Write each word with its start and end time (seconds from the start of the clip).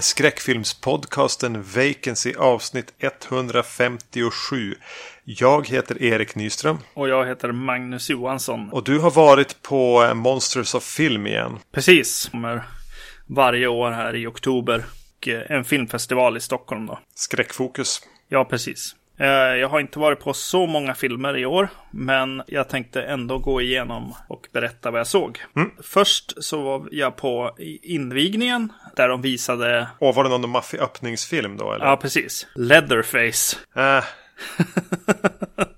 Skräckfilmspodcasten 0.00 1.62
Vacancy 1.62 2.34
avsnitt 2.34 2.92
157. 2.98 4.74
Jag 5.24 5.68
heter 5.68 6.02
Erik 6.02 6.34
Nyström. 6.34 6.78
Och 6.94 7.08
jag 7.08 7.26
heter 7.26 7.52
Magnus 7.52 8.10
Johansson. 8.10 8.70
Och 8.72 8.84
du 8.84 8.98
har 8.98 9.10
varit 9.10 9.62
på 9.62 10.14
Monsters 10.14 10.74
of 10.74 10.84
Film 10.84 11.26
igen. 11.26 11.58
Precis. 11.72 12.30
Varje 13.26 13.66
år 13.66 13.90
här 13.90 14.16
i 14.16 14.26
oktober. 14.26 14.84
Och 15.16 15.28
en 15.28 15.64
filmfestival 15.64 16.36
i 16.36 16.40
Stockholm 16.40 16.86
då. 16.86 16.98
Skräckfokus. 17.14 18.00
Ja, 18.28 18.44
precis. 18.44 18.96
Eh, 19.18 19.26
jag 19.28 19.68
har 19.68 19.80
inte 19.80 19.98
varit 19.98 20.20
på 20.20 20.34
så 20.34 20.66
många 20.66 20.94
filmer 20.94 21.36
i 21.36 21.46
år, 21.46 21.68
men 21.90 22.42
jag 22.46 22.68
tänkte 22.68 23.02
ändå 23.02 23.38
gå 23.38 23.60
igenom 23.60 24.14
och 24.28 24.48
berätta 24.52 24.90
vad 24.90 25.00
jag 25.00 25.06
såg. 25.06 25.38
Mm. 25.56 25.70
Först 25.82 26.44
så 26.44 26.62
var 26.62 26.88
jag 26.90 27.16
på 27.16 27.56
invigningen 27.82 28.72
där 28.96 29.08
de 29.08 29.22
visade... 29.22 29.88
Och 29.98 30.14
var 30.14 30.24
det 30.24 30.30
någon 30.30 30.50
maffig 30.50 30.78
öppningsfilm 30.78 31.56
då? 31.56 31.72
Eller? 31.72 31.86
Ja, 31.86 31.96
precis. 31.96 32.46
Leatherface. 32.54 33.56
Äh. 33.76 34.04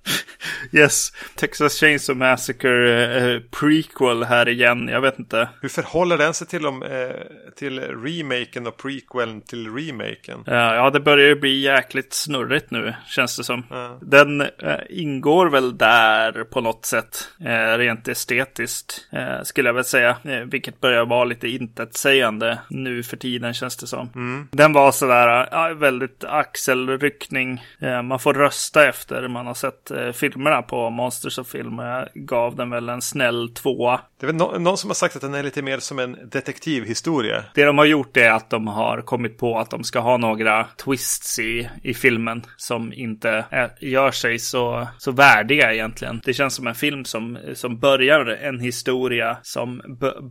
Yes, 0.72 1.12
Texas 1.34 1.81
Chainsaw 1.81 2.19
Massacre 2.19 3.17
eh, 3.17 3.41
prequel 3.61 4.25
här 4.25 4.48
igen. 4.48 4.89
Jag 4.89 5.00
vet 5.00 5.19
inte. 5.19 5.48
Hur 5.61 5.69
förhåller 5.69 6.19
den 6.19 6.34
sig 6.34 6.47
till, 6.47 6.62
dem, 6.62 6.83
eh, 6.83 7.11
till 7.56 7.81
remaken 7.81 8.67
och 8.67 8.77
prequelen 8.77 9.41
till 9.41 9.75
remaken? 9.75 10.42
ja, 10.47 10.91
det 10.91 11.00
börjar 11.00 11.28
ju 11.28 11.34
bli 11.34 11.61
jäkligt 11.61 12.12
snurrigt 12.12 12.70
nu, 12.70 12.95
känns 13.06 13.36
det 13.36 13.45
som. 13.45 13.62
Ja. 13.70 13.98
Den 14.03 14.41
eh, 14.41 14.48
ingår 14.89 15.47
väl 15.47 15.78
där 15.78 16.45
på 16.45 16.61
något 16.61 16.84
sätt, 16.84 17.28
eh, 17.41 17.78
rent 17.78 18.08
estetiskt, 18.08 19.08
eh, 19.12 19.42
skulle 19.42 19.69
jag 19.69 19.75
väl 19.75 19.84
säga. 19.84 20.17
Eh, 20.25 20.41
vilket 20.41 20.80
börjar 20.80 21.06
vara 21.06 21.25
lite 21.25 21.48
intetsägande 21.48 22.58
nu 22.70 23.03
för 23.03 23.17
tiden, 23.17 23.55
känns 23.55 23.77
det 23.77 23.86
som. 23.86 24.11
Mm. 24.14 24.48
Den 24.53 24.73
var 24.73 24.92
sådär, 24.92 25.75
väldigt 25.75 26.25
axelryckning. 26.25 27.64
man 28.05 28.19
får 28.19 28.34
rösta 28.34 28.89
efter 28.89 29.28
man 29.28 29.47
har 29.47 29.55
sett 29.55 29.91
filmerna 30.12 30.55
på 30.62 30.90
Monsters 30.90 31.38
of 31.38 31.46
Film. 31.46 31.78
Jag 31.78 32.08
gav 32.14 32.56
den 32.56 32.70
väl 32.70 32.88
en 32.88 33.02
snäll 33.02 33.48
tvåa. 33.54 34.00
Det 34.20 34.26
är 34.26 34.26
väl 34.26 34.36
no 34.36 34.58
någon 34.58 34.78
som 34.78 34.90
har 34.90 34.94
sagt 34.94 35.16
att 35.16 35.22
den 35.22 35.34
är 35.34 35.42
lite 35.42 35.62
mer 35.62 35.78
som 35.78 35.98
en 35.98 36.16
detektivhistoria. 36.30 37.44
Det 37.54 37.64
de 37.64 37.78
har 37.78 37.84
gjort 37.84 38.16
är 38.16 38.30
att 38.30 38.50
de 38.50 38.66
har 38.66 39.00
kommit 39.00 39.38
på 39.38 39.58
att 39.58 39.70
de 39.70 39.84
ska 39.84 40.00
ha 40.00 40.16
några 40.16 40.64
twists 40.84 41.38
i, 41.38 41.68
i 41.82 41.94
filmen 41.94 42.42
som 42.56 42.92
inte 42.92 43.44
är, 43.50 43.70
gör 43.80 44.10
sig 44.10 44.38
så, 44.38 44.86
så 44.98 45.12
värdiga 45.12 45.72
egentligen. 45.72 46.20
Det 46.24 46.34
känns 46.34 46.54
som 46.54 46.66
en 46.66 46.74
film 46.74 47.04
som, 47.04 47.38
som 47.54 47.78
börjar 47.78 48.27
en 48.27 48.60
historia 48.60 49.36
som 49.42 49.82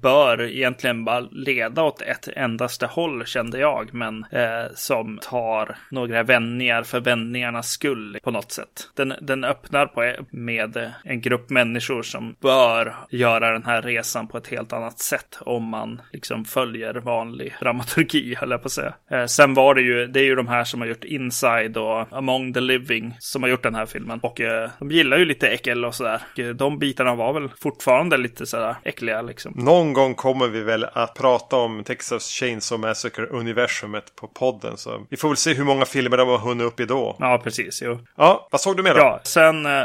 bör 0.02 0.42
egentligen 0.42 1.06
bara 1.06 1.20
leda 1.20 1.84
åt 1.84 2.02
ett 2.02 2.28
endaste 2.36 2.86
håll 2.86 3.26
kände 3.26 3.60
jag. 3.60 3.94
Men 3.94 4.26
eh, 4.32 4.66
som 4.76 5.20
tar 5.22 5.78
några 5.92 6.24
vändningar 6.24 6.84
för 6.84 7.00
vändningarnas 7.00 7.70
skull 7.70 8.18
på 8.24 8.32
något 8.32 8.52
sätt. 8.52 8.90
Den, 8.96 9.14
den 9.22 9.44
öppnar 9.44 9.86
på 9.86 10.15
med 10.30 10.92
en 11.04 11.22
grupp 11.22 11.50
människor 11.50 12.04
som 12.04 12.36
bör 12.42 12.96
göra 13.10 13.52
den 13.52 13.66
här 13.66 13.82
resan 13.82 14.28
på 14.28 14.38
ett 14.38 14.48
helt 14.48 14.74
annat 14.74 15.00
sätt 15.00 15.38
om 15.40 15.64
man 15.64 16.02
liksom 16.12 16.46
följer 16.46 16.94
vanlig 16.94 17.56
dramaturgi, 17.60 18.36
höll 18.36 18.52
jag 18.52 18.62
på 18.62 18.66
att 18.66 18.72
säga. 18.72 18.94
Eh, 19.12 19.26
sen 19.26 19.54
var 19.54 19.76
det 19.76 19.82
ju, 19.82 20.08
det 20.08 20.20
är 20.20 20.24
ju 20.24 20.36
de 20.36 20.48
här 20.48 20.64
som 20.64 20.82
har 20.82 20.88
gjort 20.88 21.04
Inside 21.04 21.78
och 21.78 22.14
Among 22.18 22.54
the 22.54 22.60
Living 22.60 23.16
som 23.20 23.44
har 23.44 23.50
gjort 23.50 23.64
den 23.64 23.76
här 23.76 23.86
filmen. 23.86 24.20
Och 24.24 24.42
eh, 24.42 24.70
de 24.80 24.92
gillar 24.92 25.18
ju 25.18 25.26
lite 25.26 25.48
äckel 25.48 25.86
och 25.86 25.96
sådär. 25.96 26.22
De 26.54 26.80
bitarna 26.80 27.16
var 27.16 27.34
väl 27.34 27.50
fortfarande 27.62 28.18
lite 28.18 28.46
sådär 28.46 28.76
äckliga 28.84 29.22
liksom. 29.22 29.54
Någon 29.56 29.94
gång 29.94 30.16
kommer 30.16 30.48
vi 30.48 30.62
väl 30.62 30.86
att 30.94 31.14
prata 31.14 31.56
om 31.56 31.84
Texas 31.84 32.30
Chainsaw 32.30 32.88
Massacre-universumet 32.88 34.16
på 34.16 34.28
podden. 34.28 34.78
Så 34.78 35.06
vi 35.10 35.18
får 35.18 35.28
väl 35.28 35.38
se 35.38 35.54
hur 35.54 35.64
många 35.64 35.86
filmer 35.86 36.18
de 36.18 36.28
har 36.28 36.38
hunnit 36.38 36.68
upp 36.68 36.80
i 36.80 36.86
då. 36.86 37.16
Ja, 37.20 37.42
precis. 37.44 37.82
Jo. 37.82 38.00
Ja, 38.18 38.48
vad 38.52 38.62
såg 38.62 38.78
du 38.78 38.84
mer 38.84 38.94
då? 38.94 39.00
Ja, 39.00 39.20
sen 39.24 39.66
eh, 39.66 39.84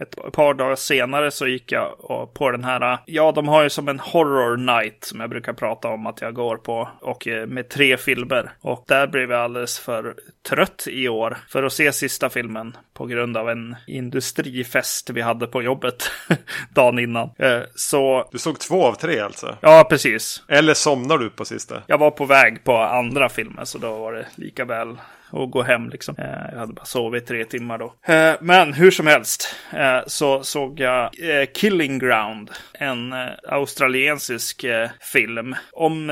ett 0.00 0.32
par 0.32 0.54
dagar 0.54 0.76
senare 0.76 1.30
så 1.30 1.46
gick 1.46 1.72
jag 1.72 1.94
på 2.34 2.50
den 2.50 2.64
här. 2.64 2.98
Ja, 3.06 3.32
de 3.32 3.48
har 3.48 3.62
ju 3.62 3.70
som 3.70 3.88
en 3.88 4.00
horror 4.00 4.56
night 4.56 5.04
som 5.04 5.20
jag 5.20 5.30
brukar 5.30 5.52
prata 5.52 5.88
om 5.88 6.06
att 6.06 6.20
jag 6.20 6.34
går 6.34 6.56
på. 6.56 6.88
Och 7.00 7.28
eh, 7.28 7.46
med 7.46 7.68
tre 7.68 7.96
filmer. 7.96 8.52
Och 8.60 8.84
där 8.88 9.06
blev 9.06 9.30
jag 9.30 9.40
alldeles 9.40 9.78
för 9.78 10.14
trött 10.48 10.84
i 10.90 11.08
år 11.08 11.38
för 11.48 11.62
att 11.62 11.72
se 11.72 11.92
sista 11.92 12.30
filmen 12.30 12.76
på 12.94 13.06
grund 13.06 13.36
av 13.36 13.50
en 13.50 13.76
industrifest 13.86 15.10
vi 15.10 15.20
hade 15.20 15.46
på 15.46 15.62
jobbet 15.62 16.10
dagen 16.74 16.98
innan. 16.98 17.30
Eh, 17.38 17.60
så... 17.74 18.28
Du 18.32 18.38
såg 18.38 18.60
två 18.60 18.84
av 18.84 18.94
tre 18.94 19.20
alltså? 19.20 19.56
Ja, 19.60 19.86
precis. 19.90 20.42
Eller 20.48 20.74
somnar 20.74 21.18
du 21.18 21.30
på 21.30 21.44
sista? 21.44 21.82
Jag 21.86 21.98
var 21.98 22.10
på 22.10 22.24
väg 22.24 22.64
på 22.64 22.76
andra 22.76 23.28
filmer 23.28 23.64
så 23.64 23.78
då 23.78 23.98
var 23.98 24.12
det 24.12 24.26
lika 24.36 24.64
väl 24.64 24.96
och 25.34 25.50
gå 25.50 25.62
hem 25.62 25.88
liksom. 25.88 26.14
Eh, 26.18 26.52
jag 26.52 26.58
hade 26.58 26.72
bara 26.72 26.84
sovit 26.84 27.26
tre 27.26 27.44
timmar 27.44 27.78
då. 27.78 27.94
Eh, 28.12 28.34
men 28.40 28.72
hur 28.72 28.90
som 28.90 29.06
helst 29.06 29.54
eh, 29.72 30.00
så 30.06 30.42
såg 30.42 30.80
jag 30.80 31.02
eh, 31.02 31.46
Killing 31.54 31.98
Ground, 31.98 32.50
en 32.72 33.12
eh, 33.12 33.28
australiensisk 33.48 34.64
eh, 34.64 34.90
film 35.00 35.54
om 35.72 36.10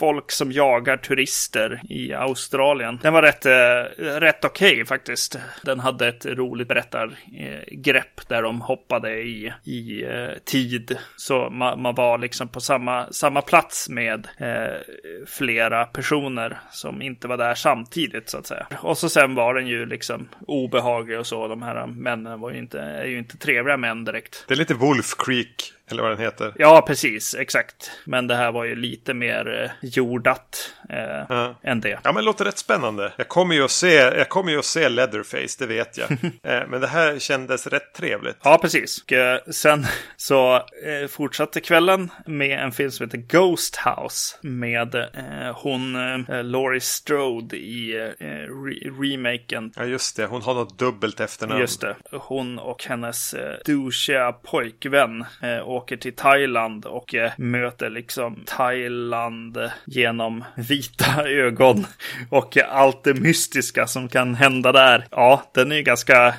folk 0.00 0.30
som 0.32 0.52
jagar 0.52 0.96
turister 0.96 1.80
i 1.88 2.12
Australien. 2.12 2.98
Den 3.02 3.12
var 3.12 3.22
rätt, 3.22 3.46
eh, 3.46 4.04
rätt 4.20 4.44
okej 4.44 4.72
okay, 4.72 4.84
faktiskt. 4.84 5.38
Den 5.64 5.80
hade 5.80 6.08
ett 6.08 6.26
roligt 6.26 6.68
berättargrepp 6.68 8.28
där 8.28 8.42
de 8.42 8.60
hoppade 8.60 9.20
i, 9.20 9.52
i 9.64 10.04
eh, 10.04 10.38
tid. 10.44 10.98
Så 11.16 11.50
man, 11.50 11.82
man, 11.82 11.94
var 11.94 12.18
liksom 12.18 12.48
på 12.48 12.60
samma, 12.60 13.12
samma 13.12 13.42
plats 13.42 13.88
med 13.88 14.28
eh, 14.38 14.78
flera 15.26 15.84
personer 15.84 16.58
som 16.70 17.02
inte 17.02 17.28
var 17.28 17.36
där 17.36 17.54
samtidigt 17.54 18.30
så 18.30 18.38
att 18.38 18.46
säga. 18.46 18.66
Och 18.82 18.98
så 18.98 19.08
sen 19.08 19.34
var 19.34 19.54
den 19.54 19.66
ju 19.66 19.86
liksom 19.86 20.28
obehaglig 20.46 21.18
och 21.18 21.26
så. 21.26 21.48
De 21.48 21.62
här 21.62 21.86
männen 21.86 22.40
var 22.40 22.50
ju 22.50 22.58
inte, 22.58 22.80
är 22.80 23.06
ju 23.06 23.18
inte 23.18 23.38
trevliga 23.38 23.76
män 23.76 24.04
direkt. 24.04 24.44
Det 24.48 24.54
är 24.54 24.58
lite 24.58 24.74
Wolf 24.74 25.14
Creek 25.18 25.72
eller 25.92 26.02
vad 26.02 26.10
den 26.10 26.20
heter. 26.20 26.52
Ja, 26.56 26.84
precis. 26.86 27.34
Exakt. 27.34 27.90
Men 28.04 28.26
det 28.26 28.34
här 28.34 28.52
var 28.52 28.64
ju 28.64 28.74
lite 28.74 29.14
mer 29.14 29.62
eh, 29.64 29.88
jordat 29.88 30.74
eh, 30.88 31.24
ja. 31.28 31.54
än 31.62 31.80
det. 31.80 31.88
Ja, 31.88 32.12
men 32.12 32.14
det 32.14 32.22
låter 32.22 32.44
rätt 32.44 32.58
spännande. 32.58 33.12
Jag 33.16 33.28
kommer 33.28 33.54
ju 33.54 33.64
att 33.64 33.70
se, 33.70 33.94
jag 33.94 34.28
kommer 34.28 34.52
ju 34.52 34.58
att 34.58 34.64
se 34.64 34.88
Leatherface, 34.88 35.56
det 35.58 35.66
vet 35.66 35.98
jag. 35.98 36.10
eh, 36.42 36.68
men 36.68 36.80
det 36.80 36.86
här 36.86 37.18
kändes 37.18 37.66
rätt 37.66 37.94
trevligt. 37.94 38.36
Ja, 38.42 38.58
precis. 38.62 39.02
Och, 39.02 39.12
eh, 39.12 39.40
sen 39.50 39.86
så 40.16 40.56
eh, 40.56 41.08
fortsatte 41.08 41.60
kvällen 41.60 42.10
med 42.26 42.60
en 42.60 42.72
film 42.72 42.90
som 42.90 43.06
heter 43.06 43.18
Ghost 43.18 43.76
House. 43.76 44.36
Med 44.40 44.94
eh, 44.94 45.08
hon 45.54 45.92
Laurie 46.28 46.80
Strode 46.80 47.56
i 47.56 47.92
re 47.92 48.90
remaken. 49.00 49.72
Ja, 49.76 49.84
just 49.84 50.16
det. 50.16 50.26
Hon 50.26 50.42
har 50.42 50.54
något 50.54 50.78
dubbelt 50.78 51.20
efternamn. 51.20 51.60
Just 51.60 51.80
det. 51.80 51.96
Hon 52.10 52.58
och 52.58 52.84
hennes 52.84 53.34
eh, 53.34 53.56
douchiga 53.66 54.32
pojkvän 54.32 55.24
och 55.64 55.79
åker 55.80 55.96
till 55.96 56.16
Thailand 56.16 56.84
och 56.84 57.14
eh, 57.14 57.32
möter 57.36 57.90
liksom 57.90 58.42
Thailand 58.46 59.58
genom 59.86 60.44
vita 60.56 61.24
ögon 61.28 61.86
och 62.30 62.58
allt 62.58 63.04
det 63.04 63.14
mystiska 63.14 63.86
som 63.86 64.08
kan 64.08 64.34
hända 64.34 64.72
där. 64.72 65.06
Ja, 65.10 65.42
den 65.54 65.72
är 65.72 65.76
ju 65.76 65.82
ganska 65.82 66.34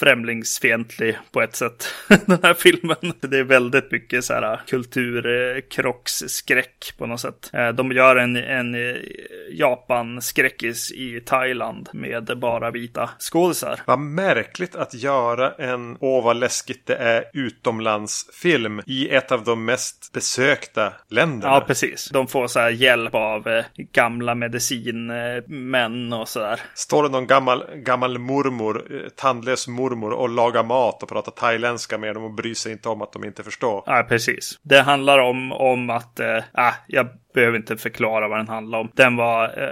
främlingsfientlig 0.00 1.18
på 1.32 1.42
ett 1.42 1.56
sätt, 1.56 1.94
den 2.26 2.38
här 2.42 2.54
filmen. 2.54 2.96
Det 3.20 3.38
är 3.38 3.44
väldigt 3.44 3.92
mycket 3.92 4.24
så 4.24 4.34
här 4.34 4.60
kulturkrocksskräck 4.66 6.92
på 6.98 7.06
något 7.06 7.20
sätt. 7.20 7.50
Eh, 7.52 7.68
de 7.68 7.92
gör 7.92 8.16
en, 8.16 8.36
en 8.36 8.76
Japan-skräckis 9.50 10.92
i 10.92 11.20
Thailand 11.20 11.88
med 11.92 12.32
bara 12.36 12.70
vita 12.70 13.10
skådisar. 13.18 13.80
Vad 13.86 13.98
märkligt 13.98 14.76
att 14.76 14.94
göra 14.94 15.52
en 15.52 15.96
åh 16.00 16.24
vad 16.24 16.36
läskigt 16.36 16.86
det 16.86 16.96
är 16.96 17.24
utomlandsfilm 17.32 18.82
i 18.86 19.08
ett 19.08 19.32
av 19.32 19.44
de 19.44 19.64
mest 19.64 20.12
besökta 20.12 20.92
länderna. 21.08 21.54
Ja, 21.54 21.64
precis. 21.66 22.10
De 22.12 22.26
får 22.26 22.46
så 22.46 22.60
här 22.60 22.70
hjälp 22.70 23.14
av 23.14 23.62
gamla 23.92 24.34
medicinmän 24.34 26.12
och 26.12 26.28
så 26.28 26.40
där. 26.40 26.60
Står 26.74 27.02
det 27.02 27.08
någon 27.08 27.26
gammal, 27.26 27.64
gammal 27.74 28.18
mormor, 28.18 29.08
tandlös 29.16 29.68
mormor 29.68 29.89
mormor 29.90 30.12
och 30.12 30.28
laga 30.28 30.62
mat 30.62 31.02
och 31.02 31.08
prata 31.08 31.30
thailändska 31.30 31.98
med 31.98 32.14
dem 32.14 32.24
och 32.24 32.34
bryr 32.34 32.54
sig 32.54 32.72
inte 32.72 32.88
om 32.88 33.02
att 33.02 33.12
de 33.12 33.24
inte 33.24 33.42
förstår. 33.42 33.82
Ja, 33.86 34.06
precis. 34.08 34.58
Det 34.62 34.80
handlar 34.80 35.18
om, 35.18 35.52
om 35.52 35.90
att, 35.90 36.20
äh, 36.20 36.44
jag 36.86 37.08
behöver 37.34 37.58
inte 37.58 37.76
förklara 37.76 38.28
vad 38.28 38.38
den 38.38 38.48
handlar 38.48 38.78
om. 38.78 38.90
Den 38.94 39.16
var 39.16 39.44
äh, 39.44 39.68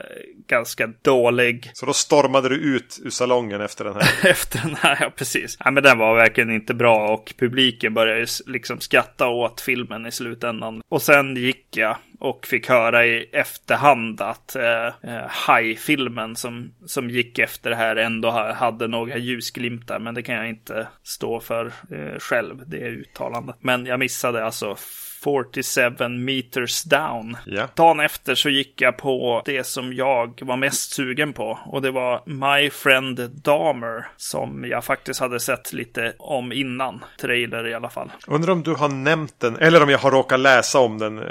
ganska 0.46 0.86
dålig. 0.86 1.70
Så 1.74 1.86
då 1.86 1.92
stormade 1.92 2.48
du 2.48 2.54
ut 2.54 3.00
ur 3.04 3.10
salongen 3.10 3.60
efter 3.60 3.84
den 3.84 3.94
här? 3.94 4.30
efter 4.30 4.58
den 4.58 4.74
här, 4.74 4.98
ja 5.00 5.10
precis. 5.16 5.56
Ja, 5.64 5.70
men 5.70 5.82
den 5.82 5.98
var 5.98 6.14
verkligen 6.14 6.50
inte 6.50 6.74
bra 6.74 7.08
och 7.08 7.34
publiken 7.38 7.94
började 7.94 8.26
liksom 8.46 8.80
skratta 8.80 9.28
åt 9.28 9.60
filmen 9.60 10.06
i 10.06 10.12
slutändan. 10.12 10.82
Och 10.88 11.02
sen 11.02 11.36
gick 11.36 11.76
jag 11.76 11.96
och 12.18 12.46
fick 12.46 12.68
höra 12.68 13.06
i 13.06 13.28
efterhand 13.32 14.20
att 14.20 14.56
eh, 14.56 14.86
eh, 14.86 15.30
High-filmen 15.48 16.36
som, 16.36 16.72
som 16.86 17.10
gick 17.10 17.38
efter 17.38 17.70
det 17.70 17.76
här 17.76 17.96
ändå 17.96 18.30
hade 18.30 18.88
några 18.88 19.16
ljusglimtar. 19.16 19.98
Men 19.98 20.14
det 20.14 20.22
kan 20.22 20.34
jag 20.34 20.48
inte 20.48 20.88
stå 21.02 21.40
för 21.40 21.66
eh, 21.66 22.18
själv, 22.18 22.62
det 22.66 22.76
uttalandet. 22.76 23.56
Men 23.60 23.86
jag 23.86 23.98
missade 23.98 24.44
alltså 24.44 24.76
47 25.24 26.08
meters 26.08 26.82
down. 26.82 27.36
Ja. 27.46 27.68
Dagen 27.74 28.00
efter 28.00 28.34
så 28.34 28.48
gick 28.48 28.80
jag 28.80 28.96
på 28.96 29.42
det 29.44 29.64
som 29.64 29.92
jag 29.92 30.40
var 30.42 30.56
mest 30.56 30.92
sugen 30.92 31.32
på. 31.32 31.58
Och 31.66 31.82
det 31.82 31.90
var 31.90 32.22
My 32.26 32.70
Friend 32.70 33.30
Dahmer. 33.30 34.06
Som 34.16 34.64
jag 34.64 34.84
faktiskt 34.84 35.20
hade 35.20 35.40
sett 35.40 35.72
lite 35.72 36.14
om 36.18 36.52
innan. 36.52 37.04
Trailer 37.20 37.68
i 37.68 37.74
alla 37.74 37.90
fall. 37.90 38.12
Undrar 38.26 38.52
om 38.52 38.62
du 38.62 38.74
har 38.74 38.88
nämnt 38.88 39.40
den. 39.40 39.56
Eller 39.56 39.82
om 39.82 39.88
jag 39.88 39.98
har 39.98 40.10
råkat 40.10 40.40
läsa 40.40 40.78
om 40.78 40.98
den. 40.98 41.18
Eh, 41.18 41.24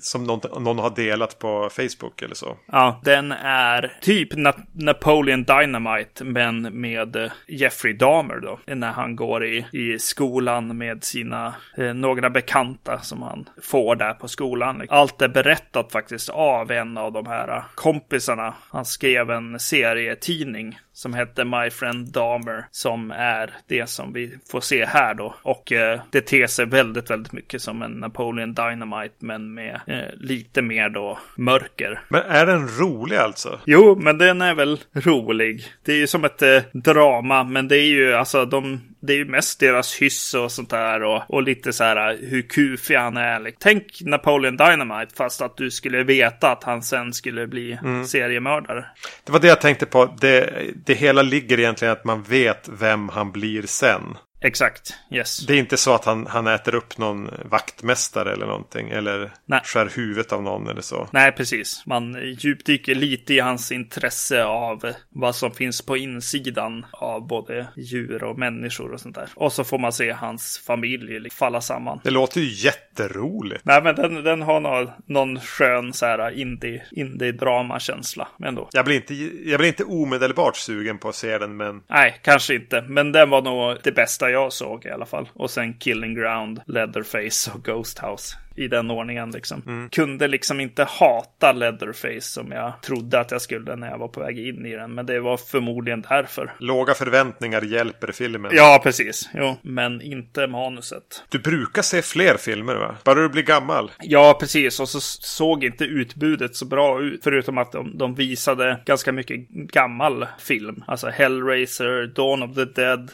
som 0.00 0.21
någon, 0.24 0.64
någon 0.64 0.78
har 0.78 0.90
delat 0.90 1.38
på 1.38 1.70
Facebook 1.72 2.22
eller 2.22 2.34
så. 2.34 2.56
Ja, 2.66 3.00
den 3.04 3.32
är 3.32 3.96
typ 4.00 4.36
Na 4.36 4.54
Napoleon 4.72 5.44
Dynamite. 5.44 6.24
Men 6.24 6.80
med 6.80 7.16
eh, 7.16 7.32
Jeffrey 7.48 7.92
Dahmer 7.92 8.40
då. 8.40 8.74
När 8.74 8.92
han 8.92 9.16
går 9.16 9.44
i, 9.44 9.66
i 9.72 9.98
skolan 9.98 10.78
med 10.78 11.04
sina 11.04 11.54
eh, 11.76 11.94
några 11.94 12.30
bekanta 12.30 13.00
som 13.00 13.22
han 13.22 13.48
får 13.62 13.96
där 13.96 14.14
på 14.14 14.28
skolan. 14.28 14.86
Allt 14.88 15.22
är 15.22 15.28
berättat 15.28 15.92
faktiskt 15.92 16.28
av 16.28 16.70
en 16.70 16.98
av 16.98 17.12
de 17.12 17.26
här 17.26 17.48
eh, 17.56 17.62
kompisarna. 17.74 18.54
Han 18.70 18.84
skrev 18.84 19.30
en 19.30 19.60
serietidning 19.60 20.78
som 21.02 21.14
hette 21.14 21.44
My 21.44 21.70
Friend 21.70 22.12
Dahmer 22.12 22.64
som 22.70 23.10
är 23.10 23.50
det 23.66 23.88
som 23.88 24.12
vi 24.12 24.38
får 24.50 24.60
se 24.60 24.84
här 24.84 25.14
då. 25.14 25.34
Och 25.42 25.72
eh, 25.72 26.00
det 26.10 26.20
ter 26.20 26.46
sig 26.46 26.66
väldigt, 26.66 27.10
väldigt 27.10 27.32
mycket 27.32 27.62
som 27.62 27.82
en 27.82 27.92
Napoleon 27.92 28.54
Dynamite 28.54 29.14
men 29.18 29.54
med 29.54 29.80
eh, 29.86 30.14
lite 30.20 30.62
mer 30.62 30.88
då 30.88 31.18
mörker. 31.36 32.00
Men 32.08 32.22
är 32.22 32.46
den 32.46 32.68
rolig 32.68 33.16
alltså? 33.16 33.60
Jo, 33.64 33.96
men 34.00 34.18
den 34.18 34.42
är 34.42 34.54
väl 34.54 34.80
rolig. 34.92 35.64
Det 35.84 35.92
är 35.92 35.96
ju 35.96 36.06
som 36.06 36.24
ett 36.24 36.42
eh, 36.42 36.62
drama, 36.72 37.44
men 37.44 37.68
det 37.68 37.76
är 37.76 37.86
ju 37.86 38.14
alltså 38.14 38.44
de 38.44 38.80
det 39.02 39.12
är 39.12 39.16
ju 39.16 39.24
mest 39.24 39.60
deras 39.60 39.94
hyss 39.94 40.34
och 40.34 40.52
sånt 40.52 40.70
där 40.70 41.02
och, 41.02 41.22
och 41.28 41.42
lite 41.42 41.72
så 41.72 41.84
här 41.84 42.18
hur 42.20 42.42
kufig 42.42 42.94
han 42.94 43.16
är. 43.16 43.52
Tänk 43.58 44.00
Napoleon 44.00 44.56
Dynamite 44.56 45.14
fast 45.16 45.42
att 45.42 45.56
du 45.56 45.70
skulle 45.70 46.02
veta 46.02 46.52
att 46.52 46.64
han 46.64 46.82
sen 46.82 47.12
skulle 47.12 47.46
bli 47.46 47.72
mm. 47.72 48.04
seriemördare. 48.04 48.84
Det 49.24 49.32
var 49.32 49.40
det 49.40 49.48
jag 49.48 49.60
tänkte 49.60 49.86
på. 49.86 50.16
Det, 50.20 50.50
det 50.86 50.94
hela 50.94 51.22
ligger 51.22 51.58
egentligen 51.58 51.92
att 51.92 52.04
man 52.04 52.22
vet 52.22 52.68
vem 52.68 53.08
han 53.08 53.32
blir 53.32 53.62
sen. 53.62 54.02
Exakt, 54.42 54.94
yes. 55.10 55.46
Det 55.46 55.54
är 55.54 55.58
inte 55.58 55.76
så 55.76 55.94
att 55.94 56.04
han, 56.04 56.26
han 56.26 56.46
äter 56.46 56.74
upp 56.74 56.98
någon 56.98 57.30
vaktmästare 57.44 58.32
eller 58.32 58.46
någonting. 58.46 58.90
Eller 58.90 59.32
Nej. 59.46 59.60
skär 59.64 59.90
huvudet 59.96 60.32
av 60.32 60.42
någon 60.42 60.68
eller 60.68 60.80
så. 60.80 61.08
Nej, 61.12 61.32
precis. 61.32 61.82
Man 61.86 62.34
djupdyker 62.38 62.94
lite 62.94 63.34
i 63.34 63.40
hans 63.40 63.72
intresse 63.72 64.44
av 64.44 64.92
vad 65.08 65.36
som 65.36 65.50
finns 65.50 65.82
på 65.82 65.96
insidan 65.96 66.86
av 66.92 67.26
både 67.26 67.66
djur 67.76 68.24
och 68.24 68.38
människor 68.38 68.92
och 68.92 69.00
sånt 69.00 69.14
där. 69.14 69.28
Och 69.34 69.52
så 69.52 69.64
får 69.64 69.78
man 69.78 69.92
se 69.92 70.12
hans 70.12 70.58
familj 70.66 71.30
falla 71.30 71.60
samman. 71.60 72.00
Det 72.04 72.10
låter 72.10 72.40
ju 72.40 72.66
jätteroligt. 72.66 73.64
Nej, 73.64 73.82
men 73.82 73.94
den, 73.94 74.24
den 74.24 74.42
har 74.42 74.60
någon, 74.60 74.90
någon 75.06 75.40
skön 75.40 75.92
så 75.92 76.06
här 76.06 76.30
indie, 76.30 76.82
indie-drama-känsla 76.90 78.28
ändå. 78.44 78.68
Jag 78.72 78.84
blir, 78.84 78.96
inte, 78.96 79.14
jag 79.50 79.58
blir 79.58 79.68
inte 79.68 79.84
omedelbart 79.84 80.56
sugen 80.56 80.98
på 80.98 81.08
att 81.08 81.14
se 81.14 81.38
den, 81.38 81.56
men... 81.56 81.82
Nej, 81.88 82.20
kanske 82.22 82.54
inte. 82.54 82.82
Men 82.82 83.12
den 83.12 83.30
var 83.30 83.42
nog 83.42 83.78
det 83.82 83.92
bästa 83.92 84.31
jag 84.32 84.52
såg 84.52 84.86
i 84.86 84.90
alla 84.90 85.06
fall. 85.06 85.28
Och 85.34 85.50
sen 85.50 85.74
Killing 85.74 86.14
Ground, 86.14 86.60
Leatherface 86.66 87.50
och 87.54 87.64
Ghost 87.64 87.98
House 87.98 88.36
i 88.56 88.68
den 88.68 88.90
ordningen 88.90 89.30
liksom. 89.30 89.62
Mm. 89.66 89.88
Kunde 89.88 90.28
liksom 90.28 90.60
inte 90.60 90.84
hata 90.84 91.52
Leatherface 91.52 92.20
som 92.20 92.52
jag 92.52 92.82
trodde 92.82 93.20
att 93.20 93.30
jag 93.30 93.42
skulle 93.42 93.76
när 93.76 93.90
jag 93.90 93.98
var 93.98 94.08
på 94.08 94.20
väg 94.20 94.38
in 94.38 94.66
i 94.66 94.76
den. 94.76 94.94
Men 94.94 95.06
det 95.06 95.20
var 95.20 95.36
förmodligen 95.36 96.04
därför. 96.08 96.52
Låga 96.58 96.94
förväntningar 96.94 97.62
hjälper 97.62 98.12
filmen. 98.12 98.50
Ja, 98.54 98.80
precis. 98.82 99.30
Jo, 99.34 99.56
men 99.62 100.02
inte 100.02 100.46
manuset. 100.46 101.24
Du 101.28 101.38
brukar 101.38 101.82
se 101.82 102.02
fler 102.02 102.36
filmer 102.36 102.74
va? 102.74 102.96
Bara 103.04 103.22
du 103.22 103.28
blir 103.28 103.42
gammal. 103.42 103.90
Ja, 104.00 104.36
precis. 104.40 104.80
Och 104.80 104.88
så 104.88 105.00
såg 105.00 105.64
inte 105.64 105.84
utbudet 105.84 106.56
så 106.56 106.64
bra 106.66 107.02
ut. 107.02 107.20
Förutom 107.24 107.58
att 107.58 107.72
de, 107.72 107.98
de 107.98 108.14
visade 108.14 108.80
ganska 108.84 109.12
mycket 109.12 109.48
gammal 109.48 110.26
film. 110.38 110.84
Alltså 110.86 111.08
Hellraiser, 111.08 112.06
Dawn 112.06 112.42
of 112.42 112.54
the 112.54 112.64
Dead. 112.64 113.10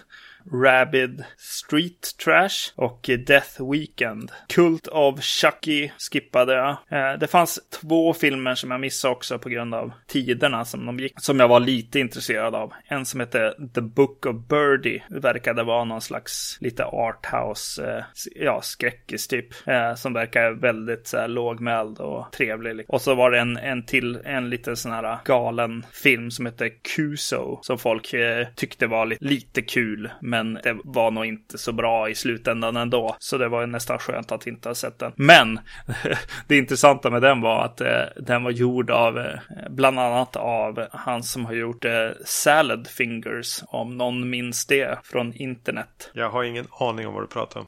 Rabid 0.53 1.25
Street 1.39 2.17
Trash 2.25 2.73
och 2.75 3.11
Death 3.27 3.71
Weekend. 3.71 4.33
Kult 4.49 4.87
of 4.87 5.23
Chucky 5.23 5.91
skippade 5.99 6.55
jag. 6.55 6.69
Eh, 6.71 7.19
det 7.19 7.27
fanns 7.27 7.59
två 7.81 8.15
filmer 8.15 8.55
som 8.55 8.71
jag 8.71 8.81
missade 8.81 9.13
också 9.13 9.39
på 9.39 9.49
grund 9.49 9.75
av 9.75 9.93
tiderna 10.07 10.65
som 10.65 10.87
de 10.87 10.99
gick, 10.99 11.13
som 11.21 11.41
jag 11.41 11.49
var 11.49 11.61
lite 11.61 12.01
intresserad 12.01 12.55
av. 12.55 12.73
En 12.85 13.07
som 13.07 13.21
hette 13.21 13.55
The 13.75 13.81
Book 13.81 14.27
of 14.27 14.37
Birdie. 14.49 15.03
Det 15.09 15.21
verkade 15.21 15.63
vara 15.63 15.85
någon 15.85 16.01
slags 16.01 16.59
lite 16.61 16.85
arthouse, 16.85 17.91
eh, 17.91 18.05
ja, 18.35 18.61
skräckis 18.63 19.29
typ. 19.29 19.69
Eh, 19.69 19.95
som 19.95 20.13
verkar 20.13 20.51
väldigt 20.51 21.07
så 21.07 21.17
här, 21.17 21.29
lågmäld 21.29 21.99
och 21.99 22.33
trevlig. 22.33 22.75
Liksom. 22.75 22.95
Och 22.95 23.03
så 23.03 23.15
var 23.15 23.31
det 23.31 23.39
en, 23.39 23.57
en 23.57 23.87
till, 23.87 24.19
en 24.25 24.51
liten 24.51 24.77
sån 24.77 24.93
här 24.93 25.19
galen 25.25 25.85
film 25.93 26.31
som 26.31 26.47
hette 26.47 26.71
Kuso. 26.71 27.59
Som 27.63 27.79
folk 27.79 28.13
eh, 28.13 28.47
tyckte 28.55 28.87
var 28.87 29.07
lite, 29.07 29.25
lite 29.25 29.63
kul. 29.63 30.11
Men 30.21 30.38
men 30.39 30.59
det 30.63 30.77
var 30.85 31.11
nog 31.11 31.27
inte 31.27 31.59
så 31.59 31.73
bra 31.73 32.09
i 32.09 32.15
slutändan 32.15 32.77
ändå. 32.77 33.17
Så 33.19 33.39
det 33.39 33.49
var 33.49 33.67
nästan 33.67 33.99
skönt 33.99 34.33
att 34.33 34.47
inte 34.47 34.69
ha 34.69 34.75
sett 34.75 34.99
den. 34.99 35.13
Men 35.17 35.61
det 36.47 36.57
intressanta 36.57 37.11
med 37.11 37.23
den 37.23 37.41
var 37.41 37.65
att 37.65 37.81
eh, 37.81 38.03
den 38.17 38.45
var 38.45 38.51
gjord 38.51 38.91
av 38.91 39.19
eh, 39.19 39.39
bland 39.71 39.99
annat 39.99 40.37
av 40.37 40.87
han 40.93 41.23
som 41.23 41.45
har 41.45 41.53
gjort 41.53 41.85
eh, 41.85 42.09
Salad 42.25 42.89
Fingers, 42.89 43.63
om 43.67 43.97
någon 43.97 44.31
minns 44.31 44.67
det 44.67 44.99
från 45.05 45.33
internet. 45.35 46.11
Jag 46.13 46.31
har 46.31 46.45
ingen 46.45 46.67
aning 46.81 47.07
om 47.07 47.15
vad 47.15 47.23
du 47.23 47.27
pratar 47.27 47.61
om. 47.61 47.67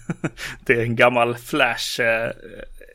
det 0.66 0.72
är 0.72 0.82
en 0.82 0.96
gammal 0.96 1.36
Flash 1.36 2.00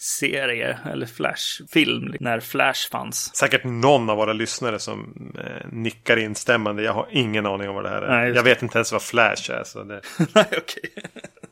serie 0.01 0.77
eller 0.91 1.05
Flash-film 1.05 2.15
när 2.19 2.39
Flash 2.39 2.89
fanns. 2.91 3.35
Säkert 3.35 3.63
någon 3.63 4.09
av 4.09 4.17
våra 4.17 4.33
lyssnare 4.33 4.79
som 4.79 5.31
eh, 5.39 5.67
nickar 5.71 6.17
instämmande. 6.17 6.83
Jag 6.83 6.93
har 6.93 7.07
ingen 7.11 7.45
aning 7.45 7.69
om 7.69 7.75
vad 7.75 7.83
det 7.83 7.89
här 7.89 8.01
är. 8.01 8.07
Nej, 8.07 8.31
jag 8.35 8.43
vet 8.43 8.61
inte 8.61 8.77
ens 8.77 8.91
vad 8.91 9.01
Flash 9.01 9.51
är. 9.51 9.63
Så 9.63 9.83
det... 9.83 10.01
nej, 10.35 10.45
okej. 10.57 10.89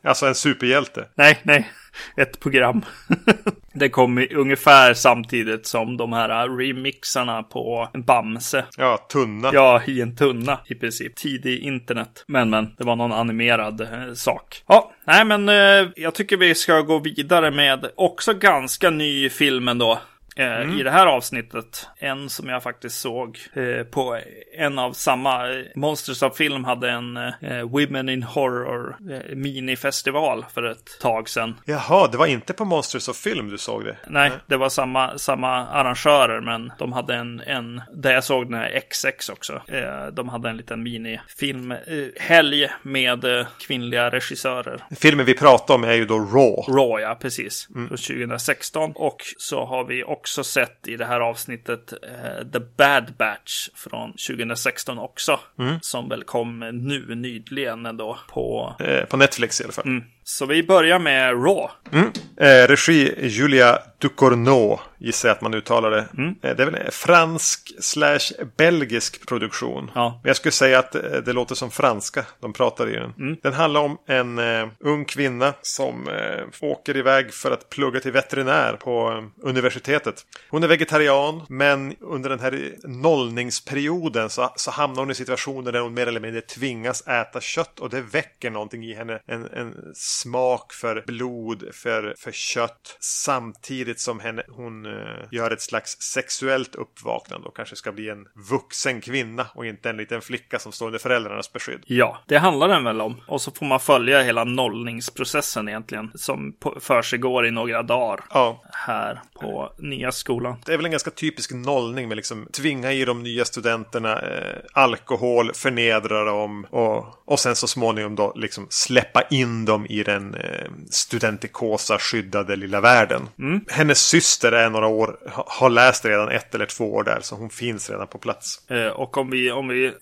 Alltså 0.04 0.26
en 0.26 0.34
superhjälte. 0.34 1.08
Nej, 1.14 1.38
nej 1.42 1.70
ett 2.16 2.40
program. 2.40 2.84
det 3.74 3.88
kom 3.88 4.26
ungefär 4.30 4.94
samtidigt 4.94 5.66
som 5.66 5.96
de 5.96 6.12
här 6.12 6.58
remixarna 6.58 7.42
på 7.42 7.88
Bamse. 8.06 8.64
Ja, 8.76 9.06
tunna. 9.12 9.50
Ja, 9.52 9.82
i 9.86 10.00
en 10.00 10.16
tunna 10.16 10.60
i 10.66 10.74
princip. 10.74 11.16
Tidig 11.16 11.58
internet. 11.58 12.24
Men, 12.26 12.50
men, 12.50 12.74
det 12.78 12.84
var 12.84 12.96
någon 12.96 13.12
animerad 13.12 13.80
eh, 13.80 14.14
sak. 14.14 14.62
Ja, 14.66 14.92
nej, 15.04 15.24
men 15.24 15.48
eh, 15.48 15.88
jag 15.96 16.14
tycker 16.14 16.36
vi 16.36 16.54
ska 16.54 16.80
gå 16.80 16.98
vidare 16.98 17.50
med 17.50 17.90
också 17.96 18.34
ganska 18.34 18.90
ny 18.90 19.30
film 19.30 19.68
ändå. 19.68 20.00
Eh, 20.36 20.60
mm. 20.60 20.78
i 20.78 20.82
det 20.82 20.90
här 20.90 21.06
avsnittet. 21.06 21.88
En 21.96 22.30
som 22.30 22.48
jag 22.48 22.62
faktiskt 22.62 23.00
såg 23.00 23.38
eh, 23.52 23.84
på 23.84 24.18
en 24.58 24.78
av 24.78 24.92
samma. 24.92 25.50
Eh, 25.50 25.64
Monsters 25.74 26.22
of 26.22 26.36
Film 26.36 26.64
hade 26.64 26.90
en 26.90 27.16
eh, 27.16 27.62
Women 27.62 28.08
in 28.08 28.22
Horror 28.22 28.96
eh, 29.10 29.36
minifestival 29.36 30.44
för 30.54 30.62
ett 30.62 30.98
tag 31.00 31.28
sedan. 31.28 31.60
Jaha, 31.64 32.08
det 32.08 32.18
var 32.18 32.26
inte 32.26 32.52
på 32.52 32.64
Monsters 32.64 33.08
of 33.08 33.16
Film 33.16 33.50
du 33.50 33.58
såg 33.58 33.84
det? 33.84 33.96
Nej, 34.06 34.30
det 34.46 34.56
var 34.56 34.68
samma, 34.68 35.18
samma 35.18 35.66
arrangörer, 35.66 36.40
men 36.40 36.72
de 36.78 36.92
hade 36.92 37.14
en, 37.14 37.40
en 37.40 37.82
där 37.94 38.12
jag 38.12 38.24
såg 38.24 38.46
den 38.50 38.54
här 38.54 38.80
XX 38.90 39.28
också. 39.28 39.62
Eh, 39.68 40.06
de 40.12 40.28
hade 40.28 40.48
en 40.48 40.56
liten 40.56 40.82
minifilmhelg 40.82 42.68
med 42.82 43.46
kvinnliga 43.60 44.10
regissörer. 44.10 44.82
Filmen 45.00 45.26
vi 45.26 45.34
pratar 45.34 45.74
om 45.74 45.84
är 45.84 45.92
ju 45.92 46.04
då 46.04 46.18
Raw. 46.18 46.72
Raw, 46.72 47.02
ja, 47.02 47.14
precis. 47.20 47.68
Mm. 47.74 47.88
Från 47.88 47.98
2016. 47.98 48.92
Och 48.94 49.16
så 49.38 49.64
har 49.64 49.84
vi 49.84 50.04
också 50.04 50.29
också 50.30 50.44
sett 50.44 50.88
i 50.88 50.96
det 50.96 51.04
här 51.04 51.20
avsnittet 51.20 51.92
eh, 51.92 52.46
The 52.52 52.60
Bad 52.76 53.14
Batch 53.18 53.68
från 53.74 54.12
2016 54.12 54.98
också. 54.98 55.40
Mm. 55.58 55.78
Som 55.82 56.08
väl 56.08 56.24
kom 56.24 56.58
nu 56.58 57.14
nyligen 57.14 57.86
ändå 57.86 58.18
på... 58.28 58.76
Eh, 58.80 59.04
på 59.04 59.16
Netflix 59.16 59.60
i 59.60 59.64
alla 59.64 59.72
fall. 59.72 59.86
Mm. 59.86 60.04
Så 60.30 60.46
vi 60.46 60.62
börjar 60.62 60.98
med 60.98 61.32
Raw. 61.32 61.68
Mm. 61.92 62.12
Eh, 62.36 62.68
regi 62.68 63.14
Julia 63.28 63.78
Ducournau 63.98 64.78
gissar 64.98 65.28
jag 65.28 65.36
att 65.36 65.42
man 65.42 65.54
uttalar 65.54 65.90
det. 65.90 66.06
Mm. 66.18 66.34
Eh, 66.42 66.56
det 66.56 66.62
är 66.62 66.66
väl 66.66 66.74
en 66.74 66.92
fransk 66.92 67.72
slash 67.78 68.46
belgisk 68.56 69.28
produktion. 69.28 69.90
Ja. 69.94 70.20
Men 70.22 70.28
jag 70.28 70.36
skulle 70.36 70.52
säga 70.52 70.78
att 70.78 70.94
eh, 70.94 71.02
det 71.02 71.32
låter 71.32 71.54
som 71.54 71.70
franska 71.70 72.24
de 72.40 72.52
pratar 72.52 72.88
i 72.88 72.92
den. 72.92 73.12
Mm. 73.18 73.36
Den 73.42 73.52
handlar 73.52 73.80
om 73.80 73.98
en 74.06 74.38
uh, 74.38 74.68
ung 74.80 75.04
kvinna 75.04 75.54
som 75.62 76.08
uh, 76.08 76.70
åker 76.70 76.96
iväg 76.96 77.34
för 77.34 77.50
att 77.50 77.68
plugga 77.70 78.00
till 78.00 78.12
veterinär 78.12 78.72
på 78.72 79.10
uh, 79.10 79.48
universitetet. 79.48 80.26
Hon 80.50 80.62
är 80.62 80.68
vegetarian 80.68 81.42
men 81.48 81.94
under 82.00 82.30
den 82.30 82.40
här 82.40 82.72
nollningsperioden 82.82 84.30
så, 84.30 84.52
så 84.56 84.70
hamnar 84.70 85.02
hon 85.02 85.10
i 85.10 85.14
situationer 85.14 85.72
där 85.72 85.80
hon 85.80 85.94
mer 85.94 86.06
eller 86.06 86.20
mindre 86.20 86.40
tvingas 86.40 87.08
äta 87.08 87.40
kött 87.40 87.80
och 87.80 87.90
det 87.90 88.00
väcker 88.00 88.50
någonting 88.50 88.84
i 88.84 88.94
henne. 88.94 89.20
En, 89.26 89.44
en 89.44 89.74
smak 90.22 90.72
för 90.72 91.04
blod, 91.06 91.64
för, 91.72 92.14
för 92.18 92.32
kött. 92.32 92.96
Samtidigt 93.00 94.00
som 94.00 94.20
henne, 94.20 94.42
hon 94.48 94.86
uh, 94.86 95.24
gör 95.30 95.50
ett 95.50 95.62
slags 95.62 95.96
sexuellt 96.00 96.74
uppvaknande 96.74 97.48
och 97.48 97.56
kanske 97.56 97.76
ska 97.76 97.92
bli 97.92 98.08
en 98.08 98.26
vuxen 98.50 99.00
kvinna 99.00 99.46
och 99.54 99.66
inte 99.66 99.90
en 99.90 99.96
liten 99.96 100.20
flicka 100.20 100.58
som 100.58 100.72
står 100.72 100.86
under 100.86 100.98
föräldrarnas 100.98 101.52
beskydd. 101.52 101.82
Ja, 101.86 102.18
det 102.26 102.38
handlar 102.38 102.68
den 102.68 102.84
väl 102.84 103.00
om. 103.00 103.20
Och 103.26 103.40
så 103.40 103.50
får 103.50 103.66
man 103.66 103.80
följa 103.80 104.22
hela 104.22 104.44
nollningsprocessen 104.44 105.68
egentligen 105.68 106.10
som 106.14 106.54
försiggår 106.80 107.46
i 107.46 107.50
några 107.50 107.82
dagar 107.82 108.24
ja. 108.30 108.62
här 108.72 109.20
på 109.40 109.72
nya 109.78 110.12
skolan. 110.12 110.56
Det 110.66 110.72
är 110.72 110.76
väl 110.76 110.86
en 110.86 110.90
ganska 110.90 111.10
typisk 111.10 111.50
nollning 111.54 112.08
med 112.08 112.16
liksom 112.16 112.48
tvinga 112.52 112.92
i 112.92 113.04
de 113.04 113.22
nya 113.22 113.44
studenterna 113.44 114.20
eh, 114.20 114.56
alkohol, 114.72 115.52
förnedra 115.54 116.24
dem 116.24 116.66
och, 116.70 117.06
och 117.24 117.38
sen 117.38 117.56
så 117.56 117.66
småningom 117.66 118.16
då 118.16 118.32
liksom 118.36 118.66
släppa 118.70 119.22
in 119.30 119.64
dem 119.64 119.86
i 119.86 119.99
den 120.02 120.34
eh, 120.34 120.70
studentikosa 120.90 121.98
skyddade 121.98 122.56
lilla 122.56 122.80
världen. 122.80 123.28
Mm. 123.38 123.60
Hennes 123.68 123.98
syster 123.98 124.52
är 124.52 124.70
några 124.70 124.86
år, 124.86 125.16
har 125.46 125.70
läst 125.70 126.04
redan 126.04 126.28
ett 126.28 126.54
eller 126.54 126.66
två 126.66 126.94
år 126.94 127.04
där 127.04 127.18
så 127.20 127.36
hon 127.36 127.50
finns 127.50 127.90
redan 127.90 128.06
på 128.06 128.18
plats. 128.18 128.70
Eh, 128.70 128.86
och 128.86 129.16
om 129.16 129.30
vi, 129.30 129.50
om 129.50 129.68
vi 129.68 129.92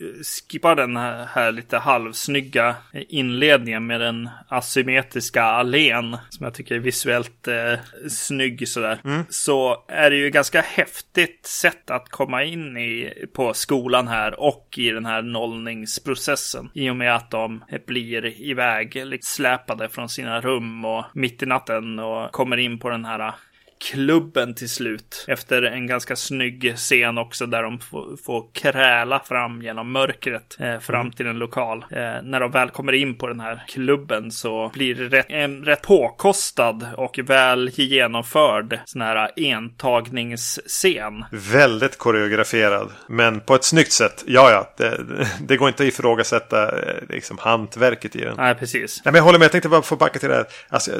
skippar 0.50 0.76
den 0.76 0.96
här, 0.96 1.26
här 1.26 1.52
lite 1.52 1.78
halvsnygga 1.78 2.76
inledningen 3.08 3.86
med 3.86 4.00
den 4.00 4.28
asymmetriska 4.48 5.42
allén 5.42 6.16
som 6.30 6.44
jag 6.44 6.54
tycker 6.54 6.74
är 6.74 6.78
visuellt 6.78 7.48
eh, 7.48 8.08
snygg 8.08 8.68
sådär. 8.68 9.00
Mm. 9.04 9.24
Så 9.28 9.84
är 9.88 10.10
det 10.10 10.16
ju 10.16 10.30
ganska 10.30 10.60
häftigt 10.60 11.46
sätt 11.46 11.90
att 11.90 12.08
komma 12.08 12.44
in 12.44 12.76
i 12.76 13.12
på 13.34 13.54
skolan 13.54 14.08
här 14.08 14.40
och 14.40 14.74
i 14.76 14.90
den 14.90 15.06
här 15.06 15.22
nollningsprocessen. 15.22 16.70
I 16.74 16.90
och 16.90 16.96
med 16.96 17.16
att 17.16 17.30
de 17.30 17.64
blir 17.86 18.40
iväg 18.42 19.18
släpade 19.22 19.87
från 19.88 20.08
sina 20.08 20.40
rum 20.40 20.84
och 20.84 21.04
mitt 21.12 21.42
i 21.42 21.46
natten 21.46 21.98
och 21.98 22.32
kommer 22.32 22.56
in 22.56 22.78
på 22.78 22.88
den 22.88 23.04
här 23.04 23.34
klubben 23.80 24.54
till 24.54 24.68
slut. 24.68 25.24
Efter 25.28 25.62
en 25.62 25.86
ganska 25.86 26.16
snygg 26.16 26.74
scen 26.76 27.18
också 27.18 27.46
där 27.46 27.62
de 27.62 27.78
får, 28.24 28.54
kräla 28.54 29.20
fram 29.20 29.62
genom 29.62 29.92
mörkret 29.92 30.56
eh, 30.60 30.78
fram 30.78 31.00
mm. 31.00 31.12
till 31.12 31.26
en 31.26 31.38
lokal. 31.38 31.84
Eh, 31.90 32.22
när 32.22 32.40
de 32.40 32.50
väl 32.50 32.70
kommer 32.70 32.92
in 32.92 33.18
på 33.18 33.26
den 33.26 33.40
här 33.40 33.64
klubben 33.68 34.30
så 34.30 34.70
blir 34.74 34.94
det 34.94 35.08
rätt, 35.08 35.26
en 35.28 35.64
rätt 35.64 35.82
påkostad 35.82 36.86
och 36.96 37.18
väl 37.18 37.68
genomförd 37.68 38.78
sån 38.84 39.02
här 39.02 39.30
entagningsscen. 39.36 41.24
Väldigt 41.30 41.98
koreograferad, 41.98 42.90
men 43.08 43.40
på 43.40 43.54
ett 43.54 43.64
snyggt 43.64 43.92
sätt. 43.92 44.24
Ja, 44.26 44.50
ja, 44.50 44.74
det, 44.76 45.04
det 45.40 45.56
går 45.56 45.68
inte 45.68 45.82
att 45.82 45.88
ifrågasätta 45.88 46.78
eh, 46.78 46.94
liksom, 47.08 47.38
hantverket 47.38 48.16
i 48.16 48.20
den. 48.20 48.36
Nej, 48.36 48.54
precis. 48.54 49.02
Nej, 49.04 49.12
men 49.12 49.18
jag 49.18 49.24
håller 49.24 49.38
med, 49.38 49.44
jag 49.44 49.52
tänkte 49.52 49.68
bara 49.68 49.82
få 49.82 49.96
backa 49.96 50.18
till 50.18 50.28
det 50.28 50.34
här. 50.34 50.46
Alltså, 50.68 50.90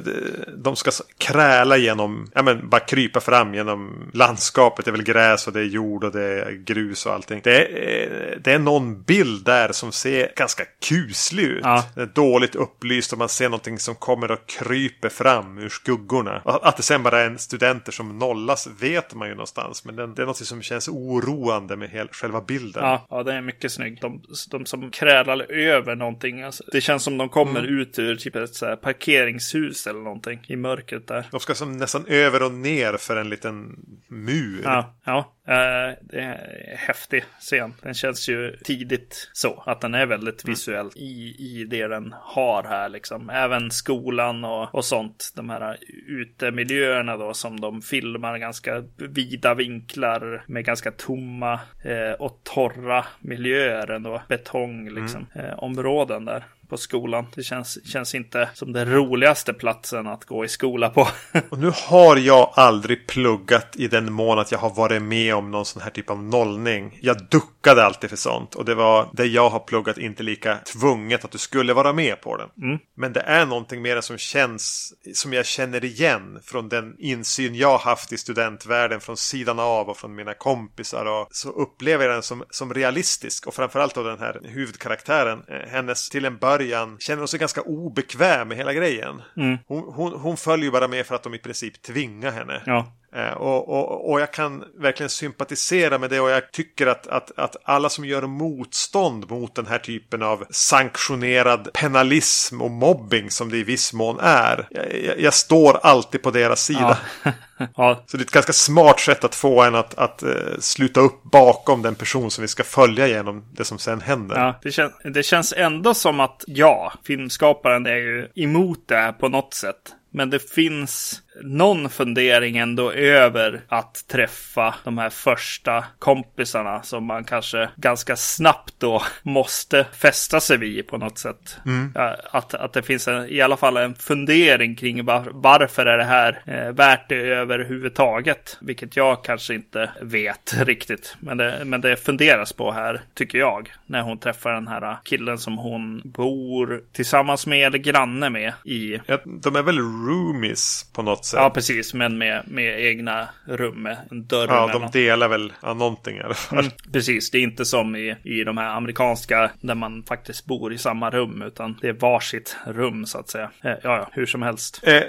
de 0.57 0.77
ska 0.77 0.91
kräla 1.19 1.77
genom, 1.77 2.31
ja 2.35 2.43
men 2.43 2.68
bara 2.69 2.81
krypa 2.81 3.21
fram 3.21 3.55
genom 3.55 4.11
landskapet. 4.13 4.85
Det 4.85 4.91
är 4.91 4.93
väl 4.93 5.03
gräs 5.03 5.47
och 5.47 5.53
det 5.53 5.61
är 5.61 5.65
jord 5.65 6.05
och 6.05 6.13
det 6.13 6.23
är 6.23 6.53
grus 6.53 7.07
och 7.07 7.13
allting. 7.13 7.41
Det 7.45 7.57
är, 7.57 8.39
det 8.45 8.53
är 8.53 8.59
någon 8.59 9.03
bild 9.03 9.45
där 9.45 9.73
som 9.73 9.93
ser 9.93 10.33
ganska 10.37 10.65
kuslig 10.89 11.45
ut. 11.45 11.61
Ja. 11.63 11.85
Det 11.95 12.03
är 12.03 12.07
dåligt 12.07 12.55
upplyst 12.55 13.13
och 13.13 13.19
man 13.19 13.29
ser 13.29 13.49
någonting 13.49 13.79
som 13.79 13.95
kommer 13.95 14.31
och 14.31 14.47
kryper 14.47 15.09
fram 15.09 15.59
ur 15.59 15.69
skuggorna. 15.69 16.43
Att 16.45 16.77
det 16.77 16.83
sen 16.83 17.03
bara 17.03 17.21
är 17.21 17.27
en 17.27 17.39
studenter 17.39 17.93
som 17.93 18.19
nollas 18.19 18.69
vet 18.81 19.15
man 19.15 19.29
ju 19.29 19.35
någonstans. 19.35 19.85
Men 19.85 19.97
det 19.97 20.23
är 20.23 20.27
något 20.27 20.37
som 20.37 20.63
känns 20.63 20.89
oroande 20.89 21.77
med 21.77 21.91
hela, 21.91 22.09
själva 22.13 22.41
bilden. 22.41 22.85
Ja, 22.85 23.07
ja, 23.11 23.23
det 23.23 23.33
är 23.33 23.41
mycket 23.41 23.73
snyggt. 23.73 24.03
De, 24.03 24.23
de 24.51 24.67
som 24.67 24.91
krälar 24.91 25.53
över 25.53 25.97
någonting. 25.97 26.43
Alltså, 26.43 26.65
det 26.73 26.81
känns 26.81 27.03
som 27.03 27.19
de 27.19 27.29
kommer 27.29 27.61
mm. 27.61 27.79
ut 27.79 27.99
ur 27.99 28.17
typ 28.17 28.37
ett 28.37 28.55
så 28.55 28.77
parkeringshus 28.77 29.87
eller 29.87 30.01
någonting 30.01 30.41
i 30.47 30.57
mörkret 30.57 31.07
där. 31.07 31.27
De 31.31 31.41
ska 31.41 31.55
som 31.55 31.77
nästan 31.77 32.07
över 32.07 32.43
och 32.43 32.53
ner 32.63 32.97
för 32.97 33.17
en 33.17 33.29
liten 33.29 33.77
mur. 34.09 34.63
Ja, 34.65 34.95
ja. 35.05 35.33
Uh, 35.49 35.95
det 36.01 36.21
är 36.21 36.71
en 36.71 36.77
häftig 36.77 37.25
scen. 37.41 37.75
Den 37.83 37.95
känns 37.95 38.29
ju 38.29 38.57
tidigt 38.65 39.31
så. 39.33 39.63
Att 39.67 39.81
den 39.81 39.95
är 39.95 40.07
väldigt 40.07 40.45
mm. 40.45 40.53
visuell 40.53 40.91
i, 40.97 41.37
i 41.39 41.67
det 41.71 41.89
den 41.89 42.15
har 42.21 42.63
här 42.63 42.89
liksom. 42.89 43.31
Även 43.31 43.71
skolan 43.71 44.45
och, 44.45 44.75
och 44.75 44.85
sånt. 44.85 45.33
De 45.37 45.51
här 45.51 45.77
utemiljöerna 46.07 47.17
då 47.17 47.35
som 47.35 47.61
de 47.61 47.83
filmar 47.83 48.39
ganska 48.39 48.85
vida 48.97 49.55
vinklar 49.55 50.45
med 50.47 50.65
ganska 50.65 50.91
tomma 50.91 51.61
eh, 51.85 52.13
och 52.19 52.41
torra 52.43 53.05
miljöer 53.21 53.91
ändå. 53.91 54.23
Betong 54.29 54.91
liksom. 54.91 55.27
Mm. 55.35 55.47
Eh, 55.47 55.59
områden 55.59 56.25
där 56.25 56.45
på 56.69 56.77
skolan. 56.77 57.27
Det 57.35 57.43
känns, 57.43 57.87
känns 57.87 58.15
inte 58.15 58.49
som 58.55 58.73
den 58.73 58.93
roligaste 58.93 59.53
platsen 59.53 60.07
att 60.07 60.25
gå 60.25 60.45
i 60.45 60.49
skola 60.49 60.91
på. 60.91 61.09
och 61.51 61.59
nu 61.59 61.73
har 61.75 62.17
jag 62.17 62.51
aldrig 62.55 63.07
pluggat 63.07 63.77
i 63.77 63.89
den 63.89 64.13
mån 64.13 64.39
att 64.39 64.53
jag 64.53 64.59
har 64.59 64.75
varit 64.75 65.03
med 65.03 65.35
om 65.39 65.51
någon 65.51 65.65
sån 65.65 65.83
här 65.83 65.91
typ 65.91 66.11
av 66.11 66.23
nollning. 66.23 66.99
Jag 67.03 67.17
duckade 67.31 67.85
alltid 67.85 68.11
för 68.11 68.17
sånt 68.17 68.55
och 68.55 68.65
det 68.65 68.75
var 68.75 69.09
det 69.13 69.27
jag 69.27 69.51
har 69.51 69.59
pluggat 69.59 69.99
inte 69.99 70.23
lika 70.23 70.57
tvunget 70.57 71.25
att 71.25 71.31
du 71.31 71.39
skulle 71.39 71.73
vara 71.73 71.93
med 71.93 72.21
på 72.21 72.37
den. 72.37 72.49
Mm. 72.63 72.79
Men 72.97 73.13
det 73.13 73.21
är 73.21 73.47
någonting 73.47 73.83
mer 73.83 74.01
som 74.01 74.19
känns 74.19 74.95
som 75.15 75.33
jag 75.33 75.47
känner 75.47 75.85
igen 75.85 76.41
från 76.45 76.69
den 76.69 76.95
insyn 76.99 77.55
jag 77.55 77.79
haft 77.79 78.13
i 78.13 78.19
studentvärlden 78.19 79.01
från 79.01 79.17
sidan 79.17 79.59
av 79.59 79.89
och 79.89 79.97
från 79.97 80.15
mina 80.15 80.35
kompisar 80.35 81.05
och 81.05 81.29
så 81.31 81.51
upplever 81.51 82.05
jag 82.05 82.15
den 82.15 82.23
som, 82.23 82.45
som 82.51 82.75
realistisk 82.75 83.47
och 83.47 83.55
framförallt 83.55 83.97
av 83.97 84.05
den 84.05 84.19
här 84.19 84.41
huvudkaraktären 84.45 85.43
eh, 85.49 85.71
hennes 85.71 86.09
till 86.09 86.25
en 86.25 86.39
början 86.39 86.59
början 86.59 86.97
känner 86.99 87.19
hon 87.19 87.29
sig 87.29 87.41
ganska 87.41 87.63
obekväm 87.63 88.49
med 88.49 88.57
hela 88.57 88.73
grejen. 88.73 89.23
Mm. 89.37 89.59
Hon, 89.67 89.93
hon, 89.95 90.13
hon 90.13 90.37
följer 90.37 90.71
bara 90.71 90.89
med 90.89 91.07
för 91.07 91.15
att 91.15 91.23
de 91.23 91.35
i 91.35 91.39
princip 91.39 91.83
tvingar 91.83 92.31
henne. 92.31 92.63
Ja. 92.67 92.93
Eh, 93.17 93.33
och, 93.33 93.69
och, 93.69 94.11
och 94.11 94.21
jag 94.21 94.33
kan 94.33 94.65
verkligen 94.79 95.11
sympatisera 95.11 95.99
med 95.99 96.11
det 96.11 96.21
och 96.21 96.31
jag 96.31 96.53
tycker 96.53 96.87
att, 96.87 97.07
att, 97.07 97.39
att 97.39 97.57
alla 97.65 97.89
som 97.89 98.05
gör 98.05 98.23
motstånd 98.23 99.31
mot 99.31 99.55
den 99.55 99.67
här 99.67 99.79
typen 99.79 100.23
av 100.23 100.45
sanktionerad 100.51 101.73
penalism 101.75 102.63
och 102.63 102.71
mobbing 102.71 103.31
som 103.31 103.51
det 103.51 103.57
i 103.57 103.63
viss 103.63 103.93
mån 103.93 104.19
är. 104.21 104.69
Jag, 104.71 105.05
jag, 105.05 105.21
jag 105.21 105.35
står 105.35 105.79
alltid 105.83 106.23
på 106.23 106.31
deras 106.31 106.65
sida. 106.65 106.99
Ja. 107.25 107.33
ja. 107.77 108.05
Så 108.07 108.17
det 108.17 108.23
är 108.23 108.25
ett 108.25 108.31
ganska 108.31 108.53
smart 108.53 109.01
sätt 109.01 109.25
att 109.25 109.35
få 109.35 109.63
en 109.63 109.75
att, 109.75 109.95
att 109.95 110.23
uh, 110.23 110.59
sluta 110.61 111.01
upp 111.01 111.23
bakom 111.23 111.83
den 111.83 111.95
person 111.95 112.31
som 112.31 112.43
vi 112.43 112.49
ska 112.49 112.65
följa 112.65 113.07
genom 113.07 113.45
det 113.53 113.65
som 113.65 113.79
sen 113.79 114.01
händer. 114.01 114.37
Ja, 114.37 114.59
det, 114.63 114.73
kän 114.73 114.91
det 115.05 115.23
känns 115.23 115.55
ändå 115.57 115.95
som 115.95 116.21
att 116.21 116.45
ja, 116.47 116.93
filmskaparen 117.05 117.87
är 117.87 117.97
ju 117.97 118.29
emot 118.35 118.89
det 118.89 118.97
här 118.97 119.13
på 119.13 119.29
något 119.29 119.55
sätt. 119.55 119.95
Men 120.11 120.31
det 120.31 120.51
finns 120.51 121.23
någon 121.43 121.89
fundering 121.89 122.57
ändå 122.57 122.93
över 122.93 123.61
att 123.69 124.05
träffa 124.09 124.75
de 124.85 124.99
här 124.99 125.11
första 125.11 125.85
kompisarna 125.99 126.83
som 126.83 127.05
man 127.05 127.25
kanske 127.25 127.69
ganska 127.77 128.17
snabbt 128.17 128.75
då 128.79 129.03
måste 129.23 129.87
fästa 129.93 130.41
sig 130.41 130.57
vid 130.57 130.87
på 130.87 130.99
något 130.99 131.19
sätt. 131.19 131.57
Mm. 131.67 131.93
Att, 132.31 132.55
att 132.55 132.73
det 132.73 132.83
finns 132.83 133.09
en, 133.09 133.29
i 133.29 133.41
alla 133.41 133.57
fall 133.57 133.77
en 133.77 133.95
fundering 133.95 134.77
kring 134.77 135.05
var, 135.05 135.29
varför 135.31 135.87
är 135.87 135.99
det 135.99 136.05
här 136.05 136.43
eh, 136.47 136.73
värt 136.73 137.09
det 137.09 137.17
överhuvudtaget? 137.17 138.59
Vilket 138.61 138.97
jag 138.97 139.25
kanske 139.25 139.55
inte 139.55 139.91
vet 140.03 140.55
riktigt. 140.59 141.17
Men 141.21 141.37
det, 141.37 141.63
men 141.65 141.81
det 141.81 141.97
funderas 141.97 142.53
på 142.53 142.73
här, 142.73 143.01
tycker 143.15 143.39
jag, 143.39 143.73
när 143.87 144.03
hon 144.03 144.19
träffar 144.19 144.53
den 144.53 144.69
här 144.69 144.97
killen 145.05 145.39
som 145.39 145.59
hon 145.59 146.03
bor 146.05 146.83
tillsammans 146.93 147.47
med 147.47 147.67
eller 147.67 147.79
granne 147.79 148.31
med 148.31 148.53
i. 148.65 148.99
De 149.25 149.57
är 149.57 149.63
väl 149.63 149.79
roomies 149.79 150.91
på 150.93 151.03
något 151.03 151.28
sätt. 151.29 151.41
Ja, 151.41 151.51
precis. 151.51 151.95
Men 151.95 152.19
med, 152.19 152.43
med 152.47 152.81
egna 152.81 153.29
rum 153.45 153.83
med 153.83 153.97
en 154.11 154.27
dörr 154.27 154.49
Ja, 154.49 154.71
de 154.73 154.91
delar 154.91 155.29
väl 155.29 155.53
ja, 155.63 155.75
någonting 155.75 156.17
i 156.17 156.21
alla 156.21 156.35
fall. 156.35 156.59
Mm, 156.59 156.73
precis. 156.93 157.31
Det 157.31 157.39
är 157.39 157.43
inte 157.43 157.65
som 157.65 157.97
i, 157.97 158.17
i 158.23 158.45
de 158.45 158.59
här 158.59 158.77
amerikanska 158.77 159.51
där 159.61 159.75
man 159.75 160.03
faktiskt 160.03 160.47
bor 160.47 160.73
i 160.73 160.79
samma 160.79 161.11
rum. 161.11 161.43
Utan 161.43 161.79
det 161.81 161.89
är 161.89 161.93
varsitt 161.93 162.57
rum 162.67 163.07
så 163.07 163.19
att 163.19 163.29
säga. 163.29 163.51
Eh, 163.65 163.71
ja, 163.71 163.79
ja, 163.83 164.09
hur 164.13 164.27
som 164.27 164.43
helst. 164.43 164.81
Eh, 164.83 164.95
eh, 164.95 165.03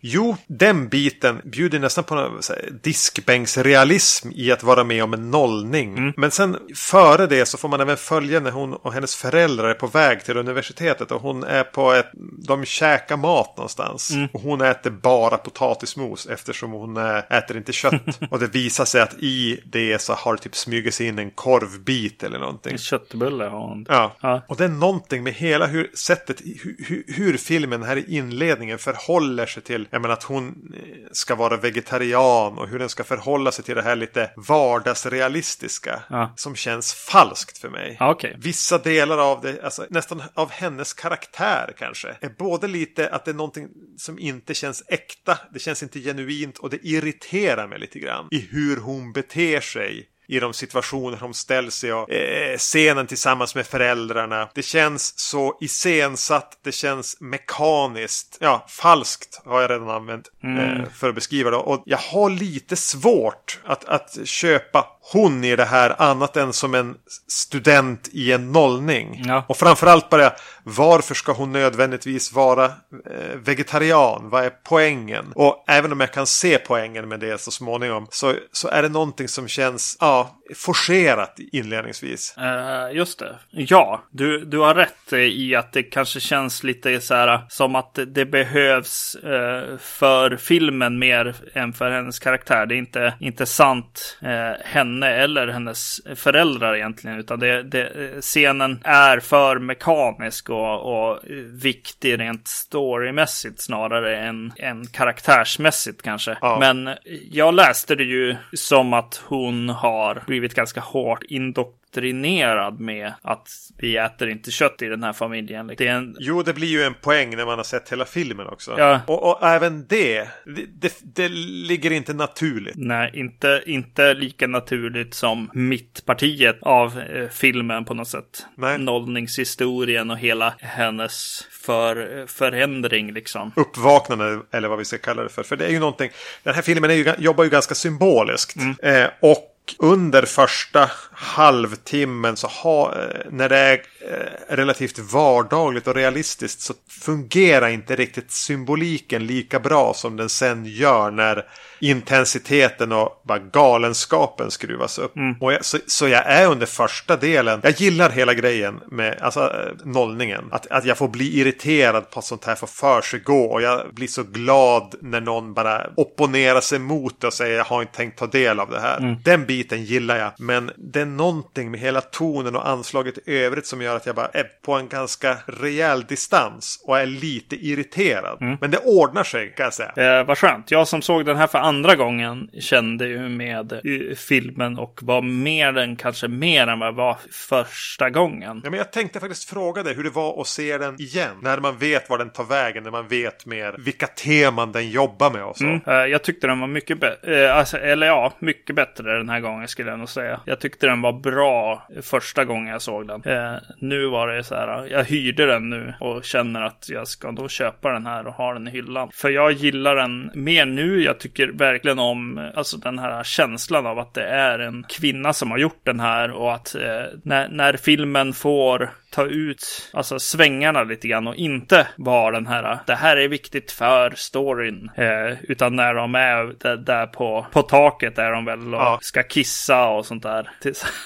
jo, 0.00 0.36
den 0.46 0.88
biten 0.88 1.40
bjuder 1.44 1.78
nästan 1.78 2.04
på 2.04 2.14
någon 2.14 2.40
diskbänksrealism 2.82 4.28
i 4.34 4.52
att 4.52 4.62
vara 4.62 4.84
med 4.84 5.04
om 5.04 5.14
en 5.14 5.30
nollning. 5.30 5.98
Mm. 5.98 6.12
Men 6.16 6.30
sen 6.30 6.56
före 6.74 7.26
det 7.26 7.46
så 7.46 7.58
får 7.58 7.68
man 7.68 7.80
även 7.80 7.96
följa 7.96 8.40
när 8.40 8.50
hon 8.50 8.74
och 8.74 8.92
hennes 8.92 9.16
föräldrar 9.16 9.68
är 9.68 9.74
på 9.74 9.86
väg 9.86 10.24
till 10.24 10.36
universitetet. 10.36 11.10
Och 11.10 11.22
hon 11.22 11.44
är 11.44 11.64
på 11.64 11.92
ett... 11.92 12.10
De 12.48 12.64
käkar 12.64 13.16
mat 13.16 13.56
någonstans. 13.56 14.10
Mm. 14.10 14.28
Och 14.32 14.40
hon 14.40 14.60
äter 14.60 14.90
bara 14.90 15.36
potatis 15.36 15.53
potatismos 15.54 16.26
eftersom 16.26 16.70
hon 16.70 16.96
äh, 16.96 17.18
äter 17.30 17.56
inte 17.56 17.72
kött. 17.72 18.20
och 18.30 18.38
det 18.38 18.46
visar 18.46 18.84
sig 18.84 19.00
att 19.00 19.14
i 19.14 19.60
det 19.64 20.00
så 20.00 20.12
har 20.12 20.36
det 20.36 20.42
typ 20.42 20.56
smugit 20.56 20.94
sig 20.94 21.06
in 21.06 21.18
en 21.18 21.30
korvbit 21.30 22.22
eller 22.22 22.38
någonting. 22.38 22.72
En 22.72 22.78
köttbulle 22.78 23.44
har 23.44 23.58
hon. 23.58 23.86
Ja. 23.88 24.16
ja. 24.20 24.42
och 24.48 24.56
det 24.56 24.64
är 24.64 24.68
någonting 24.68 25.22
med 25.22 25.32
hela 25.32 25.66
hur 25.66 25.90
sättet, 25.94 26.40
hur, 26.62 27.04
hur 27.06 27.36
filmen 27.36 27.82
här 27.82 27.96
i 27.96 28.16
inledningen 28.16 28.78
förhåller 28.78 29.46
sig 29.46 29.62
till, 29.62 29.88
jag 29.90 30.02
menar 30.02 30.12
att 30.12 30.22
hon 30.22 30.72
eh, 30.76 31.08
ska 31.12 31.34
vara 31.34 31.56
vegetarian 31.56 32.58
och 32.58 32.68
hur 32.68 32.78
den 32.78 32.88
ska 32.88 33.04
förhålla 33.04 33.52
sig 33.52 33.64
till 33.64 33.74
det 33.74 33.82
här 33.82 33.96
lite 33.96 34.30
vardagsrealistiska. 34.36 36.02
Ja. 36.10 36.32
Som 36.36 36.56
känns 36.56 36.94
falskt 36.94 37.58
för 37.58 37.68
mig. 37.68 37.96
Ja, 38.00 38.14
okay. 38.14 38.34
Vissa 38.38 38.78
delar 38.78 39.18
av 39.18 39.40
det, 39.40 39.64
alltså 39.64 39.86
nästan 39.90 40.22
av 40.34 40.50
hennes 40.50 40.92
karaktär 40.92 41.74
kanske, 41.78 42.16
är 42.20 42.28
både 42.38 42.68
lite 42.68 43.08
att 43.08 43.24
det 43.24 43.30
är 43.30 43.34
någonting 43.34 43.68
som 43.98 44.18
inte 44.18 44.54
känns 44.54 44.82
äkta, 44.88 45.33
det 45.52 45.58
känns 45.58 45.82
inte 45.82 46.00
genuint 46.00 46.58
och 46.58 46.70
det 46.70 46.78
irriterar 46.82 47.68
mig 47.68 47.78
lite 47.78 47.98
grann 47.98 48.28
i 48.30 48.38
hur 48.38 48.76
hon 48.76 49.12
beter 49.12 49.60
sig 49.60 50.08
i 50.28 50.40
de 50.40 50.52
situationer 50.52 51.18
hon 51.20 51.34
ställs 51.34 51.84
i 51.84 51.90
och 51.90 52.10
eh, 52.10 52.56
scenen 52.58 53.06
tillsammans 53.06 53.54
med 53.54 53.66
föräldrarna. 53.66 54.48
Det 54.54 54.62
känns 54.62 55.18
så 55.18 55.58
iscensatt, 55.60 56.58
det 56.64 56.72
känns 56.72 57.20
mekaniskt. 57.20 58.38
Ja, 58.40 58.66
falskt 58.68 59.42
har 59.44 59.60
jag 59.60 59.70
redan 59.70 59.90
använt 59.90 60.30
mm. 60.42 60.58
eh, 60.58 60.88
för 60.88 61.08
att 61.08 61.14
beskriva 61.14 61.50
det. 61.50 61.56
Och 61.56 61.82
jag 61.86 61.98
har 61.98 62.30
lite 62.30 62.76
svårt 62.76 63.60
att, 63.64 63.84
att 63.84 64.18
köpa 64.24 64.86
hon 65.12 65.44
i 65.44 65.56
det 65.56 65.64
här 65.64 66.02
annat 66.02 66.36
än 66.36 66.52
som 66.52 66.74
en 66.74 66.94
student 67.28 68.08
i 68.12 68.32
en 68.32 68.52
nollning. 68.52 69.22
Ja. 69.26 69.44
Och 69.48 69.56
framförallt 69.56 70.10
bara 70.10 70.32
varför 70.62 71.14
ska 71.14 71.32
hon 71.32 71.52
nödvändigtvis 71.52 72.32
vara 72.32 72.64
eh, 72.64 73.36
vegetarian? 73.44 74.30
Vad 74.30 74.44
är 74.44 74.50
poängen? 74.50 75.32
Och 75.34 75.64
även 75.68 75.92
om 75.92 76.00
jag 76.00 76.12
kan 76.12 76.26
se 76.26 76.58
poängen 76.58 77.08
med 77.08 77.20
det 77.20 77.40
så 77.40 77.50
småningom 77.50 78.06
så, 78.10 78.34
så 78.52 78.68
är 78.68 78.82
det 78.82 78.88
någonting 78.88 79.28
som 79.28 79.48
känns 79.48 79.96
ja, 80.00 80.40
forcerat 80.56 81.38
inledningsvis. 81.52 82.34
Uh, 82.38 82.96
just 82.96 83.18
det. 83.18 83.38
Ja, 83.50 84.04
du, 84.10 84.44
du 84.44 84.58
har 84.58 84.74
rätt 84.74 85.12
i 85.12 85.54
att 85.54 85.72
det 85.72 85.82
kanske 85.82 86.20
känns 86.20 86.62
lite 86.62 87.00
så 87.00 87.14
här 87.14 87.40
som 87.48 87.74
att 87.74 87.98
det 88.06 88.24
behövs 88.24 89.16
uh, 89.24 89.78
för 89.78 90.36
filmen 90.36 90.98
mer 90.98 91.34
än 91.54 91.72
för 91.72 91.90
hennes 91.90 92.18
karaktär. 92.18 92.66
Det 92.66 92.74
är 92.74 92.78
inte, 92.78 93.14
inte 93.20 93.46
sant 93.46 94.18
uh, 94.22 94.64
henne 94.64 94.93
eller 95.02 95.48
hennes 95.48 96.00
föräldrar 96.14 96.76
egentligen, 96.76 97.18
utan 97.18 97.38
det, 97.38 97.62
det, 97.62 97.90
scenen 98.20 98.80
är 98.84 99.20
för 99.20 99.58
mekanisk 99.58 100.50
och, 100.50 101.08
och 101.10 101.20
viktig 101.46 102.20
rent 102.20 102.48
storymässigt 102.48 103.60
snarare 103.60 104.16
än, 104.16 104.52
än 104.56 104.86
karaktärsmässigt 104.86 106.02
kanske. 106.02 106.36
Ja. 106.40 106.56
Men 106.60 106.90
jag 107.30 107.54
läste 107.54 107.94
det 107.94 108.04
ju 108.04 108.36
som 108.52 108.92
att 108.92 109.22
hon 109.26 109.68
har 109.68 110.22
blivit 110.26 110.54
ganska 110.54 110.80
hårt 110.80 111.22
indoktrinerad 111.22 111.83
indoktrinerad 112.02 112.80
med 112.80 113.12
att 113.22 113.48
vi 113.78 113.96
äter 113.96 114.28
inte 114.28 114.50
kött 114.50 114.82
i 114.82 114.86
den 114.86 115.02
här 115.02 115.12
familjen. 115.12 115.66
Det 115.78 115.86
en... 115.86 116.16
Jo, 116.18 116.42
det 116.42 116.52
blir 116.52 116.68
ju 116.68 116.82
en 116.82 116.94
poäng 116.94 117.36
när 117.36 117.46
man 117.46 117.58
har 117.58 117.64
sett 117.64 117.92
hela 117.92 118.04
filmen 118.04 118.46
också. 118.46 118.74
Ja. 118.78 119.00
Och, 119.06 119.30
och 119.30 119.48
även 119.48 119.86
det, 119.86 120.28
det, 120.44 120.66
det, 120.80 120.98
det, 121.02 121.28
ligger 121.68 121.90
inte 121.90 122.12
naturligt. 122.12 122.74
Nej, 122.76 123.10
inte, 123.14 123.62
inte 123.66 124.14
lika 124.14 124.46
naturligt 124.46 125.14
som 125.14 125.50
mittpartiet 125.52 126.58
av 126.62 127.00
eh, 127.00 127.28
filmen 127.28 127.84
på 127.84 127.94
något 127.94 128.08
sätt. 128.08 128.46
Nej. 128.56 128.78
Nollningshistorien 128.78 130.10
och 130.10 130.18
hela 130.18 130.54
hennes 130.58 131.46
för, 131.50 132.26
förändring 132.26 133.12
liksom. 133.12 133.52
Uppvaknande 133.56 134.40
eller 134.50 134.68
vad 134.68 134.78
vi 134.78 134.84
ska 134.84 134.98
kalla 134.98 135.22
det 135.22 135.28
för. 135.28 135.42
För 135.42 135.56
det 135.56 135.64
är 135.64 135.70
ju 135.70 135.78
någonting, 135.78 136.10
den 136.42 136.54
här 136.54 136.62
filmen 136.62 136.90
är 136.90 136.94
ju, 136.94 137.12
jobbar 137.18 137.44
ju 137.44 137.50
ganska 137.50 137.74
symboliskt. 137.74 138.56
Mm. 138.56 138.76
Eh, 138.82 139.10
och 139.20 139.50
under 139.78 140.22
första 140.22 140.90
halvtimmen 141.14 142.36
så 142.36 142.48
har, 142.48 142.88
eh, 142.88 143.30
när 143.30 143.48
det 143.48 143.58
är 143.58 143.72
eh, 143.72 144.54
relativt 144.56 144.98
vardagligt 144.98 145.88
och 145.88 145.94
realistiskt 145.94 146.60
så 146.60 146.74
fungerar 146.88 147.68
inte 147.68 147.96
riktigt 147.96 148.30
symboliken 148.30 149.26
lika 149.26 149.60
bra 149.60 149.94
som 149.94 150.16
den 150.16 150.28
sen 150.28 150.66
gör 150.66 151.10
när 151.10 151.44
intensiteten 151.80 152.92
och 152.92 153.22
bara 153.24 153.38
galenskapen 153.38 154.50
skruvas 154.50 154.98
upp. 154.98 155.16
Mm. 155.16 155.36
Och 155.40 155.52
jag, 155.52 155.64
så, 155.64 155.78
så, 155.86 156.08
jag 156.08 156.26
är 156.26 156.46
under 156.46 156.66
första 156.66 157.16
delen. 157.16 157.60
Jag 157.62 157.80
gillar 157.80 158.10
hela 158.10 158.34
grejen 158.34 158.80
med 158.90 159.18
alltså, 159.20 159.40
eh, 159.40 159.86
nollningen. 159.86 160.44
Att, 160.50 160.66
att 160.66 160.84
jag 160.84 160.98
får 160.98 161.08
bli 161.08 161.40
irriterad 161.40 162.10
på 162.10 162.18
att 162.18 162.24
sånt 162.24 162.44
här 162.44 162.54
får 162.54 162.66
för 162.66 163.00
sig 163.00 163.20
gå. 163.20 163.44
Och 163.44 163.62
jag 163.62 163.94
blir 163.94 164.06
så 164.06 164.22
glad 164.22 164.94
när 165.00 165.20
någon 165.20 165.54
bara 165.54 165.90
opponerar 165.96 166.60
sig 166.60 166.78
mot 166.78 167.20
det 167.20 167.26
och 167.26 167.32
säger 167.32 167.56
jag 167.56 167.64
har 167.64 167.82
inte 167.82 167.94
tänkt 167.94 168.18
ta 168.18 168.26
del 168.26 168.60
av 168.60 168.70
det 168.70 168.80
här. 168.80 168.98
Mm. 168.98 169.16
Den 169.24 169.46
biten 169.46 169.84
gillar 169.84 170.16
jag. 170.16 170.32
Men 170.38 170.70
det 170.76 171.03
är 171.04 171.10
någonting 171.10 171.70
med 171.70 171.80
hela 171.80 172.00
tonen 172.00 172.56
och 172.56 172.68
anslaget 172.68 173.28
i 173.28 173.38
övrigt 173.38 173.66
som 173.66 173.82
gör 173.82 173.96
att 173.96 174.06
jag 174.06 174.14
bara 174.14 174.28
är 174.28 174.44
på 174.62 174.74
en 174.74 174.88
ganska 174.88 175.36
rejäl 175.46 176.04
distans 176.04 176.82
och 176.84 176.98
är 176.98 177.06
lite 177.06 177.56
irriterad. 177.56 178.42
Mm. 178.42 178.56
Men 178.60 178.70
det 178.70 178.78
ordnar 178.78 179.24
sig 179.24 179.52
kan 179.56 179.64
jag 179.64 179.74
säga. 179.74 180.20
Eh, 180.20 180.26
vad 180.26 180.38
skönt. 180.38 180.70
Jag 180.70 180.88
som 180.88 181.02
såg 181.02 181.26
den 181.26 181.36
här 181.36 181.46
för 181.46 181.58
andra 181.58 181.96
gången 181.96 182.50
kände 182.60 183.06
ju 183.06 183.28
med 183.28 183.80
filmen 184.16 184.78
och 184.78 185.00
var 185.02 185.22
mer 185.22 185.72
den 185.72 185.96
kanske 185.96 186.28
mer 186.28 186.66
än 186.66 186.78
vad 186.78 186.88
jag 186.88 186.92
var 186.92 187.16
första 187.30 188.10
gången. 188.10 188.60
Ja, 188.64 188.70
men 188.70 188.78
jag 188.78 188.92
tänkte 188.92 189.20
faktiskt 189.20 189.50
fråga 189.50 189.82
dig 189.82 189.94
hur 189.94 190.04
det 190.04 190.10
var 190.10 190.40
att 190.40 190.46
se 190.46 190.78
den 190.78 191.00
igen. 191.00 191.36
När 191.42 191.58
man 191.58 191.78
vet 191.78 192.10
var 192.10 192.18
den 192.18 192.30
tar 192.30 192.44
vägen, 192.44 192.82
när 192.82 192.90
man 192.90 193.08
vet 193.08 193.46
mer 193.46 193.76
vilka 193.78 194.06
teman 194.06 194.72
den 194.72 194.90
jobbar 194.90 195.30
med 195.30 195.44
och 195.44 195.56
så. 195.56 195.64
Mm. 195.64 195.80
Eh, 195.86 195.94
jag 195.94 196.22
tyckte 196.22 196.46
den 196.46 196.60
var 196.60 196.66
mycket 196.66 197.00
bättre, 197.00 197.46
eh, 197.46 197.56
alltså, 197.56 197.78
eller 197.78 198.06
ja, 198.06 198.32
mycket 198.38 198.76
bättre 198.76 199.18
den 199.18 199.28
här 199.28 199.40
gången 199.40 199.68
skulle 199.68 199.90
jag 199.90 199.98
nog 199.98 200.08
säga. 200.08 200.40
Jag 200.44 200.60
tyckte 200.60 200.86
den 200.86 200.93
var 201.02 201.12
bra 201.12 201.88
första 202.02 202.44
gången 202.44 202.72
jag 202.72 202.82
såg 202.82 203.08
den. 203.08 203.22
Eh, 203.24 203.58
nu 203.78 204.06
var 204.06 204.28
det 204.28 204.44
så 204.44 204.54
här, 204.54 204.86
jag 204.90 205.04
hyrde 205.04 205.46
den 205.46 205.70
nu 205.70 205.94
och 206.00 206.24
känner 206.24 206.62
att 206.62 206.88
jag 206.88 207.08
ska 207.08 207.32
då 207.32 207.48
köpa 207.48 207.92
den 207.92 208.06
här 208.06 208.26
och 208.26 208.34
ha 208.34 208.52
den 208.52 208.68
i 208.68 208.70
hyllan. 208.70 209.08
För 209.12 209.30
jag 209.30 209.52
gillar 209.52 209.96
den 209.96 210.30
mer 210.34 210.66
nu. 210.66 211.02
Jag 211.02 211.18
tycker 211.18 211.48
verkligen 211.48 211.98
om 211.98 212.50
alltså 212.54 212.76
den 212.76 212.98
här 212.98 213.24
känslan 213.24 213.86
av 213.86 213.98
att 213.98 214.14
det 214.14 214.26
är 214.26 214.58
en 214.58 214.84
kvinna 214.88 215.32
som 215.32 215.50
har 215.50 215.58
gjort 215.58 215.80
den 215.82 216.00
här 216.00 216.30
och 216.30 216.54
att 216.54 216.74
eh, 216.74 217.04
när, 217.22 217.48
när 217.48 217.76
filmen 217.76 218.32
får 218.32 218.90
ta 219.14 219.26
ut 219.26 219.90
alltså 219.92 220.18
svängarna 220.18 220.82
lite 220.82 221.08
grann 221.08 221.26
och 221.26 221.34
inte 221.34 221.86
vara 221.96 222.34
den 222.34 222.46
här 222.46 222.78
det 222.86 222.94
här 222.94 223.16
är 223.16 223.28
viktigt 223.28 223.72
för 223.72 224.12
storyn. 224.16 224.90
Eh, 224.96 225.36
utan 225.42 225.76
när 225.76 225.94
de 225.94 226.14
är 226.14 226.54
där, 226.58 226.76
där 226.76 227.06
på, 227.06 227.46
på 227.52 227.62
taket 227.62 228.18
är 228.18 228.30
de 228.30 228.44
väl 228.44 228.74
och 228.74 228.80
ja. 228.80 228.98
ska 229.02 229.22
kissa 229.22 229.88
och 229.88 230.06
sånt 230.06 230.22
där. 230.22 230.50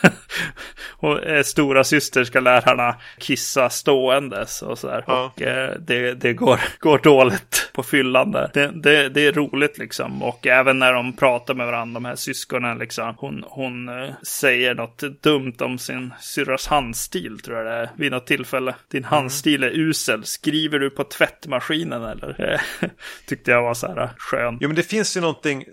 och 0.99 1.25
eh, 1.25 1.43
stora 1.43 1.85
syster 1.85 2.25
ska 2.25 2.41
lärarna 2.41 2.97
kissa 3.19 3.71
ståendes 3.71 4.63
och 4.63 4.79
så 4.79 4.87
där. 4.87 5.05
Ja. 5.07 5.25
Och 5.25 5.43
eh, 5.43 5.75
det, 5.79 6.15
det 6.15 6.33
går, 6.33 6.61
går 6.79 6.99
dåligt 6.99 7.71
på 7.73 7.83
fyllande. 7.83 8.51
Det, 8.55 8.71
det, 8.83 9.09
det, 9.09 9.27
är 9.27 9.33
roligt 9.33 9.79
liksom. 9.79 10.23
Och 10.23 10.47
även 10.47 10.79
när 10.79 10.93
de 10.93 11.17
pratar 11.17 11.55
med 11.55 11.67
varandra, 11.67 11.95
de 11.95 12.05
här 12.05 12.17
syskonen 12.17 12.79
liksom. 12.79 13.15
Hon, 13.19 13.45
hon 13.47 13.89
eh, 13.89 14.15
säger 14.23 14.75
något 14.75 15.03
dumt 15.23 15.57
om 15.61 15.79
sin 15.79 16.15
syrras 16.21 16.67
handstil 16.67 17.41
tror 17.41 17.57
jag 17.57 17.67
det 17.67 17.73
är 17.73 17.91
vid 17.97 18.13
något 18.13 18.27
tillfälle. 18.27 18.75
Din 18.91 19.05
mm. 19.05 19.11
handstil 19.11 19.65
är 19.65 19.71
usel. 19.71 20.25
Skriver 20.25 20.79
du 20.79 20.91
på 20.91 21.05
tvättmaskinen 21.05 22.05
eller? 22.05 22.61
Tyckte 23.27 23.51
jag 23.51 23.63
var 23.63 23.75
så 23.75 23.87
här 23.87 24.11
skön. 24.17 24.59
Jo, 24.61 24.69
men 24.69 24.77
det 24.77 24.83
finns 24.83 25.17
ju 25.17 25.21
någonting 25.21 25.65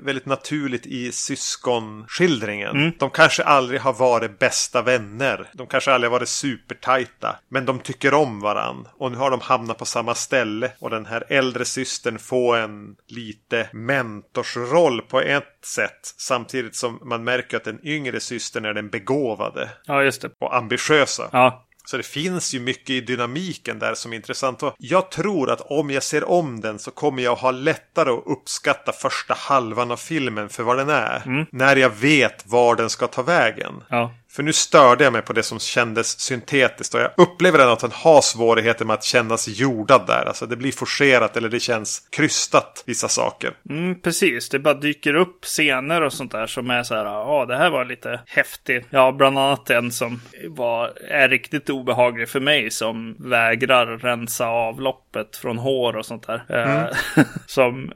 väldigt 0.00 0.26
naturligt 0.26 0.86
i 0.86 1.12
syskonskildringen. 1.12 2.76
Mm. 2.76 2.92
De 2.98 3.10
kanske 3.26 3.42
aldrig 3.42 3.80
har 3.80 3.92
varit 3.92 4.38
bästa 4.38 4.82
vänner. 4.82 5.50
De 5.52 5.66
kanske 5.66 5.92
aldrig 5.92 6.10
har 6.10 6.18
varit 6.18 6.28
supertajta. 6.28 7.36
Men 7.48 7.66
de 7.66 7.78
tycker 7.78 8.14
om 8.14 8.40
varann. 8.40 8.88
Och 8.98 9.12
nu 9.12 9.18
har 9.18 9.30
de 9.30 9.40
hamnat 9.40 9.78
på 9.78 9.84
samma 9.84 10.14
ställe. 10.14 10.72
Och 10.78 10.90
den 10.90 11.06
här 11.06 11.24
äldre 11.28 11.64
systern 11.64 12.18
får 12.18 12.56
en 12.56 12.96
lite 13.08 13.68
mentorsroll 13.72 15.02
på 15.02 15.20
ett 15.20 15.58
sätt. 15.64 16.14
Samtidigt 16.18 16.76
som 16.76 17.00
man 17.02 17.24
märker 17.24 17.56
att 17.56 17.64
den 17.64 17.86
yngre 17.86 18.20
systern 18.20 18.64
är 18.64 18.74
den 18.74 18.88
begåvade. 18.88 19.68
Ja, 19.84 20.02
just 20.02 20.22
det. 20.22 20.30
Och 20.38 20.56
ambitiösa. 20.56 21.28
Ja. 21.32 21.65
Så 21.86 21.96
det 21.96 22.02
finns 22.02 22.54
ju 22.54 22.60
mycket 22.60 22.90
i 22.90 23.00
dynamiken 23.00 23.78
där 23.78 23.94
som 23.94 24.12
är 24.12 24.16
intressant. 24.16 24.62
Och 24.62 24.74
jag 24.78 25.10
tror 25.10 25.50
att 25.50 25.60
om 25.60 25.90
jag 25.90 26.02
ser 26.02 26.30
om 26.30 26.60
den 26.60 26.78
så 26.78 26.90
kommer 26.90 27.22
jag 27.22 27.36
ha 27.36 27.50
lättare 27.50 28.10
att 28.10 28.22
uppskatta 28.26 28.92
första 28.92 29.34
halvan 29.34 29.90
av 29.90 29.96
filmen 29.96 30.48
för 30.48 30.62
vad 30.62 30.78
den 30.78 30.88
är. 30.88 31.22
Mm. 31.26 31.46
När 31.52 31.76
jag 31.76 31.90
vet 31.90 32.46
var 32.46 32.76
den 32.76 32.90
ska 32.90 33.06
ta 33.06 33.22
vägen. 33.22 33.72
Ja. 33.88 34.14
För 34.36 34.42
nu 34.42 34.52
störde 34.52 35.04
jag 35.04 35.12
mig 35.12 35.22
på 35.22 35.32
det 35.32 35.42
som 35.42 35.58
kändes 35.58 36.20
syntetiskt 36.20 36.94
och 36.94 37.00
jag 37.00 37.10
upplever 37.16 37.58
ändå 37.58 37.72
att 37.72 37.80
den 37.80 37.90
har 37.92 38.20
svårigheter 38.20 38.84
med 38.84 38.94
att 38.94 39.04
kännas 39.04 39.48
jordad 39.48 40.06
där. 40.06 40.24
Alltså 40.26 40.46
det 40.46 40.56
blir 40.56 40.72
forcerat 40.72 41.36
eller 41.36 41.48
det 41.48 41.60
känns 41.60 42.08
krystat 42.10 42.84
vissa 42.86 43.08
saker. 43.08 43.52
Mm, 43.70 44.00
precis, 44.00 44.48
det 44.48 44.58
bara 44.58 44.74
dyker 44.74 45.14
upp 45.14 45.44
scener 45.44 46.02
och 46.02 46.12
sånt 46.12 46.32
där 46.32 46.46
som 46.46 46.70
är 46.70 46.82
så 46.82 46.94
här, 46.94 47.04
ja 47.04 47.46
det 47.48 47.56
här 47.56 47.70
var 47.70 47.84
lite 47.84 48.20
häftigt. 48.26 48.86
Ja, 48.90 49.12
bland 49.12 49.38
annat 49.38 49.70
en 49.70 49.92
som 49.92 50.20
var, 50.48 50.92
är 51.08 51.28
riktigt 51.28 51.70
obehaglig 51.70 52.28
för 52.28 52.40
mig 52.40 52.70
som 52.70 53.16
vägrar 53.18 53.86
rensa 53.86 54.46
avloppet 54.46 55.36
från 55.36 55.58
hår 55.58 55.96
och 55.96 56.06
sånt 56.06 56.26
där. 56.26 56.44
Eh, 56.48 56.76
mm. 56.76 56.94
som 57.46 57.92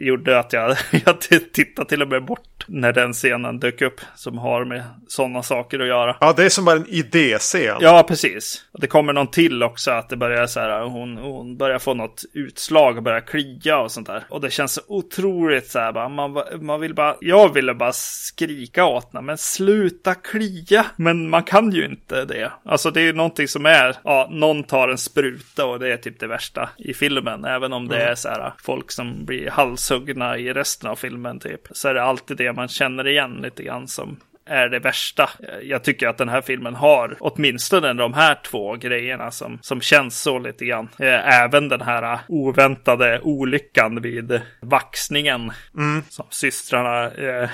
gjorde 0.00 0.38
att 0.38 0.52
jag, 0.52 0.76
jag 1.06 1.20
tittade 1.52 1.88
till 1.88 2.02
och 2.02 2.08
med 2.08 2.24
bort 2.24 2.64
när 2.66 2.92
den 2.92 3.12
scenen 3.12 3.58
dök 3.58 3.82
upp 3.82 4.00
som 4.14 4.38
har 4.38 4.64
med 4.64 4.82
sådana 5.08 5.42
saker 5.42 5.80
att 5.80 5.86
göra. 5.86 6.16
Ja, 6.20 6.32
det 6.36 6.44
är 6.44 6.48
som 6.48 6.64
bara 6.64 6.76
en 6.76 6.86
idéscen. 6.88 7.76
Ja, 7.80 8.04
precis. 8.08 8.64
Det 8.72 8.86
kommer 8.86 9.12
någon 9.12 9.26
till 9.26 9.62
också 9.62 9.90
att 9.90 10.08
det 10.08 10.16
börjar 10.16 10.46
så 10.46 10.60
här, 10.60 10.80
hon, 10.82 11.16
hon 11.16 11.56
börjar 11.56 11.78
få 11.78 11.94
något 11.94 12.24
utslag 12.32 12.96
och 12.96 13.02
börjar 13.02 13.20
klia 13.20 13.78
och 13.78 13.92
sånt 13.92 14.06
där. 14.06 14.24
Och 14.28 14.40
det 14.40 14.50
känns 14.50 14.72
så 14.72 14.80
otroligt 14.86 15.66
så 15.66 15.78
här, 15.78 15.92
bara, 15.92 16.08
man, 16.08 16.42
man 16.60 16.80
vill 16.80 16.94
bara, 16.94 17.16
jag 17.20 17.54
ville 17.54 17.74
bara 17.74 17.92
skrika 17.92 18.84
åt 18.84 19.12
henne, 19.12 19.26
men 19.26 19.38
sluta 19.38 20.14
klia. 20.14 20.86
Men 20.96 21.30
man 21.30 21.42
kan 21.42 21.72
ju 21.72 21.84
inte 21.84 22.24
det. 22.24 22.52
Alltså 22.64 22.90
det 22.90 23.00
är 23.00 23.12
någonting 23.12 23.48
som 23.48 23.66
är, 23.66 23.96
ja, 24.04 24.28
någon 24.30 24.64
tar 24.64 24.88
en 24.88 24.98
spruta 24.98 25.66
och 25.66 25.78
det 25.78 25.92
är 25.92 25.96
typ 25.96 26.20
det 26.20 26.26
värsta 26.26 26.68
i 26.78 26.94
filmen. 26.94 27.44
Även 27.44 27.72
om 27.72 27.88
det 27.88 27.96
mm. 27.96 28.08
är 28.10 28.14
så 28.14 28.28
här, 28.28 28.52
folk 28.62 28.90
som 28.90 29.24
blir 29.24 29.50
halshuggna 29.64 30.38
i 30.38 30.52
resten 30.52 30.90
av 30.90 30.96
filmen 30.96 31.40
typ. 31.40 31.68
Så 31.70 31.88
är 31.88 31.94
det 31.94 32.02
alltid 32.02 32.36
det 32.36 32.52
man 32.52 32.68
känner 32.68 33.08
igen 33.08 33.40
lite 33.42 33.62
grann 33.62 33.88
som 33.88 34.16
är 34.46 34.68
det 34.68 34.78
värsta. 34.78 35.30
Jag 35.62 35.84
tycker 35.84 36.08
att 36.08 36.18
den 36.18 36.28
här 36.28 36.40
filmen 36.40 36.74
har 36.74 37.16
åtminstone 37.20 37.92
de 37.92 38.14
här 38.14 38.40
två 38.44 38.76
grejerna 38.76 39.30
som, 39.30 39.58
som 39.62 39.80
känns 39.80 40.20
så 40.20 40.38
lite 40.38 40.64
grann. 40.64 40.88
Eh, 40.98 41.42
även 41.42 41.68
den 41.68 41.80
här 41.80 42.18
oväntade 42.28 43.20
olyckan 43.22 44.02
vid 44.02 44.40
vaxningen 44.60 45.52
mm. 45.76 46.02
som 46.08 46.26
systrarna 46.30 47.10
eh, 47.10 47.50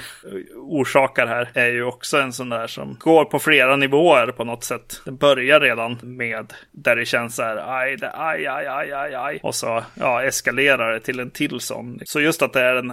orsakar 0.57 1.27
här 1.27 1.51
är 1.55 1.67
ju 1.67 1.85
också 1.85 2.19
en 2.19 2.33
sån 2.33 2.49
där 2.49 2.67
som 2.67 2.97
går 3.01 3.25
på 3.25 3.39
flera 3.39 3.77
nivåer 3.77 4.27
på 4.27 4.45
något 4.45 4.65
sätt. 4.65 5.01
Det 5.05 5.13
börjar 5.13 5.61
redan 5.61 5.99
med 6.03 6.53
där 6.73 6.97
det 6.97 7.05
känns 7.05 7.37
så 7.37 7.43
här 7.43 7.57
aj, 7.79 7.99
aj, 8.03 8.47
aj, 8.47 8.67
aj, 8.67 8.93
aj, 8.93 9.15
aj. 9.15 9.41
Och 9.43 9.55
så 9.55 9.85
ja, 9.95 10.23
eskalerar 10.23 10.93
det 10.93 11.01
till 11.01 11.21
en 11.21 11.31
till 11.31 11.61
sån. 11.61 12.01
Så 12.05 12.21
just 12.21 12.43
att 12.43 12.53
det 12.53 12.61
är 12.61 12.77
en, 12.77 12.93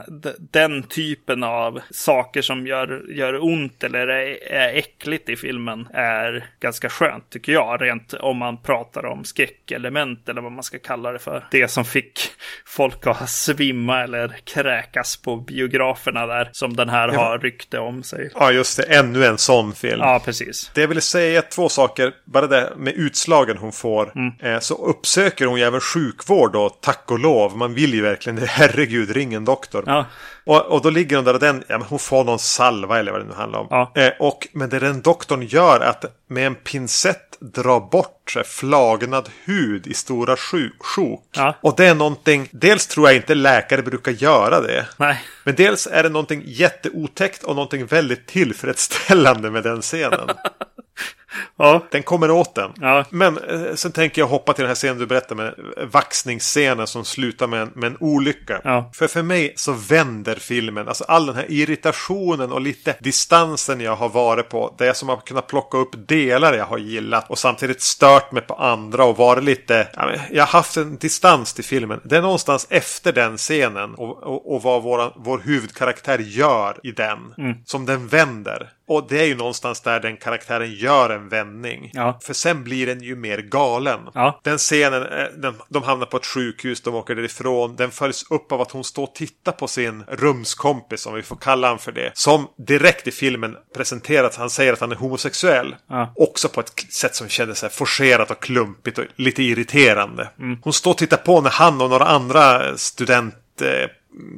den 0.51 0.83
typen 0.83 1.43
av 1.43 1.79
saker 1.91 2.41
som 2.41 2.67
gör, 2.67 3.05
gör 3.09 3.43
ont 3.43 3.83
eller 3.87 4.07
är 4.07 4.73
äckligt 4.73 5.29
i 5.29 5.35
filmen 5.35 5.87
är 5.93 6.45
ganska 6.59 6.89
skönt 6.89 7.29
tycker 7.29 7.51
jag. 7.51 7.81
Rent 7.81 8.13
om 8.13 8.37
man 8.37 8.61
pratar 8.61 9.05
om 9.05 9.23
skräckelement 9.23 10.29
eller 10.29 10.41
vad 10.41 10.51
man 10.51 10.63
ska 10.63 10.79
kalla 10.79 11.11
det 11.11 11.19
för. 11.19 11.47
Det 11.51 11.67
som 11.67 11.85
fick 11.85 12.19
folk 12.65 13.07
att 13.07 13.29
svimma 13.29 14.03
eller 14.03 14.37
kräkas 14.43 15.17
på 15.17 15.35
biograferna 15.35 16.25
där. 16.25 16.49
Som 16.51 16.75
den 16.75 16.89
här 16.89 17.07
ja. 17.13 17.19
har 17.19 17.39
rykte 17.39 17.79
om 17.79 18.03
sig. 18.03 18.31
Ja, 18.35 18.51
just 18.51 18.77
det. 18.77 18.83
Ännu 18.83 19.25
en 19.25 19.37
sån 19.37 19.73
film. 19.73 19.99
Ja, 19.99 20.21
precis. 20.25 20.71
Det 20.73 20.81
jag 20.81 20.87
ville 20.87 21.01
säga 21.01 21.41
två 21.41 21.69
saker. 21.69 22.13
Bara 22.25 22.47
det 22.47 22.73
med 22.77 22.93
utslagen 22.93 23.57
hon 23.57 23.71
får. 23.71 24.11
Mm. 24.15 24.33
Eh, 24.39 24.59
så 24.59 24.85
uppsöker 24.85 25.45
hon 25.45 25.59
ju 25.59 25.65
även 25.65 25.81
sjukvård 25.81 26.53
då, 26.53 26.69
tack 26.69 27.11
och 27.11 27.19
lov. 27.19 27.57
Man 27.57 27.73
vill 27.73 27.93
ju 27.93 28.01
verkligen 28.01 28.35
det. 28.35 28.45
Herregud, 28.49 29.09
ring 29.09 29.33
en 29.33 29.45
doktor. 29.45 29.83
Ja. 29.85 30.05
Och, 30.47 30.65
och 30.65 30.81
då 30.81 30.89
ligger 30.89 31.15
hon 31.15 31.25
där 31.25 31.33
och 31.33 31.39
den, 31.39 31.63
ja, 31.67 31.77
men 31.77 31.87
hon 31.87 31.99
får 31.99 32.23
någon 32.23 32.39
salva 32.39 32.99
eller 32.99 33.11
vad 33.11 33.21
det 33.21 33.27
nu 33.27 33.33
handlar 33.33 33.59
om. 33.59 33.67
Ja. 33.69 33.76
Eh, 33.95 34.11
och, 34.19 34.47
men 34.51 34.69
det 34.69 34.79
den 34.79 35.01
doktorn 35.01 35.41
gör 35.41 35.79
är 35.79 35.89
att 35.89 36.05
med 36.27 36.47
en 36.47 36.55
pincett 36.55 37.37
dra 37.39 37.79
bort 37.79 38.33
här, 38.35 38.43
flagnad 38.43 39.29
hud 39.45 39.87
i 39.87 39.93
stora 39.93 40.37
sjok. 40.37 41.25
Ja. 41.35 41.55
Och 41.61 41.73
det 41.77 41.85
är 41.85 41.95
någonting, 41.95 42.49
dels 42.51 42.87
tror 42.87 43.07
jag 43.07 43.15
inte 43.15 43.35
läkare 43.35 43.81
brukar 43.81 44.11
göra 44.11 44.61
det. 44.61 44.85
Nej. 44.97 45.21
Men 45.43 45.55
dels 45.55 45.87
är 45.87 46.03
det 46.03 46.09
någonting 46.09 46.43
jätteotäckt 46.45 47.43
och 47.43 47.55
någonting 47.55 47.85
väldigt 47.85 48.27
tillfredsställande 48.27 49.51
med 49.51 49.63
den 49.63 49.81
scenen. 49.81 50.29
Ja. 51.57 51.83
Den 51.91 52.03
kommer 52.03 52.31
åt 52.31 52.55
den. 52.55 52.71
Ja. 52.81 53.05
Men 53.09 53.37
eh, 53.37 53.75
sen 53.75 53.91
tänker 53.91 54.21
jag 54.21 54.27
hoppa 54.27 54.53
till 54.53 54.63
den 54.63 54.69
här 54.69 54.75
scenen 54.75 54.97
du 54.97 55.05
berättade 55.05 55.35
med 55.43 55.55
vaxningsscenen 55.91 56.87
som 56.87 57.05
slutar 57.05 57.47
med 57.47 57.61
en, 57.61 57.71
med 57.73 57.87
en 57.87 57.97
olycka. 57.99 58.61
Ja. 58.63 58.91
För 58.93 59.07
för 59.07 59.23
mig 59.23 59.53
så 59.55 59.73
vänder 59.73 60.35
filmen, 60.35 60.87
alltså 60.87 61.03
all 61.03 61.25
den 61.25 61.35
här 61.35 61.45
irritationen 61.49 62.51
och 62.51 62.61
lite 62.61 62.95
distansen 62.99 63.81
jag 63.81 63.95
har 63.95 64.09
varit 64.09 64.49
på. 64.49 64.75
Där 64.77 64.85
jag 64.85 64.97
som 64.97 65.09
har 65.09 65.17
kunnat 65.17 65.47
plocka 65.47 65.77
upp 65.77 66.07
delar 66.07 66.53
jag 66.53 66.65
har 66.65 66.77
gillat 66.77 67.29
och 67.29 67.39
samtidigt 67.39 67.81
stört 67.81 68.31
mig 68.31 68.41
på 68.41 68.53
andra 68.53 69.05
och 69.05 69.17
varit 69.17 69.43
lite, 69.43 69.87
jag 70.31 70.43
har 70.43 70.59
haft 70.59 70.77
en 70.77 70.97
distans 70.97 71.53
till 71.53 71.63
filmen. 71.63 72.01
Det 72.03 72.17
är 72.17 72.21
någonstans 72.21 72.67
efter 72.69 73.13
den 73.13 73.37
scenen 73.37 73.95
och, 73.95 74.23
och, 74.23 74.55
och 74.55 74.61
vad 74.61 74.83
vår, 74.83 75.13
vår 75.15 75.41
huvudkaraktär 75.45 76.19
gör 76.19 76.77
i 76.83 76.91
den 76.91 77.33
mm. 77.37 77.55
som 77.65 77.85
den 77.85 78.07
vänder. 78.07 78.69
Och 78.87 79.07
det 79.09 79.19
är 79.19 79.25
ju 79.25 79.35
någonstans 79.35 79.81
där 79.81 79.99
den 79.99 80.17
karaktären 80.17 80.73
gör 80.73 81.16
en 81.17 81.29
vändning. 81.29 81.91
Ja. 81.93 82.19
För 82.23 82.33
sen 82.33 82.63
blir 82.63 82.85
den 82.85 83.01
ju 83.01 83.15
mer 83.15 83.37
galen. 83.37 83.99
Ja. 84.13 84.41
Den 84.43 84.57
scenen, 84.57 85.03
eh, 85.03 85.25
den, 85.37 85.55
de 85.69 85.83
hamnar 85.83 86.05
på 86.05 86.17
ett 86.17 86.25
sjukhus, 86.25 86.81
de 86.81 86.95
åker 86.95 87.15
därifrån. 87.15 87.75
Den 87.75 87.91
följs 87.91 88.25
upp 88.29 88.51
av 88.51 88.61
att 88.61 88.71
hon 88.71 88.83
står 88.83 89.03
och 89.03 89.15
tittar 89.15 89.51
på 89.51 89.67
sin 89.67 90.03
rumskompis, 90.07 91.05
om 91.05 91.13
vi 91.13 91.23
får 91.23 91.35
kalla 91.35 91.67
honom 91.67 91.79
för 91.79 91.91
det. 91.91 92.11
Som 92.13 92.47
direkt 92.67 93.07
i 93.07 93.11
filmen 93.11 93.57
presenterat, 93.75 94.35
han 94.35 94.49
säger 94.49 94.73
att 94.73 94.79
han 94.79 94.91
är 94.91 94.95
homosexuell. 94.95 95.75
Ja. 95.89 96.13
Också 96.15 96.49
på 96.49 96.59
ett 96.59 96.93
sätt 96.93 97.15
som 97.15 97.27
kändes 97.27 97.65
forcerat 97.71 98.31
och 98.31 98.39
klumpigt 98.39 98.97
och 98.97 99.05
lite 99.15 99.43
irriterande. 99.43 100.29
Mm. 100.39 100.59
Hon 100.63 100.73
står 100.73 100.91
och 100.91 100.97
tittar 100.97 101.17
på 101.17 101.41
när 101.41 101.49
han 101.49 101.81
och 101.81 101.89
några 101.89 102.05
andra 102.05 102.77
student 102.77 103.35
eh, 103.61 103.89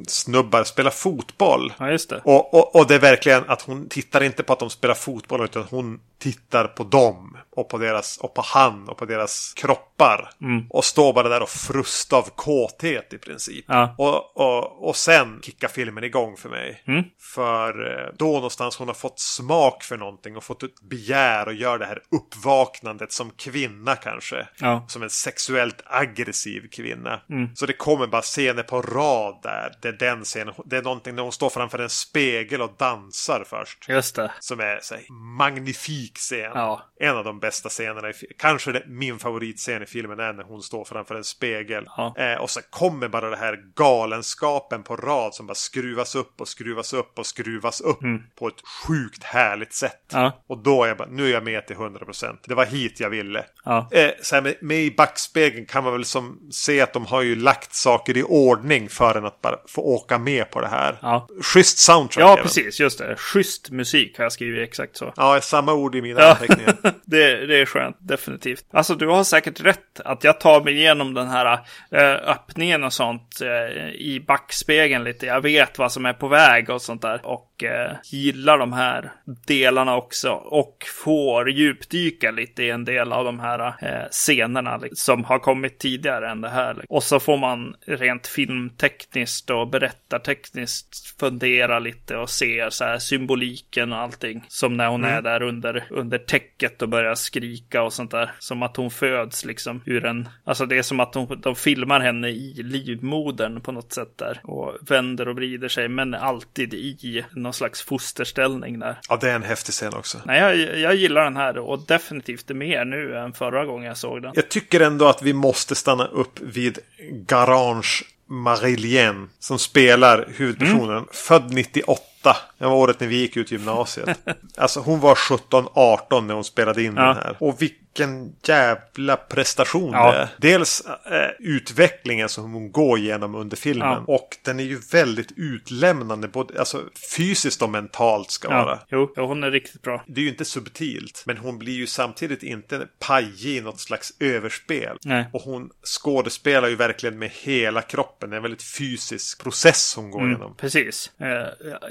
snubbar 0.06 0.64
spelar 0.64 0.90
fotboll. 0.90 1.72
Ja, 1.78 1.90
just 1.90 2.10
det. 2.10 2.20
Och, 2.24 2.54
och, 2.54 2.76
och 2.76 2.86
det 2.86 2.94
är 2.94 2.98
verkligen 2.98 3.44
att 3.46 3.62
hon 3.62 3.88
tittar 3.88 4.22
inte 4.22 4.42
på 4.42 4.52
att 4.52 4.58
de 4.58 4.70
spelar 4.70 4.94
fotboll 4.94 5.44
utan 5.44 5.64
hon 5.70 6.00
tittar 6.18 6.64
på 6.64 6.84
dem 6.84 7.36
och 7.56 7.68
på 7.68 7.78
deras 7.78 8.18
och 8.18 8.34
på 8.34 8.42
han 8.44 8.88
och 8.88 8.96
på 8.96 9.04
deras 9.04 9.52
kroppar. 9.56 10.30
Mm. 10.40 10.66
Och 10.70 10.84
står 10.84 11.12
bara 11.12 11.28
där 11.28 11.42
och 11.42 11.48
frustar 11.48 12.16
av 12.16 12.28
kåthet 12.34 13.12
i 13.12 13.18
princip. 13.18 13.64
Ja. 13.68 13.94
Och, 13.98 14.36
och, 14.36 14.88
och 14.88 14.96
sen 14.96 15.40
kickar 15.42 15.68
filmen 15.68 16.04
igång 16.04 16.36
för 16.36 16.48
mig. 16.48 16.82
Mm. 16.86 17.04
För 17.34 17.92
eh, 17.92 18.14
då 18.18 18.32
någonstans 18.32 18.76
hon 18.76 18.88
har 18.88 18.94
fått 18.94 19.20
smak 19.20 19.82
för 19.82 19.96
någonting 19.96 20.36
och 20.36 20.44
fått 20.44 20.62
ett 20.62 20.80
begär 20.82 21.46
och 21.46 21.54
gör 21.54 21.78
det 21.78 21.86
här 21.86 22.02
uppvaknandet 22.10 23.12
som 23.12 23.30
kvinna 23.30 23.96
kanske. 23.96 24.48
Ja. 24.58 24.84
Som 24.88 25.02
en 25.02 25.10
sexuellt 25.10 25.82
aggressiv 25.84 26.68
kvinna. 26.72 27.20
Mm. 27.30 27.56
Så 27.56 27.66
det 27.66 27.72
kommer 27.72 28.06
bara 28.06 28.22
scener 28.22 28.62
på 28.62 28.82
rad 28.82 29.38
där. 29.42 29.69
Det 29.82 29.88
är 29.88 29.92
den 29.92 30.24
scenen. 30.24 30.54
Det 30.64 30.76
är 30.76 30.82
någonting 30.82 31.14
när 31.14 31.22
hon 31.22 31.32
står 31.32 31.50
framför 31.50 31.78
en 31.78 31.90
spegel 31.90 32.62
och 32.62 32.72
dansar 32.78 33.44
först. 33.46 33.88
Just 33.88 34.16
det. 34.16 34.30
Som 34.40 34.60
är 34.60 34.78
så 34.82 34.94
här, 34.94 35.04
magnifik 35.38 36.18
scen. 36.18 36.52
Ja. 36.54 36.82
En 37.00 37.16
av 37.16 37.24
de 37.24 37.40
bästa 37.40 37.68
scenerna. 37.68 38.10
I, 38.10 38.12
kanske 38.38 38.72
det, 38.72 38.82
min 38.86 39.18
favoritscen 39.18 39.82
i 39.82 39.86
filmen 39.86 40.20
är 40.20 40.32
när 40.32 40.44
hon 40.44 40.62
står 40.62 40.84
framför 40.84 41.14
en 41.14 41.24
spegel. 41.24 41.84
Ja. 41.96 42.14
Eh, 42.18 42.40
och 42.40 42.50
så 42.50 42.60
kommer 42.70 43.08
bara 43.08 43.30
det 43.30 43.36
här 43.36 43.58
galenskapen 43.74 44.82
på 44.82 44.96
rad 44.96 45.34
som 45.34 45.46
bara 45.46 45.54
skruvas 45.54 46.14
upp 46.14 46.40
och 46.40 46.48
skruvas 46.48 46.92
upp 46.92 47.18
och 47.18 47.26
skruvas 47.26 47.80
upp 47.80 48.02
mm. 48.02 48.22
på 48.38 48.48
ett 48.48 48.62
sjukt 48.86 49.24
härligt 49.24 49.72
sätt. 49.72 50.04
Ja. 50.12 50.32
Och 50.46 50.58
då 50.58 50.84
är 50.84 50.88
jag 50.88 50.96
bara, 50.96 51.08
nu 51.08 51.26
är 51.26 51.32
jag 51.32 51.44
med 51.44 51.66
till 51.66 51.76
100%. 51.76 52.36
Det 52.46 52.54
var 52.54 52.66
hit 52.66 53.00
jag 53.00 53.10
ville. 53.10 53.44
Ja. 53.64 53.88
Eh, 53.92 54.10
så 54.22 54.34
här 54.34 54.42
med, 54.42 54.54
med 54.60 54.78
i 54.78 54.94
backspegeln 54.96 55.66
kan 55.66 55.84
man 55.84 55.92
väl 55.92 56.04
som 56.04 56.48
se 56.50 56.80
att 56.80 56.92
de 56.92 57.06
har 57.06 57.22
ju 57.22 57.36
lagt 57.36 57.74
saker 57.74 58.16
i 58.16 58.22
ordning 58.22 58.88
för 58.88 59.14
en 59.14 59.24
att 59.24 59.40
bara 59.40 59.56
få 59.66 59.82
åka 59.82 60.18
med 60.18 60.50
på 60.50 60.60
det 60.60 60.68
här. 60.68 60.98
Ja. 61.02 61.28
Schysst 61.42 61.78
soundtrack. 61.78 62.22
Ja, 62.22 62.32
även. 62.32 62.42
precis. 62.42 62.80
Just 62.80 62.98
det. 62.98 63.16
Schysst 63.16 63.70
musik 63.70 64.18
har 64.18 64.24
jag 64.24 64.32
skrivit 64.32 64.68
exakt 64.68 64.96
så. 64.96 65.12
Ja, 65.16 65.40
samma 65.40 65.72
ord 65.72 65.94
i 65.94 66.02
mina 66.02 66.20
ja. 66.20 66.30
anteckningar. 66.30 66.76
det, 67.04 67.46
det 67.46 67.60
är 67.60 67.66
skönt, 67.66 67.96
definitivt. 68.00 68.64
Alltså, 68.72 68.94
du 68.94 69.06
har 69.06 69.24
säkert 69.24 69.60
rätt 69.60 70.00
att 70.04 70.24
jag 70.24 70.40
tar 70.40 70.60
mig 70.60 70.74
igenom 70.74 71.14
den 71.14 71.28
här 71.28 71.58
äh, 71.90 72.30
öppningen 72.30 72.84
och 72.84 72.92
sånt 72.92 73.40
äh, 73.40 73.48
i 73.90 74.24
backspegeln 74.26 75.04
lite. 75.04 75.26
Jag 75.26 75.40
vet 75.40 75.78
vad 75.78 75.92
som 75.92 76.06
är 76.06 76.12
på 76.12 76.28
väg 76.28 76.70
och 76.70 76.82
sånt 76.82 77.02
där. 77.02 77.26
Och 77.26 77.49
eh, 77.62 77.92
gillar 78.04 78.58
de 78.58 78.72
här 78.72 79.12
delarna 79.46 79.96
också 79.96 80.30
och 80.30 80.84
får 81.04 81.50
djupdyka 81.50 82.30
lite 82.30 82.62
i 82.62 82.70
en 82.70 82.84
del 82.84 83.12
av 83.12 83.24
de 83.24 83.40
här 83.40 83.66
eh, 83.66 84.08
scenerna 84.10 84.76
liksom, 84.76 84.96
som 84.96 85.24
har 85.24 85.38
kommit 85.38 85.78
tidigare 85.78 86.30
än 86.30 86.40
det 86.40 86.48
här. 86.48 86.74
Liksom. 86.74 86.96
Och 86.96 87.02
så 87.02 87.20
får 87.20 87.36
man 87.38 87.74
rent 87.86 88.26
filmtekniskt 88.26 89.50
och 89.50 89.68
berättartekniskt 89.68 91.18
fundera 91.20 91.78
lite 91.78 92.16
och 92.16 92.30
se 92.30 92.70
så 92.70 92.84
här 92.84 92.98
symboliken 92.98 93.92
och 93.92 93.98
allting. 93.98 94.44
Som 94.48 94.76
när 94.76 94.88
hon 94.88 95.04
mm. 95.04 95.16
är 95.16 95.22
där 95.22 95.42
under, 95.42 95.84
under 95.90 96.18
täcket 96.18 96.82
och 96.82 96.88
börjar 96.88 97.14
skrika 97.14 97.82
och 97.82 97.92
sånt 97.92 98.10
där. 98.10 98.30
Som 98.38 98.62
att 98.62 98.76
hon 98.76 98.90
föds 98.90 99.44
liksom 99.44 99.82
ur 99.86 100.04
en, 100.04 100.28
alltså 100.44 100.66
det 100.66 100.78
är 100.78 100.82
som 100.82 101.00
att 101.00 101.12
de, 101.12 101.40
de 101.42 101.56
filmar 101.56 102.00
henne 102.00 102.28
i 102.28 102.62
livmodern 102.62 103.60
på 103.60 103.72
något 103.72 103.92
sätt 103.92 104.18
där. 104.18 104.40
Och 104.44 104.76
vänder 104.90 105.28
och 105.28 105.36
vrider 105.36 105.68
sig 105.68 105.88
men 105.88 106.14
alltid 106.14 106.74
i 106.74 107.24
någon 107.32 107.49
någon 107.50 107.54
slags 107.54 107.82
fosterställning 107.82 108.78
där. 108.78 108.98
Ja, 109.08 109.18
det 109.20 109.30
är 109.30 109.34
en 109.34 109.42
häftig 109.42 109.74
scen 109.74 109.94
också. 109.94 110.18
Nej, 110.24 110.40
jag, 110.40 110.78
jag 110.78 110.94
gillar 110.94 111.24
den 111.24 111.36
här 111.36 111.58
och 111.58 111.78
definitivt 111.86 112.48
mer 112.48 112.84
nu 112.84 113.16
än 113.16 113.32
förra 113.32 113.64
gången 113.64 113.86
jag 113.86 113.96
såg 113.96 114.22
den. 114.22 114.32
Jag 114.34 114.48
tycker 114.48 114.80
ändå 114.80 115.08
att 115.08 115.22
vi 115.22 115.32
måste 115.32 115.74
stanna 115.74 116.06
upp 116.06 116.40
vid 116.40 116.78
Garange 117.10 118.02
Marilien 118.26 119.28
som 119.38 119.58
spelar 119.58 120.28
huvudpersonen. 120.36 120.96
Mm. 120.96 121.08
Född 121.12 121.52
98. 121.52 122.36
Det 122.58 122.64
var 122.64 122.74
året 122.74 123.00
när 123.00 123.06
vi 123.06 123.16
gick 123.16 123.36
ut 123.36 123.52
gymnasiet. 123.52 124.18
alltså 124.56 124.80
hon 124.80 125.00
var 125.00 125.14
17-18 125.14 126.26
när 126.26 126.34
hon 126.34 126.44
spelade 126.44 126.82
in 126.82 126.94
ja. 126.96 127.02
den 127.02 127.16
här. 127.16 127.36
Och 127.38 127.62
vilken 127.62 127.89
vilken 127.94 128.32
jävla 128.42 129.16
prestation 129.16 129.92
ja. 129.92 130.12
det 130.12 130.18
är. 130.18 130.28
Dels 130.36 130.80
äh, 130.86 131.30
utvecklingen 131.38 132.28
som 132.28 132.52
hon 132.52 132.72
går 132.72 132.98
igenom 132.98 133.34
under 133.34 133.56
filmen. 133.56 133.88
Ja. 133.88 134.04
Och 134.06 134.36
den 134.44 134.60
är 134.60 134.64
ju 134.64 134.80
väldigt 134.92 135.32
utlämnande. 135.36 136.28
Både 136.28 136.58
alltså, 136.58 136.82
fysiskt 137.16 137.62
och 137.62 137.70
mentalt 137.70 138.30
ska 138.30 138.48
ja. 138.50 138.64
vara. 138.64 138.78
Jo, 138.88 139.12
hon 139.16 139.44
är 139.44 139.50
riktigt 139.50 139.82
bra. 139.82 140.04
Det 140.06 140.20
är 140.20 140.22
ju 140.22 140.28
inte 140.28 140.44
subtilt. 140.44 141.22
Men 141.26 141.36
hon 141.36 141.58
blir 141.58 141.72
ju 141.72 141.86
samtidigt 141.86 142.42
inte 142.42 142.86
pajig 142.98 143.56
i 143.56 143.60
något 143.60 143.80
slags 143.80 144.12
överspel. 144.20 144.96
Nej. 145.04 145.24
Och 145.32 145.42
hon 145.42 145.70
skådespelar 145.84 146.68
ju 146.68 146.76
verkligen 146.76 147.18
med 147.18 147.30
hela 147.30 147.82
kroppen. 147.82 148.30
Det 148.30 148.34
är 148.34 148.36
en 148.36 148.42
väldigt 148.42 148.76
fysisk 148.78 149.42
process 149.42 149.94
hon 149.96 150.10
går 150.10 150.20
mm, 150.20 150.30
igenom. 150.30 150.54
Precis. 150.56 151.12
Eh, 151.20 151.28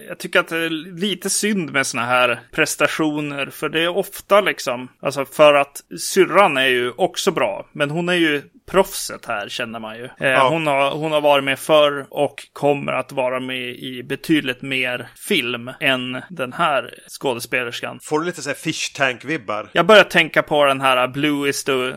jag 0.08 0.18
tycker 0.18 0.40
att 0.40 0.48
det 0.48 0.58
är 0.58 0.70
lite 1.00 1.30
synd 1.30 1.72
med 1.72 1.88
såna 1.88 2.06
här 2.06 2.40
prestationer. 2.52 3.46
För 3.46 3.70
det 3.70 3.82
är 3.82 3.98
ofta 3.98 4.42
liksom, 4.42 4.88
alltså 5.00 5.26
för 5.26 5.54
att 5.54 5.84
syrran 5.98 6.58
är 6.58 6.68
ju 6.68 6.92
också 6.92 7.32
bra, 7.32 7.66
men 7.72 7.90
hon 7.90 8.10
är 8.10 8.14
ju 8.14 8.42
proffset 8.70 9.26
här 9.26 9.50
känner 9.50 9.80
man 9.80 9.98
ju. 9.98 10.04
Eh, 10.04 10.28
ja. 10.28 10.50
hon, 10.50 10.68
har, 10.68 10.92
hon 10.92 11.12
har 11.12 11.22
varit 11.22 11.44
med 11.44 11.60
förr 11.60 12.06
och 12.10 12.48
kommer 12.54 12.92
att 12.92 13.12
vara 13.12 13.40
med 13.40 13.70
i 13.70 14.04
betydligt 14.04 14.62
mer 14.62 15.08
film 15.16 15.72
än 15.80 16.22
den 16.30 16.54
här 16.54 16.94
skådespelerskan. 17.08 18.00
Får 18.02 18.20
du 18.20 18.26
lite 18.26 18.42
så 18.42 18.50
här 18.50 18.56
fish 18.56 18.94
tank-vibbar? 18.96 19.70
Jag 19.72 19.86
börjar 19.86 20.04
tänka 20.04 20.44
på 20.44 20.66
den 20.66 20.82
här 20.82 21.08
Blue 21.08 21.50
is 21.50 21.64
the 21.64 21.72
uh, 21.72 21.94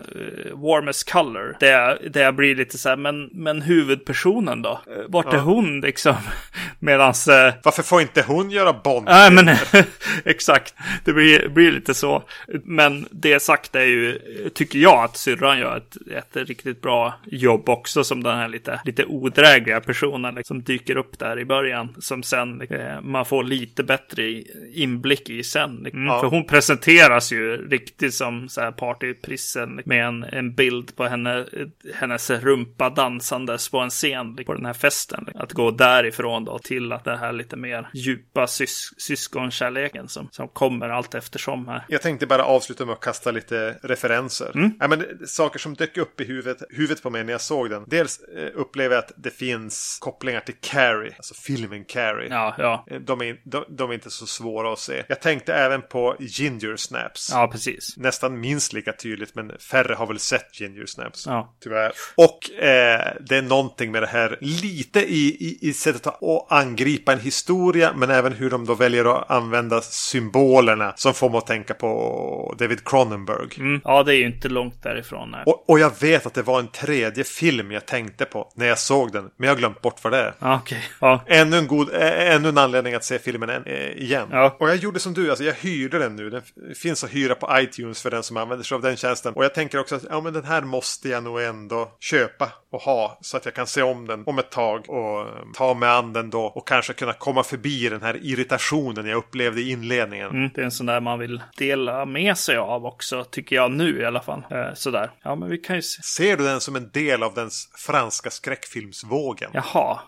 warmest 0.55 1.13
color. 1.13 1.57
Där, 1.61 2.09
där 2.11 2.23
jag 2.23 2.35
blir 2.35 2.55
lite 2.55 2.79
så 2.79 2.89
här, 2.89 2.97
men, 2.97 3.31
men 3.33 3.63
huvudpersonen 3.63 4.63
då? 4.63 4.71
Eh, 4.71 5.03
vart 5.09 5.27
ja. 5.27 5.33
är 5.33 5.39
hon 5.39 5.81
liksom? 5.81 6.15
Medans... 6.79 7.29
Uh... 7.29 7.35
Varför 7.63 7.83
får 7.83 8.01
inte 8.01 8.23
hon 8.23 8.51
göra 8.51 8.73
Bond? 8.73 9.07
Nej, 9.07 9.31
men 9.31 9.57
exakt. 10.25 10.75
Det 11.05 11.13
blir, 11.13 11.49
blir 11.49 11.73
lite 11.73 11.95
så. 11.95 12.23
Men 12.65 13.07
det 13.11 13.41
sagt 13.41 13.75
är 13.75 13.82
ju, 13.85 14.19
tycker 14.55 14.79
jag 14.79 15.05
att 15.05 15.17
syrran 15.17 15.59
gör 15.59 15.77
ett, 15.77 15.97
ett 16.11 16.49
riktigt 16.49 16.81
bra 16.81 17.15
jobb 17.25 17.69
också 17.69 18.05
som 18.05 18.23
den 18.23 18.39
här 18.39 18.49
lite, 18.49 18.81
lite 18.85 19.05
odrägliga 19.05 19.81
personen 19.81 20.35
liksom 20.35 20.63
dyker 20.63 20.97
upp 20.97 21.19
där 21.19 21.39
i 21.39 21.45
början. 21.45 21.97
Som 21.99 22.23
sen 22.23 22.61
eh, 22.61 23.01
man 23.01 23.25
får 23.25 23.45
lite 23.45 23.83
bättre 23.83 24.43
inblick 24.75 25.31
i 25.31 25.45
sen. 25.45 25.87
Mm, 25.87 26.07
ja. 26.07 26.21
För 26.21 26.27
hon 26.27 26.47
presenteras 26.47 27.33
ju 27.33 27.69
riktigt 27.69 28.15
som 28.15 28.49
så 28.49 28.61
här 28.61 28.73
partyprissen 28.73 29.81
med 29.85 30.07
en, 30.07 30.25
en 30.25 30.55
bild 30.55 30.97
på 30.97 31.05
henne, 31.05 31.47
hennes 31.95 32.31
rumpa 32.31 32.91
dansandes 32.91 33.69
på 33.69 33.79
en 33.79 33.91
scen 33.91 34.37
på 34.47 34.55
den 34.55 34.67
här 34.67 34.73
festen. 34.73 35.27
Att 35.35 35.53
gå 35.53 35.71
därifrån 35.71 36.45
då 36.45 36.59
till 36.59 36.93
att 36.93 37.05
det 37.05 37.17
här 37.17 37.33
lite 37.33 37.57
mer 37.57 37.89
djupa 37.95 38.47
sys 38.47 38.91
syskonkärleken 38.97 40.09
som, 40.09 40.29
som 40.31 40.49
kommer 40.49 40.89
allt 40.89 41.15
eftersom 41.15 41.69
här. 41.69 41.85
Jag 41.89 42.03
tänkte 42.03 42.27
bara 42.27 42.45
avsluta 42.45 42.87
med 42.87 42.93
att 42.93 43.01
kasta 43.01 43.31
lite 43.31 43.72
referenser. 43.83 44.53
Mm. 44.55 44.73
Ja, 44.81 44.89
men, 44.89 45.07
saker 45.27 45.59
som 45.59 45.75
dök 45.75 45.97
upp 45.97 46.21
i 46.21 46.25
huvudet 46.25 46.63
huvudet, 46.71 47.03
på 47.03 47.11
mig 47.11 47.25
när 47.25 47.33
jag 47.33 47.41
såg 47.41 47.71
den. 47.71 47.85
Dels 47.87 48.21
eh, 48.21 48.51
upplever 48.55 48.95
jag 48.95 49.05
att 49.05 49.13
det 49.17 49.31
finns 49.31 49.99
kopplingar 50.01 50.41
till 50.41 50.55
Carrie, 50.61 51.15
alltså 51.17 51.35
filmen 51.35 51.85
Carrie. 51.85 52.29
Ja, 52.31 52.55
ja. 52.59 52.85
Eh, 52.91 53.01
de, 53.01 53.23
är, 53.23 53.41
de, 53.45 53.65
de, 53.69 53.91
är 53.91 53.95
inte 53.95 54.11
så 54.11 54.27
svåra 54.27 54.73
att 54.73 54.79
se. 54.79 55.05
Jag 55.09 55.21
tänkte 55.21 55.55
även 55.55 55.83
på 55.83 56.17
Ginger 56.19 56.77
Snaps. 56.77 57.31
Ja, 57.33 57.49
precis. 57.53 57.97
Nästan 57.97 58.41
minst 58.41 58.73
lika 58.73 58.93
tydligt, 58.93 59.35
men 59.35 59.59
färre 59.59 59.95
har 59.95 60.07
väl 60.07 60.19
sett 60.19 60.61
Ginger 60.61 60.87
Snaps. 60.87 61.27
Ja. 61.27 61.55
Tyvärr. 61.61 61.93
Och 62.15 62.51
eh, 62.51 63.17
det 63.21 63.37
är 63.37 63.43
någonting 63.43 63.93
med 63.93 64.03
det 64.03 64.07
här 64.07 64.39
lite 64.41 65.01
i, 65.01 65.37
i, 65.41 65.59
i 65.69 65.73
sättet 65.73 66.07
att 66.07 66.53
angripa 66.53 67.13
en 67.13 67.21
historia, 67.21 67.93
men 67.97 68.11
även 68.11 68.33
hur 68.33 68.51
de 68.51 68.65
då 68.65 68.75
väljer 68.75 69.05
att 69.05 69.31
använda 69.31 69.81
symbolerna 69.81 70.93
som 70.97 71.15
får 71.15 71.31
mig 71.31 71.39
att 71.39 71.47
tänka 71.47 71.75
på 71.75 72.55
David 72.59 72.85
Cronenberg. 72.85 73.49
Mm. 73.63 73.81
Ja, 73.85 74.03
det 74.03 74.15
är 74.15 74.17
ju 74.17 74.27
inte 74.27 74.49
långt 74.49 74.83
därifrån. 74.83 75.37
Och, 75.47 75.71
och 75.71 75.79
jag 75.79 76.01
vet 76.01 76.27
att 76.27 76.35
det 76.35 76.43
var 76.43 76.61
en 76.61 76.69
tredje 76.69 77.25
film 77.25 77.73
jag 77.73 77.87
tänkte 77.87 78.25
på 78.25 78.53
när 78.57 78.67
jag 78.67 78.79
såg 78.79 79.13
den. 79.13 79.31
Men 79.37 79.47
jag 79.47 79.55
har 79.55 79.59
glömt 79.59 79.81
bort 79.81 80.05
vad 80.05 80.13
det 80.13 80.19
är. 80.19 80.35
Ah, 80.39 80.57
okay. 80.57 80.79
ja. 81.01 81.25
ännu, 81.27 81.57
en 81.57 81.67
god, 81.67 81.89
ännu 81.93 82.49
en 82.49 82.59
anledning 82.59 82.95
att 82.95 83.05
se 83.05 83.19
filmen 83.19 83.69
igen. 83.97 84.29
Ja. 84.31 84.57
Och 84.61 84.69
jag 84.69 84.77
gjorde 84.77 85.01
som 85.01 85.15
du, 85.15 85.31
alltså 85.31 85.45
jag 85.45 85.55
hyrde 85.55 85.99
den 85.99 86.17
nu. 86.17 86.31
Den 86.31 86.43
finns 86.75 87.05
att 87.05 87.15
hyra 87.15 87.35
på 87.35 87.59
iTunes 87.59 88.03
för 88.03 88.11
den 88.11 88.23
som 88.23 88.37
använder 88.37 88.65
sig 88.65 88.75
av 88.75 88.83
den 88.83 88.97
tjänsten. 88.97 89.35
Och 89.35 89.45
jag 89.45 89.55
tänker 89.55 89.81
också 89.81 89.95
att 89.95 90.05
ja, 90.11 90.21
men 90.21 90.33
den 90.33 90.45
här 90.45 90.63
måste 90.63 91.09
jag 91.09 91.25
nog 91.25 91.43
ändå 91.43 91.97
köpa 92.01 92.53
och 92.73 92.81
ha. 92.81 93.19
Så 93.21 93.37
att 93.37 93.45
jag 93.45 93.55
kan 93.55 93.67
se 93.67 93.83
om 93.83 94.07
den 94.07 94.23
om 94.27 94.39
ett 94.39 94.51
tag 94.51 94.91
och 94.91 95.21
um, 95.21 95.53
ta 95.55 95.75
mig 95.75 95.89
an 95.89 96.13
den 96.13 96.31
då. 96.31 96.43
Och 96.43 96.69
kanske 96.69 96.93
kunna 96.93 97.13
komma 97.13 97.43
förbi 97.43 97.89
den 97.89 98.03
här 98.03 98.19
irritationen 98.23 99.07
jag 99.07 99.17
upplevde 99.17 99.61
i 99.61 99.71
inledningen. 99.71 100.31
Mm, 100.31 100.51
det 100.55 100.61
är 100.61 100.65
en 100.65 100.71
sån 100.71 100.87
där 100.87 101.01
man 101.01 101.19
vill 101.19 101.43
dela 101.57 102.05
med 102.05 102.39
sig 102.39 102.57
av 102.57 102.87
också, 102.87 103.25
tycker 103.25 103.52
jag 103.55 103.71
nu 103.71 104.01
i 104.01 104.05
alla 104.05 104.21
fall. 104.21 104.43
Eh, 104.51 104.75
sådär. 104.75 105.11
Ja, 105.23 105.35
men 105.35 105.49
vi 105.49 105.59
kan 105.59 105.77
ju 105.77 105.83
se. 105.83 106.03
Ser 106.03 106.37
du 106.37 106.45
den 106.45 106.61
som 106.61 106.77
en 106.77 106.91
del 106.91 107.23
av 107.23 107.35
den 107.35 107.51
franska 107.87 108.31
skräckfilmsvågen? 108.31 109.51
Jaha. 109.55 110.01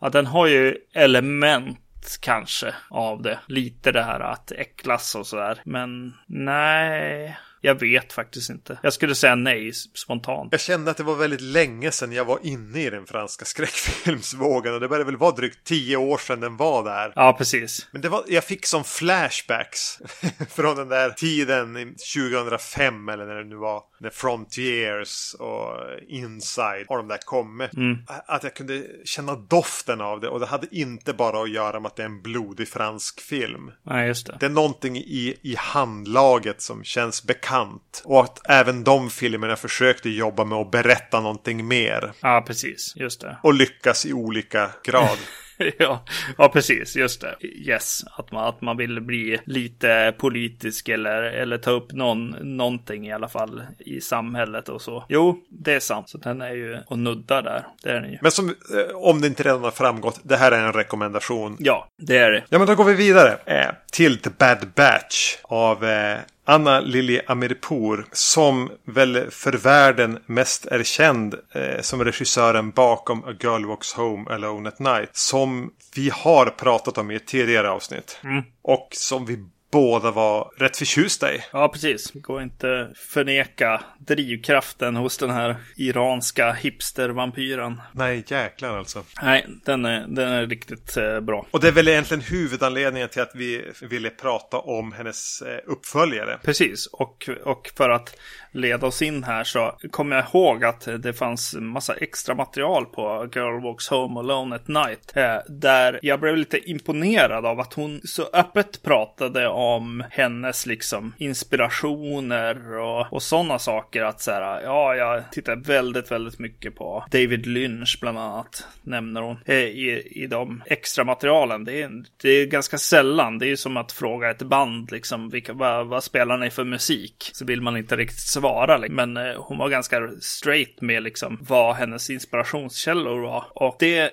Ja, 0.00 0.08
den 0.08 0.26
har 0.26 0.46
ju 0.46 0.76
element 0.94 2.18
kanske 2.20 2.74
av 2.90 3.22
det. 3.22 3.38
Lite 3.46 3.92
det 3.92 4.02
här 4.02 4.20
att 4.20 4.52
äcklas 4.52 5.14
och 5.14 5.26
sådär. 5.26 5.62
Men 5.64 6.14
nej. 6.26 7.38
Jag 7.64 7.80
vet 7.80 8.12
faktiskt 8.12 8.50
inte. 8.50 8.78
Jag 8.82 8.92
skulle 8.92 9.14
säga 9.14 9.34
nej 9.34 9.72
spontant. 9.72 10.48
Jag 10.52 10.60
kände 10.60 10.90
att 10.90 10.96
det 10.96 11.02
var 11.02 11.14
väldigt 11.14 11.40
länge 11.40 11.90
sedan 11.90 12.12
jag 12.12 12.24
var 12.24 12.38
inne 12.42 12.86
i 12.86 12.90
den 12.90 13.06
franska 13.06 13.44
skräckfilmsvågen. 13.44 14.74
Och 14.74 14.80
det 14.80 14.88
började 14.88 15.04
väl 15.04 15.16
vara 15.16 15.30
drygt 15.32 15.64
tio 15.64 15.96
år 15.96 16.18
sedan 16.18 16.40
den 16.40 16.56
var 16.56 16.84
där. 16.84 17.12
Ja, 17.16 17.32
precis. 17.32 17.88
Men 17.92 18.02
det 18.02 18.08
var, 18.08 18.24
jag 18.28 18.44
fick 18.44 18.66
som 18.66 18.84
flashbacks 18.84 19.98
från 20.50 20.76
den 20.76 20.88
där 20.88 21.10
tiden 21.10 21.94
2005 22.14 23.08
eller 23.08 23.26
när 23.26 23.34
det 23.34 23.44
nu 23.44 23.56
var. 23.56 23.82
När 24.00 24.10
Frontiers 24.10 25.34
och 25.34 25.76
Inside 26.08 26.86
och 26.88 26.96
de 26.96 27.08
där 27.08 27.18
kom. 27.24 27.60
Mm. 27.60 27.98
Att 28.26 28.42
jag 28.42 28.54
kunde 28.54 28.82
känna 29.04 29.36
doften 29.36 30.00
av 30.00 30.20
det. 30.20 30.28
Och 30.28 30.40
det 30.40 30.46
hade 30.46 30.66
inte 30.70 31.12
bara 31.12 31.42
att 31.42 31.50
göra 31.50 31.80
med 31.80 31.88
att 31.88 31.96
det 31.96 32.02
är 32.02 32.06
en 32.06 32.22
blodig 32.22 32.68
fransk 32.68 33.20
film. 33.20 33.70
Nej, 33.82 34.06
just 34.06 34.26
det. 34.26 34.36
Det 34.40 34.46
är 34.46 34.50
någonting 34.50 34.96
i, 34.96 35.38
i 35.42 35.54
handlaget 35.58 36.62
som 36.62 36.84
känns 36.84 37.24
bekant 37.24 37.53
bekant. 37.54 38.02
Och 38.04 38.20
att 38.20 38.50
även 38.50 38.84
de 38.84 39.10
filmerna 39.10 39.56
försökte 39.56 40.10
jobba 40.10 40.44
med 40.44 40.58
att 40.58 40.70
berätta 40.70 41.20
någonting 41.20 41.68
mer. 41.68 42.12
Ja, 42.20 42.44
precis. 42.46 42.92
Just 42.96 43.20
det. 43.20 43.36
Och 43.42 43.54
lyckas 43.54 44.06
i 44.06 44.12
olika 44.12 44.70
grad. 44.84 45.18
ja, 45.78 46.04
ja, 46.38 46.48
precis. 46.48 46.96
Just 46.96 47.20
det. 47.20 47.46
Yes, 47.46 48.04
att 48.16 48.32
man, 48.32 48.44
att 48.44 48.60
man 48.60 48.76
vill 48.76 49.00
bli 49.00 49.38
lite 49.44 50.14
politisk 50.18 50.88
eller, 50.88 51.22
eller 51.22 51.58
ta 51.58 51.70
upp 51.70 51.92
någon, 51.92 52.30
någonting 52.56 53.06
i 53.06 53.12
alla 53.12 53.28
fall 53.28 53.62
i 53.78 54.00
samhället 54.00 54.68
och 54.68 54.82
så. 54.82 55.04
Jo, 55.08 55.40
det 55.48 55.72
är 55.72 55.80
sant. 55.80 56.08
Så 56.08 56.18
den 56.18 56.40
är 56.40 56.54
ju 56.54 56.78
och 56.86 56.98
nuddar 56.98 57.42
där. 57.42 57.66
Det 57.82 57.90
är 57.90 58.00
den 58.00 58.10
ju. 58.10 58.18
Men 58.22 58.30
som, 58.30 58.48
eh, 58.48 58.96
om 58.96 59.20
det 59.20 59.26
inte 59.26 59.42
redan 59.42 59.64
har 59.64 59.70
framgått, 59.70 60.20
det 60.22 60.36
här 60.36 60.52
är 60.52 60.66
en 60.66 60.72
rekommendation. 60.72 61.56
Ja, 61.60 61.88
det 62.02 62.18
är 62.18 62.30
det. 62.30 62.44
Ja, 62.48 62.58
men 62.58 62.66
då 62.66 62.74
går 62.74 62.84
vi 62.84 62.94
vidare 62.94 63.38
eh, 63.46 63.74
till 63.92 64.18
The 64.18 64.30
Bad 64.38 64.68
Batch 64.74 65.36
av 65.42 65.84
eh, 65.84 66.18
Anna 66.44 66.80
Lili 66.80 67.20
Amirpour 67.26 68.06
som 68.12 68.70
väl 68.84 69.30
för 69.30 69.52
världen 69.52 70.18
mest 70.26 70.66
är 70.66 70.82
känd 70.82 71.34
eh, 71.54 71.80
som 71.80 72.04
regissören 72.04 72.70
bakom 72.70 73.24
A 73.24 73.34
Girl 73.40 73.64
Walks 73.64 73.92
Home 73.92 74.30
Alone 74.30 74.68
at 74.68 74.78
Night. 74.78 75.16
Som 75.16 75.70
vi 75.94 76.10
har 76.10 76.46
pratat 76.46 76.98
om 76.98 77.10
i 77.10 77.14
ett 77.14 77.26
tidigare 77.26 77.70
avsnitt. 77.70 78.20
Mm. 78.24 78.42
Och 78.62 78.88
som 78.92 79.26
vi 79.26 79.44
båda 79.74 80.10
var 80.10 80.50
rätt 80.56 80.76
förtjusta 80.76 81.34
i. 81.34 81.40
Ja, 81.52 81.68
precis. 81.68 82.10
Det 82.10 82.18
går 82.18 82.42
inte 82.42 82.92
förneka 82.94 83.80
drivkraften 83.98 84.96
hos 84.96 85.18
den 85.18 85.30
här 85.30 85.56
iranska 85.76 86.52
hipstervampyren. 86.52 87.80
Nej, 87.92 88.24
jäklar 88.26 88.78
alltså. 88.78 89.04
Nej, 89.22 89.46
den 89.64 89.84
är, 89.84 90.06
den 90.08 90.28
är 90.28 90.46
riktigt 90.46 90.96
eh, 90.96 91.20
bra. 91.20 91.46
Och 91.50 91.60
det 91.60 91.68
är 91.68 91.72
väl 91.72 91.88
egentligen 91.88 92.22
huvudanledningen 92.22 93.08
till 93.08 93.22
att 93.22 93.34
vi 93.34 93.72
ville 93.82 94.10
prata 94.10 94.58
om 94.58 94.92
hennes 94.92 95.42
eh, 95.42 95.58
uppföljare. 95.66 96.38
Precis, 96.42 96.86
och, 96.86 97.28
och 97.44 97.70
för 97.76 97.90
att 97.90 98.16
leda 98.52 98.86
oss 98.86 99.02
in 99.02 99.24
här 99.24 99.44
så 99.44 99.78
kommer 99.90 100.16
jag 100.16 100.24
ihåg 100.24 100.64
att 100.64 100.88
det 100.98 101.12
fanns 101.12 101.54
massa 101.54 101.94
extra 101.94 102.34
material 102.34 102.86
på 102.86 103.28
Girl 103.34 103.62
Walks 103.62 103.88
Home 103.88 104.20
Alone 104.20 104.56
at 104.56 104.68
Night. 104.68 105.16
Eh, 105.16 105.36
där 105.48 105.98
jag 106.02 106.20
blev 106.20 106.36
lite 106.36 106.70
imponerad 106.70 107.46
av 107.46 107.60
att 107.60 107.74
hon 107.74 108.00
så 108.04 108.22
öppet 108.32 108.82
pratade 108.82 109.48
om 109.48 109.63
om 109.64 110.04
hennes 110.10 110.66
liksom 110.66 111.12
inspirationer 111.18 112.78
och, 112.78 113.12
och 113.12 113.22
sådana 113.22 113.58
saker. 113.58 114.02
Att 114.02 114.20
så 114.20 114.30
här, 114.30 114.62
ja, 114.62 114.94
jag 114.94 115.32
tittar 115.32 115.56
väldigt, 115.56 116.10
väldigt 116.10 116.38
mycket 116.38 116.76
på 116.76 117.04
David 117.10 117.46
Lynch 117.46 117.98
bland 118.00 118.18
annat, 118.18 118.66
nämner 118.82 119.22
hon, 119.22 119.36
eh, 119.46 119.56
i, 119.56 120.02
i 120.10 120.26
de 120.26 120.62
extra 120.66 121.04
materialen. 121.04 121.64
Det 121.64 121.82
är, 121.82 122.04
det 122.22 122.28
är 122.28 122.46
ganska 122.46 122.78
sällan. 122.78 123.38
Det 123.38 123.46
är 123.46 123.48
ju 123.48 123.56
som 123.56 123.76
att 123.76 123.92
fråga 123.92 124.30
ett 124.30 124.42
band, 124.42 124.92
liksom, 124.92 125.30
vilka, 125.30 125.52
vad, 125.52 125.86
vad 125.86 126.04
spelar 126.04 126.36
ni 126.38 126.50
för 126.50 126.64
musik? 126.64 127.30
Så 127.32 127.44
vill 127.44 127.60
man 127.60 127.76
inte 127.76 127.96
riktigt 127.96 128.20
svara. 128.20 128.76
Liksom. 128.76 128.96
Men 128.96 129.16
eh, 129.16 129.34
hon 129.36 129.58
var 129.58 129.68
ganska 129.68 130.10
straight 130.20 130.80
med 130.80 131.02
liksom 131.02 131.38
vad 131.40 131.74
hennes 131.74 132.10
inspirationskällor 132.10 133.20
var. 133.20 133.44
Och 133.54 133.76
det 133.78 134.12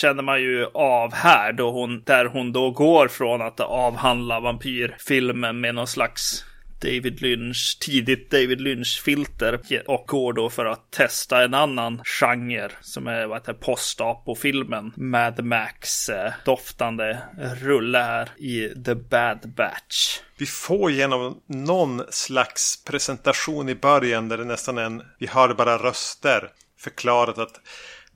känner 0.00 0.22
man 0.22 0.40
ju 0.40 0.66
av 0.74 1.14
här, 1.14 1.52
då 1.52 1.70
hon, 1.70 2.02
där 2.02 2.24
hon 2.24 2.52
då 2.52 2.70
går 2.70 3.08
från 3.08 3.42
att 3.42 3.60
avhandla 3.60 4.40
vampyrfilmen 4.68 5.60
med 5.60 5.74
någon 5.74 5.86
slags 5.86 6.44
David 6.80 7.22
Lynch, 7.22 7.78
tidigt 7.80 8.30
David 8.30 8.60
Lynch-filter 8.60 9.60
och 9.86 10.04
går 10.06 10.32
då 10.32 10.50
för 10.50 10.66
att 10.66 10.90
testa 10.90 11.44
en 11.44 11.54
annan 11.54 12.00
genre 12.04 12.70
som 12.80 13.06
är 13.06 13.26
vad 13.26 13.38
heter 13.38 13.52
post-apo-filmen 13.52 14.92
Mad 14.96 15.44
Max-doftande 15.44 17.10
eh, 17.40 17.52
rulle 17.52 17.98
här 17.98 18.28
i 18.38 18.68
The 18.84 18.94
Bad 18.94 19.52
Batch. 19.56 20.20
Vi 20.36 20.46
får 20.46 20.90
genom 20.90 21.40
någon 21.46 22.02
slags 22.10 22.84
presentation 22.84 23.68
i 23.68 23.74
början 23.74 24.28
där 24.28 24.38
det 24.38 24.44
nästan 24.44 24.78
är 24.78 24.82
en, 24.82 25.02
vi 25.18 25.26
hör 25.26 25.54
bara 25.54 25.78
röster 25.78 26.50
förklarat 26.78 27.38
att 27.38 27.60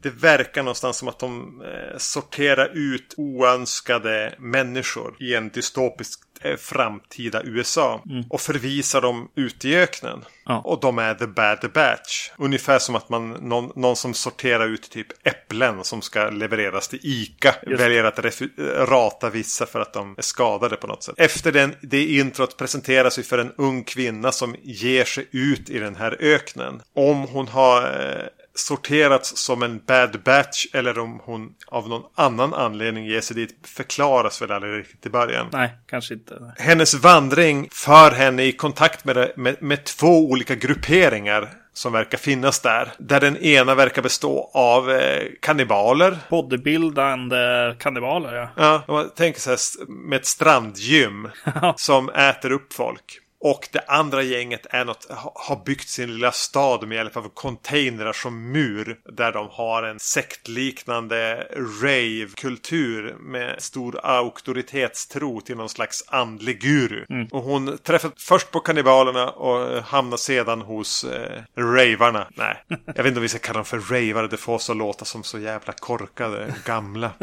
det 0.03 0.11
verkar 0.11 0.63
någonstans 0.63 0.97
som 0.97 1.09
att 1.09 1.19
de 1.19 1.63
eh, 1.63 1.99
sorterar 1.99 2.71
ut 2.75 3.15
oönskade 3.17 4.35
människor 4.39 5.17
i 5.21 5.35
en 5.35 5.49
dystopisk 5.49 6.21
framtida 6.59 7.43
USA. 7.45 8.03
Mm. 8.11 8.25
Och 8.31 8.41
förvisar 8.41 9.01
dem 9.01 9.29
ut 9.35 9.65
i 9.65 9.77
öknen. 9.77 10.25
Ja. 10.47 10.59
Och 10.59 10.81
de 10.81 10.99
är 10.99 11.15
the 11.15 11.27
bad 11.27 11.71
batch. 11.75 12.31
Ungefär 12.37 12.79
som 12.79 12.95
att 12.95 13.09
man, 13.09 13.31
någon, 13.31 13.73
någon 13.77 13.97
som 13.97 14.15
sorterar 14.15 14.67
ut 14.69 14.91
typ 14.91 15.07
äpplen 15.27 15.85
som 15.85 16.03
ska 16.03 16.31
levereras 16.31 16.89
till 16.89 17.01
ICA. 17.03 17.55
Just. 17.67 17.83
Väljer 17.83 18.05
att 18.05 18.43
rata 18.89 19.31
vissa 19.31 19.67
för 19.67 19.81
att 19.81 19.93
de 19.93 20.15
är 20.19 20.23
skadade 20.23 20.77
på 20.77 20.87
något 20.87 21.03
sätt. 21.03 21.15
Efter 21.19 21.53
den, 21.53 21.75
det 21.83 22.05
introt 22.07 22.57
presenteras 22.57 23.19
vi 23.19 23.23
för 23.23 23.39
en 23.39 23.53
ung 23.57 23.85
kvinna 23.85 24.33
som 24.33 24.57
ger 24.63 25.05
sig 25.05 25.29
ut 25.31 25.71
i 25.71 25.79
den 25.79 25.97
här 25.97 26.17
öknen. 26.21 26.83
Om 26.95 27.23
hon 27.23 27.49
har 27.49 27.83
eh, 27.83 28.27
sorterats 28.55 29.37
som 29.37 29.63
en 29.63 29.79
bad 29.87 30.23
batch 30.23 30.67
eller 30.73 30.99
om 30.99 31.21
hon 31.25 31.55
av 31.67 31.89
någon 31.89 32.03
annan 32.15 32.55
anledning 32.55 33.07
ger 33.07 33.21
sig 33.21 33.37
dit 33.37 33.55
förklaras 33.63 34.43
väl 34.43 34.51
aldrig 34.51 34.79
riktigt 34.79 35.07
i 35.07 35.11
början. 35.11 35.47
Nej, 35.53 35.71
kanske 35.87 36.15
inte. 36.15 36.55
Hennes 36.59 36.95
vandring 36.95 37.69
för 37.73 38.11
henne 38.11 38.45
i 38.45 38.53
kontakt 38.53 39.05
med, 39.05 39.33
med, 39.37 39.63
med 39.63 39.85
två 39.85 40.31
olika 40.31 40.55
grupperingar 40.55 41.49
som 41.73 41.93
verkar 41.93 42.19
finnas 42.19 42.61
där. 42.61 42.93
Där 42.99 43.21
den 43.21 43.37
ena 43.37 43.75
verkar 43.75 44.03
bestå 44.03 44.51
av 44.55 44.91
eh, 44.91 45.23
kannibaler. 45.41 46.19
Bodybuildande 46.31 47.75
kannibaler, 47.79 48.35
ja. 48.35 48.49
Ja, 48.57 48.83
man 48.89 49.11
tänker 49.11 49.41
så 49.41 49.51
här 49.51 49.89
med 49.89 50.17
ett 50.17 50.27
strandgym 50.27 51.29
som 51.77 52.09
äter 52.09 52.53
upp 52.53 52.73
folk. 52.73 53.19
Och 53.45 53.69
det 53.73 53.85
andra 53.89 54.23
gänget 54.23 54.67
är 54.71 54.85
något, 54.85 55.07
har 55.35 55.65
byggt 55.65 55.89
sin 55.89 56.13
lilla 56.15 56.33
stad 56.33 56.89
med 56.89 56.97
hjälp 56.97 57.17
av 57.17 57.29
containrar 57.35 58.13
som 58.13 58.53
mur. 58.53 58.99
Där 59.05 59.33
de 59.33 59.49
har 59.51 59.83
en 59.83 60.01
sektliknande 60.01 61.47
rave-kultur 61.83 63.17
med 63.21 63.63
stor 63.63 64.01
auktoritetstro 64.03 65.41
till 65.41 65.57
någon 65.57 65.69
slags 65.69 66.05
andlig 66.09 66.61
guru. 66.61 67.05
Mm. 67.11 67.27
Och 67.27 67.43
hon 67.43 67.79
träffar 67.79 68.13
först 68.17 68.51
på 68.51 68.61
kannibalerna 68.61 69.31
och 69.31 69.83
hamnar 69.83 70.17
sedan 70.17 70.61
hos 70.61 71.05
eh, 71.05 71.43
ravarna. 71.57 72.29
Nej, 72.37 72.65
jag 72.87 72.95
vet 72.95 73.07
inte 73.07 73.19
om 73.19 73.23
vi 73.23 73.29
ska 73.29 73.39
kalla 73.39 73.59
dem 73.59 73.65
för 73.65 73.79
ravare. 73.79 74.29
Det 74.29 74.37
får 74.37 74.59
så 74.59 74.75
låta 74.75 75.05
som 75.05 75.23
så 75.23 75.39
jävla 75.39 75.73
korkade 75.73 76.55
gamla. 76.65 77.11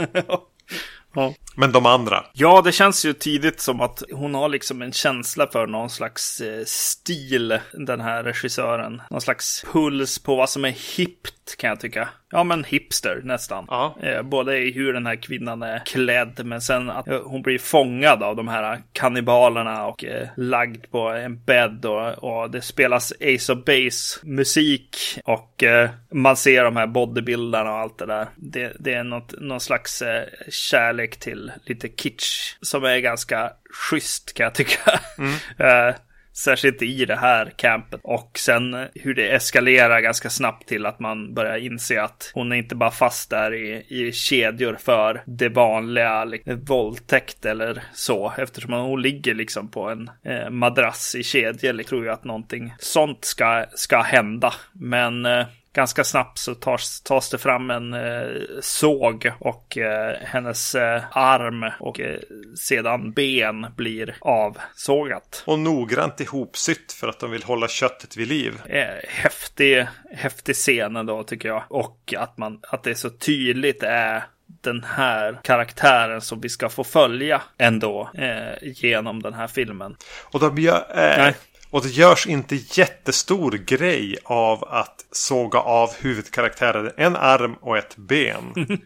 Ja. 1.14 1.34
Men 1.56 1.72
de 1.72 1.86
andra? 1.86 2.26
Ja, 2.34 2.62
det 2.62 2.72
känns 2.72 3.06
ju 3.06 3.14
tidigt 3.14 3.62
som 3.62 3.82
att 3.82 4.04
hon 4.12 4.36
har 4.36 4.50
liksom 4.50 4.82
en 4.82 4.92
känsla 4.92 5.48
för 5.48 5.68
någon 5.68 5.90
slags 5.90 6.42
eh, 6.42 6.64
stil, 6.66 7.60
den 7.74 8.02
här 8.02 8.24
regissören. 8.24 9.02
Någon 9.10 9.22
slags 9.22 9.66
puls 9.72 10.20
på 10.20 10.36
vad 10.36 10.50
som 10.50 10.66
är 10.66 10.76
hippt 10.98 11.39
kan 11.58 11.70
jag 11.70 11.80
tycka. 11.80 12.10
Ja, 12.32 12.44
men 12.44 12.64
hipster 12.64 13.22
nästan. 13.24 13.66
Ja. 13.68 13.96
Eh, 14.02 14.22
både 14.22 14.58
i 14.58 14.72
hur 14.72 14.94
den 14.94 15.06
här 15.06 15.16
kvinnan 15.16 15.64
är 15.64 15.80
klädd, 15.86 16.42
men 16.46 16.62
sen 16.62 16.90
att 16.90 17.08
hon 17.24 17.42
blir 17.42 17.60
fångad 17.60 18.24
av 18.24 18.36
de 18.36 18.48
här 18.48 18.82
kannibalerna 18.94 19.86
och 19.86 20.04
eh, 20.04 20.28
lagd 20.38 20.92
på 20.92 21.10
en 21.10 21.44
bädd 21.44 21.86
och, 21.86 22.24
och, 22.24 22.52
det 22.52 22.62
spelas 22.62 23.14
Ace 23.22 23.54
of 23.54 23.66
Base 23.66 24.20
musik 24.24 24.98
och 25.26 25.64
eh, 25.64 25.90
man 26.12 26.38
ser 26.38 26.64
de 26.64 26.76
här 26.76 26.88
bodybuildarna 26.88 27.72
och 27.72 27.78
allt 27.78 27.98
det 27.98 28.06
där. 28.06 28.28
Det, 28.36 28.74
det 28.80 28.94
är 28.94 29.04
något, 29.04 29.34
någon 29.42 29.60
slags 29.60 30.02
eh, 30.02 30.24
kärlek 30.50 31.20
till 31.20 31.52
lite 31.64 31.88
kitsch 31.88 32.56
som 32.62 32.84
är 32.84 32.98
ganska 32.98 33.52
schysst 33.74 34.34
kan 34.34 34.44
jag 34.44 34.56
tycka. 34.56 35.00
Mm. 35.18 35.94
Särskilt 36.34 36.82
i 36.82 37.06
det 37.06 37.16
här 37.16 37.54
campet. 37.56 38.00
Och 38.04 38.32
sen 38.40 38.88
hur 38.96 39.14
det 39.14 39.30
eskalerar 39.30 40.02
ganska 40.02 40.30
snabbt 40.30 40.68
till 40.68 40.86
att 40.86 41.00
man 41.00 41.34
börjar 41.34 41.58
inse 41.58 42.02
att 42.02 42.32
hon 42.34 42.52
är 42.52 42.56
inte 42.56 42.76
bara 42.76 42.92
fast 42.92 43.30
där 43.30 43.54
i, 43.54 43.86
i 43.90 44.12
kedjor 44.12 44.78
för 44.80 45.24
det 45.26 45.50
vanliga 45.50 46.26
liksom, 46.26 46.66
våldtäkt 46.66 47.46
eller 47.46 47.84
så. 47.94 48.34
Eftersom 48.38 48.74
hon 48.74 49.02
ligger 49.02 49.34
liksom 49.34 49.72
på 49.72 49.90
en 49.90 50.10
eh, 50.26 50.50
madrass 50.50 51.16
i 51.16 51.24
kedjor. 51.24 51.74
Liksom, 51.74 51.90
tror 51.90 52.06
ju 52.06 52.12
att 52.12 52.24
någonting 52.24 52.74
sånt 52.80 53.26
ska, 53.26 53.66
ska 53.76 54.02
hända. 54.02 54.54
Men 54.74 55.26
eh, 55.26 55.46
ganska 55.74 56.04
snabbt 56.04 56.38
så 56.38 56.56
tas, 56.56 57.02
tas 57.02 57.30
det 57.30 57.38
fram 57.38 57.72
en 57.72 57.94
eh, 57.94 58.28
såg 58.62 59.32
och 59.40 59.78
eh, 59.78 60.16
hennes 60.22 60.76
eh, 60.76 61.04
arm 61.12 61.72
och 61.80 62.00
eh, 62.00 62.20
sedan 62.58 63.12
ben 63.12 63.68
blir 63.76 64.16
avsågat. 64.22 65.44
Och 65.46 65.60
noggrant 65.60 66.22
ihopsytt 66.22 66.94
för 66.94 67.08
att 67.08 67.20
de 67.20 67.32
vill 67.32 67.44
hålla 67.44 67.68
köttet 67.68 68.18
vid 68.18 68.28
liv. 68.28 68.62
Eh, 68.66 68.84
häftig, 69.08 69.88
häftig 70.14 70.56
scen 70.56 71.06
då 71.06 71.24
tycker 71.24 71.50
jag. 71.50 71.64
Och 71.70 72.14
att, 72.18 72.38
man, 72.38 72.60
att 72.62 72.84
det 72.84 72.90
är 72.90 72.96
så 72.96 73.10
tydligt 73.10 73.84
är 73.84 74.24
den 74.62 74.84
här 74.84 75.40
karaktären 75.44 76.22
som 76.22 76.42
vi 76.42 76.50
ska 76.50 76.70
få 76.70 76.84
följa 76.84 77.42
ändå 77.58 78.10
eh, 78.14 78.54
genom 78.62 79.22
den 79.22 79.34
här 79.34 79.48
filmen. 79.48 79.96
Och 80.24 80.40
de 80.40 80.58
gör, 80.58 80.86
eh, 80.96 81.34
och 81.70 81.82
det 81.82 81.90
görs 81.90 82.28
inte 82.28 82.56
jättestor 82.56 83.52
grej 83.52 84.18
av 84.24 84.64
att 84.64 85.06
såga 85.12 85.60
av 85.60 85.90
huvudkaraktären 86.00 86.92
en 86.98 87.16
arm 87.16 87.56
och 87.62 87.78
ett 87.78 87.98
ben. 87.98 88.54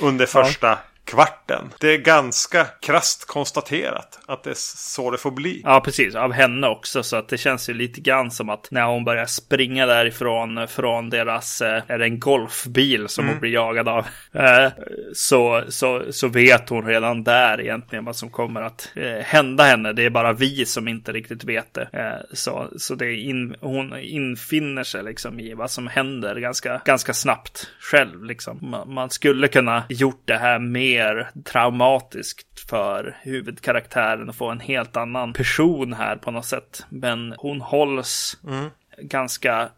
under 0.00 0.26
första 0.26 0.78
kvarten. 1.10 1.70
Det 1.80 1.94
är 1.94 1.98
ganska 1.98 2.64
krast 2.64 3.26
konstaterat 3.26 4.20
att 4.26 4.44
det 4.44 4.50
är 4.50 4.54
så 4.56 5.10
det 5.10 5.18
får 5.18 5.30
bli. 5.30 5.60
Ja, 5.64 5.80
precis. 5.80 6.14
Av 6.14 6.32
henne 6.32 6.66
också. 6.66 7.02
Så 7.02 7.16
att 7.16 7.28
det 7.28 7.38
känns 7.38 7.68
ju 7.68 7.74
lite 7.74 8.00
grann 8.00 8.30
som 8.30 8.48
att 8.48 8.68
när 8.70 8.84
hon 8.84 9.04
börjar 9.04 9.26
springa 9.26 9.86
därifrån 9.86 10.68
från 10.68 11.10
deras, 11.10 11.60
eh, 11.60 11.82
är 11.86 11.98
det 11.98 12.04
en 12.04 12.18
golfbil 12.18 13.08
som 13.08 13.24
mm. 13.24 13.34
hon 13.34 13.40
blir 13.40 13.52
jagad 13.52 13.88
av. 13.88 14.06
Eh, 14.32 14.68
så, 15.14 15.64
så, 15.68 16.02
så 16.10 16.28
vet 16.28 16.68
hon 16.68 16.86
redan 16.86 17.24
där 17.24 17.60
egentligen 17.60 18.04
vad 18.04 18.16
som 18.16 18.30
kommer 18.30 18.62
att 18.62 18.92
eh, 18.96 19.24
hända 19.24 19.64
henne. 19.64 19.92
Det 19.92 20.04
är 20.04 20.10
bara 20.10 20.32
vi 20.32 20.66
som 20.66 20.88
inte 20.88 21.12
riktigt 21.12 21.44
vet 21.44 21.74
det. 21.74 22.22
Så, 22.32 22.68
så 22.76 22.94
det 22.94 23.14
in, 23.14 23.56
hon 23.60 23.98
infinner 23.98 24.84
sig 24.84 25.02
liksom 25.02 25.40
i 25.40 25.54
vad 25.54 25.70
som 25.70 25.86
händer 25.86 26.36
ganska, 26.36 26.80
ganska 26.84 27.14
snabbt 27.14 27.70
själv. 27.80 28.24
Liksom. 28.24 28.76
Man 28.86 29.10
skulle 29.10 29.48
kunna 29.48 29.84
gjort 29.88 30.22
det 30.24 30.36
här 30.36 30.58
med 30.58 30.99
mer 31.00 31.30
traumatiskt 31.44 32.70
för 32.70 33.16
huvudkaraktären 33.22 34.30
att 34.30 34.36
få 34.36 34.50
en 34.50 34.60
helt 34.60 34.96
annan 34.96 35.32
person 35.32 35.92
här 35.92 36.16
på 36.16 36.30
något 36.30 36.46
sätt. 36.46 36.84
Men 36.88 37.34
hon 37.38 37.60
hålls 37.60 38.38
mm. 38.46 38.70
ganska 38.98 39.68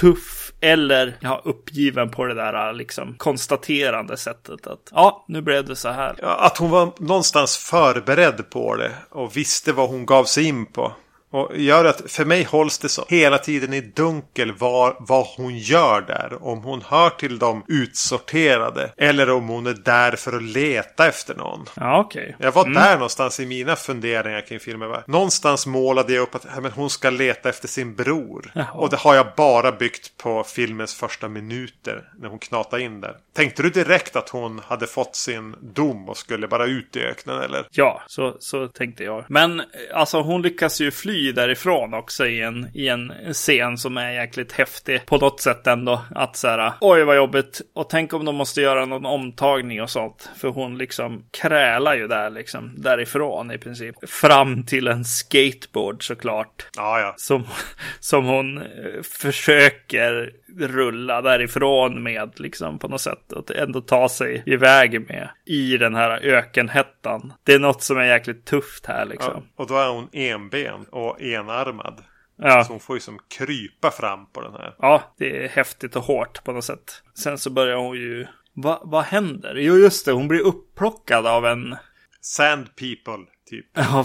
tuff 0.00 0.52
eller 0.60 1.16
ja, 1.20 1.42
uppgiven 1.44 2.10
på 2.10 2.24
det 2.24 2.34
där 2.34 2.72
liksom 2.72 3.14
konstaterande 3.18 4.16
sättet 4.16 4.66
att 4.66 4.88
ja, 4.92 5.24
nu 5.28 5.42
blev 5.42 5.64
det 5.64 5.76
så 5.76 5.88
här. 5.88 6.16
Ja, 6.22 6.36
att 6.36 6.58
hon 6.58 6.70
var 6.70 6.92
någonstans 6.98 7.56
förberedd 7.56 8.50
på 8.50 8.76
det 8.76 8.92
och 9.10 9.36
visste 9.36 9.72
vad 9.72 9.88
hon 9.88 10.06
gav 10.06 10.24
sig 10.24 10.44
in 10.44 10.66
på. 10.66 10.92
Och 11.30 11.56
gör 11.56 11.84
att 11.84 12.10
för 12.10 12.24
mig 12.24 12.44
hålls 12.44 12.78
det 12.78 12.88
så 12.88 13.04
hela 13.08 13.38
tiden 13.38 13.72
i 13.72 13.80
dunkel 13.80 14.52
var, 14.52 14.96
vad 14.98 15.26
hon 15.36 15.58
gör 15.58 16.00
där. 16.00 16.44
Om 16.44 16.62
hon 16.62 16.82
hör 16.82 17.10
till 17.10 17.38
de 17.38 17.64
utsorterade. 17.68 18.92
Eller 18.96 19.30
om 19.30 19.48
hon 19.48 19.66
är 19.66 19.74
där 19.74 20.12
för 20.12 20.36
att 20.36 20.42
leta 20.42 21.08
efter 21.08 21.34
någon. 21.34 21.64
Ja, 21.74 22.00
okej. 22.00 22.22
Okay. 22.22 22.46
Jag 22.46 22.52
var 22.52 22.62
mm. 22.62 22.74
där 22.74 22.94
någonstans 22.94 23.40
i 23.40 23.46
mina 23.46 23.76
funderingar 23.76 24.40
kring 24.40 24.60
filmen. 24.60 25.02
Någonstans 25.06 25.66
målade 25.66 26.12
jag 26.12 26.22
upp 26.22 26.34
att 26.34 26.62
men 26.62 26.72
hon 26.72 26.90
ska 26.90 27.10
leta 27.10 27.48
efter 27.48 27.68
sin 27.68 27.94
bror. 27.94 28.52
Jaha. 28.54 28.66
Och 28.74 28.90
det 28.90 28.96
har 28.96 29.14
jag 29.14 29.26
bara 29.36 29.72
byggt 29.72 30.16
på 30.16 30.44
filmens 30.44 30.94
första 30.94 31.28
minuter. 31.28 32.08
När 32.18 32.28
hon 32.28 32.38
knatade 32.38 32.82
in 32.82 33.00
där. 33.00 33.16
Tänkte 33.32 33.62
du 33.62 33.70
direkt 33.70 34.16
att 34.16 34.28
hon 34.28 34.60
hade 34.66 34.86
fått 34.86 35.16
sin 35.16 35.56
dom 35.60 36.08
och 36.08 36.16
skulle 36.16 36.48
bara 36.48 36.66
ut 36.66 36.96
i 36.96 37.00
öknen 37.00 37.40
eller? 37.40 37.66
Ja, 37.70 38.02
så, 38.06 38.36
så 38.40 38.68
tänkte 38.68 39.04
jag. 39.04 39.24
Men 39.28 39.62
alltså 39.94 40.20
hon 40.22 40.42
lyckas 40.42 40.80
ju 40.80 40.90
fly 40.90 41.19
därifrån 41.32 41.94
också 41.94 42.26
i 42.26 42.42
en, 42.42 42.68
i 42.74 42.88
en 42.88 43.12
scen 43.32 43.78
som 43.78 43.96
är 43.96 44.10
jäkligt 44.10 44.52
häftig. 44.52 45.06
På 45.06 45.16
något 45.16 45.40
sätt 45.40 45.66
ändå. 45.66 46.02
Att 46.14 46.36
så 46.36 46.48
här, 46.48 46.72
oj 46.80 47.04
vad 47.04 47.16
jobbigt. 47.16 47.60
Och 47.74 47.90
tänk 47.90 48.12
om 48.12 48.24
de 48.24 48.36
måste 48.36 48.60
göra 48.60 48.86
någon 48.86 49.06
omtagning 49.06 49.82
och 49.82 49.90
sånt. 49.90 50.30
För 50.36 50.48
hon 50.48 50.78
liksom 50.78 51.24
krälar 51.30 51.94
ju 51.94 52.08
där 52.08 52.30
liksom. 52.30 52.74
Därifrån 52.76 53.50
i 53.50 53.58
princip. 53.58 54.10
Fram 54.10 54.66
till 54.66 54.88
en 54.88 55.04
skateboard 55.04 56.06
såklart. 56.06 56.66
Ja, 56.76 57.00
ja. 57.00 57.14
Som, 57.16 57.46
som 58.00 58.26
hon 58.26 58.58
eh, 58.58 58.64
försöker 59.02 60.32
rulla 60.58 61.22
därifrån 61.22 62.02
med 62.02 62.40
liksom 62.40 62.78
på 62.78 62.88
något 62.88 63.00
sätt. 63.00 63.32
Att 63.32 63.50
ändå 63.50 63.80
ta 63.80 64.08
sig 64.08 64.42
iväg 64.46 65.08
med 65.08 65.30
i 65.46 65.76
den 65.76 65.94
här 65.94 66.10
ökenhettan. 66.10 67.32
Det 67.44 67.54
är 67.54 67.58
något 67.58 67.82
som 67.82 67.98
är 67.98 68.04
jäkligt 68.04 68.44
tufft 68.44 68.86
här 68.86 69.06
liksom. 69.06 69.32
Ja, 69.34 69.62
och 69.62 69.66
då 69.68 69.76
är 69.76 69.88
hon 69.88 70.08
enben 70.12 70.84
och 70.90 71.20
enarmad. 71.20 72.04
Ja. 72.36 72.64
Så 72.64 72.72
hon 72.72 72.80
får 72.80 72.96
ju 72.96 73.00
som 73.00 73.18
krypa 73.38 73.90
fram 73.90 74.26
på 74.32 74.40
den 74.40 74.52
här. 74.52 74.74
Ja, 74.78 75.02
det 75.18 75.44
är 75.44 75.48
häftigt 75.48 75.96
och 75.96 76.02
hårt 76.02 76.44
på 76.44 76.52
något 76.52 76.64
sätt. 76.64 77.02
Sen 77.14 77.38
så 77.38 77.50
börjar 77.50 77.76
hon 77.76 77.96
ju... 77.96 78.26
Va, 78.54 78.82
vad 78.84 79.04
händer? 79.04 79.54
Jo, 79.54 79.76
just 79.76 80.06
det. 80.06 80.12
Hon 80.12 80.28
blir 80.28 80.40
upplockad 80.40 81.26
av 81.26 81.46
en... 81.46 81.76
Sand 82.22 82.76
people, 82.76 83.24
typ. 83.50 83.66
Av 83.94 84.04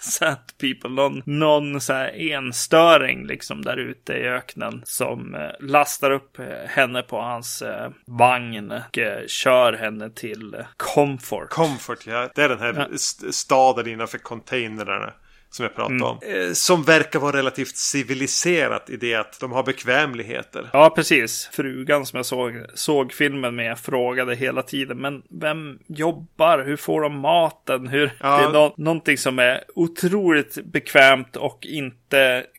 sand 0.00 0.38
people. 0.60 0.90
Någon, 0.90 1.22
någon 1.26 1.80
så 1.80 1.92
här 1.92 2.30
enstöring 2.30 3.26
liksom 3.26 3.62
där 3.62 3.76
ute 3.76 4.12
i 4.12 4.28
öknen. 4.28 4.82
Som 4.84 5.34
eh, 5.34 5.50
lastar 5.60 6.10
upp 6.10 6.38
eh, 6.38 6.46
henne 6.68 7.02
på 7.02 7.20
hans 7.20 7.62
eh, 7.62 7.90
vagn. 8.06 8.72
Och 8.72 8.98
kör 9.26 9.72
henne 9.72 10.10
till 10.10 10.56
Comfort. 10.76 11.50
Comfort, 11.50 12.06
ja. 12.06 12.30
Det 12.34 12.42
är 12.42 12.48
den 12.48 12.58
här 12.58 12.88
ja. 12.90 12.98
staden 13.32 13.88
innanför 13.88 14.18
containrarna 14.18 15.12
som 15.54 15.62
jag 15.62 15.74
pratade 15.74 15.94
mm. 15.94 16.06
om. 16.06 16.18
Eh, 16.22 16.52
som 16.52 16.82
verkar 16.82 17.18
vara 17.18 17.36
relativt 17.36 17.76
civiliserat 17.76 18.90
i 18.90 18.96
det 18.96 19.14
att 19.14 19.40
de 19.40 19.52
har 19.52 19.62
bekvämligheter. 19.62 20.70
Ja, 20.72 20.90
precis. 20.90 21.50
Frugan 21.52 22.06
som 22.06 22.16
jag 22.16 22.26
såg, 22.26 22.52
såg 22.74 23.12
filmen 23.12 23.56
med 23.56 23.78
frågade 23.78 24.34
hela 24.34 24.62
tiden. 24.62 24.98
Men 24.98 25.22
vem 25.40 25.78
jobbar? 25.86 26.64
Hur 26.64 26.76
får 26.76 27.00
de 27.00 27.20
maten? 27.20 27.88
Hur... 27.88 28.12
Ja. 28.20 28.38
Det 28.38 28.44
är 28.44 28.52
no 28.52 28.74
någonting 28.76 29.18
som 29.18 29.38
är 29.38 29.64
otroligt 29.74 30.64
bekvämt 30.64 31.36
och 31.36 31.66
inte 31.66 32.03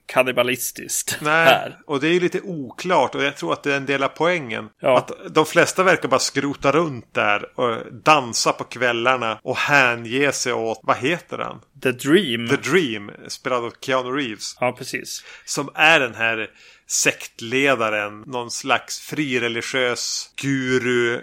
kannibalistiskt. 0.06 1.18
Nej, 1.22 1.46
här. 1.46 1.78
och 1.88 2.00
det 2.00 2.08
är 2.08 2.14
ju 2.14 2.20
lite 2.20 2.42
oklart 2.42 3.16
och 3.16 3.24
jag 3.24 3.38
tror 3.38 3.54
att 3.54 3.64
det 3.64 3.74
är 3.74 3.78
en 3.78 3.86
del 3.86 4.04
av 4.04 4.08
poängen. 4.08 4.70
Ja. 4.80 4.98
Att 4.98 5.12
de 5.34 5.46
flesta 5.46 5.84
verkar 5.84 6.10
bara 6.10 6.20
skrota 6.20 6.72
runt 6.72 7.14
där 7.14 7.60
och 7.60 7.94
dansa 7.94 8.52
på 8.52 8.64
kvällarna 8.64 9.40
och 9.44 9.58
hänge 9.58 10.32
sig 10.32 10.54
åt, 10.54 10.80
vad 10.84 10.98
heter 10.98 11.38
han? 11.38 11.62
The 11.84 11.92
Dream. 11.92 12.48
The 12.48 12.70
Dream, 12.70 13.12
spelad 13.28 13.64
av 13.64 13.74
Keanu 13.82 14.10
Reeves. 14.10 14.58
Ja, 14.60 14.72
precis. 14.72 15.24
Som 15.46 15.70
är 15.76 16.00
den 16.00 16.16
här 16.16 16.50
sektledaren, 16.88 18.22
någon 18.22 18.52
slags 18.52 19.00
frireligiös 19.00 20.30
guru 20.36 21.22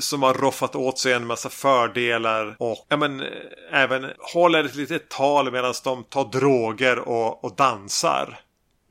som 0.00 0.22
har 0.22 0.34
roffat 0.34 0.76
åt 0.76 0.98
sig 0.98 1.12
en 1.12 1.26
massa 1.26 1.48
fördelar 1.48 2.56
och 2.58 2.86
ja, 2.88 2.96
men, 2.96 3.20
eh, 3.20 3.26
även 3.72 4.10
håller 4.18 4.64
ett 4.64 4.74
litet 4.74 5.08
tal 5.08 5.52
medan 5.52 5.74
de 5.84 6.04
tar 6.04 6.24
droger 6.24 6.98
och, 6.98 7.44
och 7.44 7.56
dansar. 7.56 8.40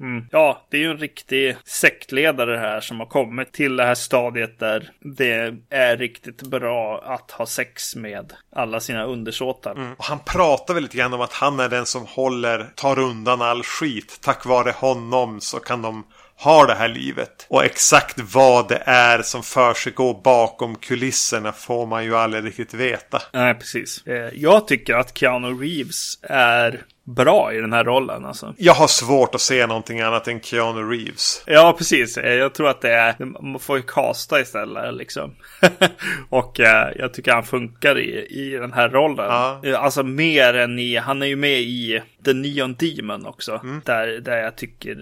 Mm. 0.02 0.26
Ja, 0.32 0.68
det 0.70 0.78
är 0.78 0.82
ju 0.82 0.92
en 0.92 0.98
riktig 0.98 1.56
sektledare 1.66 2.58
här 2.58 2.82
som 2.82 3.00
har 3.00 3.08
kommit 3.08 3.54
till 3.54 3.76
det 3.76 3.84
här 3.84 3.96
stadiet 3.96 4.60
där 4.60 4.92
det 5.00 5.56
är 5.70 5.98
riktigt 5.98 6.42
bra 6.42 7.02
att 7.06 7.32
ha 7.32 7.46
sex 7.46 7.96
med 7.96 8.34
alla 8.56 8.80
sina 8.80 9.04
undersåtar. 9.04 9.76
Mm. 9.76 9.94
Och 9.94 10.04
han 10.04 10.20
pratar 10.20 10.74
väl 10.74 10.84
lite 10.84 10.98
grann 10.98 11.14
om 11.14 11.22
att 11.22 11.34
han 11.34 11.60
är 11.60 11.70
den 11.70 11.86
som 11.86 12.06
håller, 12.06 12.72
tar 12.76 13.00
undan 13.00 13.42
all 13.42 13.64
skit. 13.64 14.20
Tack 14.22 14.46
vare 14.46 14.72
honom 14.72 15.42
så 15.42 15.60
kan 15.60 15.82
de 15.82 16.04
har 16.42 16.68
det 16.68 16.74
här 16.74 16.88
livet. 16.88 17.46
Och 17.50 17.66
exakt 17.66 18.20
vad 18.20 18.70
det 18.70 18.84
är 18.86 19.22
som 19.22 19.44
för 19.44 19.74
sig 19.74 19.94
går 19.94 20.22
bakom 20.24 20.76
kulisserna 20.76 21.52
får 21.52 21.86
man 21.86 22.04
ju 22.04 22.16
aldrig 22.16 22.46
riktigt 22.46 22.74
veta. 22.74 23.22
Nej, 23.34 23.54
precis. 23.54 24.08
Eh, 24.08 24.30
jag 24.34 24.68
tycker 24.68 24.94
att 24.94 25.18
Keanu 25.18 25.48
Reeves 25.48 26.20
är 26.22 26.82
bra 27.04 27.54
i 27.54 27.62
den 27.62 27.74
här 27.74 27.84
rollen. 27.84 28.26
Alltså. 28.26 28.54
Jag 28.58 28.74
har 28.74 28.88
svårt 28.88 29.36
att 29.36 29.42
se 29.42 29.68
någonting 29.68 30.02
annat 30.02 30.28
än 30.28 30.42
Keanu 30.42 30.82
Reeves. 30.82 31.44
Ja, 31.48 31.76
precis. 31.78 32.18
Eh, 32.18 32.34
jag 32.34 32.54
tror 32.54 32.70
att 32.70 32.82
det 32.82 32.94
är, 32.94 33.16
man 33.20 33.60
får 33.60 33.78
ju 33.78 33.84
kasta 33.84 34.42
istället 34.42 34.94
liksom. 34.94 35.36
och 36.30 36.60
eh, 36.60 36.92
jag 36.96 37.14
tycker 37.14 37.32
han 37.32 37.44
funkar 37.44 38.00
i, 38.00 38.28
i 38.30 38.50
den 38.50 38.74
här 38.74 38.90
rollen. 38.90 39.26
Ja. 39.26 39.62
Eh, 39.64 39.84
alltså 39.84 40.04
mer 40.04 40.54
än 40.54 40.80
i, 40.80 40.96
han 40.96 41.22
är 41.22 41.26
ju 41.26 41.36
med 41.36 41.60
i 41.60 42.02
The 42.26 42.34
Neon 42.34 42.76
Demon 42.76 43.26
också. 43.26 43.60
Mm. 43.64 43.82
Där, 43.86 44.08
där 44.08 44.38
jag 44.38 44.56
tycker 44.56 44.98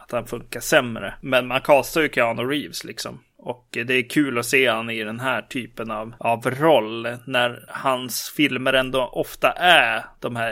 att 0.00 0.12
han 0.12 0.26
funkar 0.26 0.60
sämre. 0.60 1.14
Men 1.20 1.46
man 1.46 1.60
kastar 1.60 2.00
ju 2.00 2.08
Keanu 2.08 2.42
Reeves 2.42 2.84
liksom. 2.84 3.18
Och 3.44 3.68
det 3.70 3.94
är 3.94 4.08
kul 4.08 4.38
att 4.38 4.46
se 4.46 4.68
han 4.68 4.90
i 4.90 5.04
den 5.04 5.20
här 5.20 5.42
typen 5.42 5.90
av, 5.90 6.14
av 6.18 6.50
roll. 6.50 7.08
När 7.26 7.64
hans 7.68 8.32
filmer 8.36 8.72
ändå 8.72 9.06
ofta 9.12 9.52
är 9.52 10.04
de 10.20 10.36
här 10.36 10.50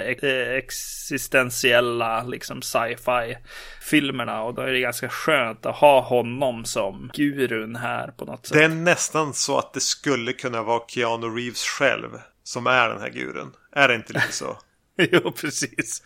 existentiella 0.59 2.23
liksom 2.23 2.63
sci-fi 2.63 3.37
filmerna. 3.81 4.43
Och 4.43 4.55
då 4.55 4.63
är 4.63 4.73
det 4.73 4.81
ganska 4.81 5.09
skönt 5.09 5.67
att 5.67 5.77
ha 5.77 6.01
honom 6.01 6.65
som 6.65 7.11
gurun 7.15 7.77
här 7.77 8.09
på 8.09 8.25
något 8.25 8.47
sätt. 8.47 8.59
Det 8.59 8.65
är 8.65 8.69
nästan 8.69 9.35
så 9.35 9.59
att 9.59 9.73
det 9.73 9.81
skulle 9.81 10.33
kunna 10.33 10.63
vara 10.63 10.83
Keanu 10.89 11.27
Reeves 11.27 11.65
själv 11.65 12.09
som 12.43 12.67
är 12.67 12.89
den 12.89 13.01
här 13.01 13.11
gurun. 13.11 13.53
Är 13.73 13.89
det 13.89 13.95
inte 13.95 14.13
lite 14.13 14.33
så? 14.33 14.59
jo, 14.97 15.33
precis. 15.33 16.03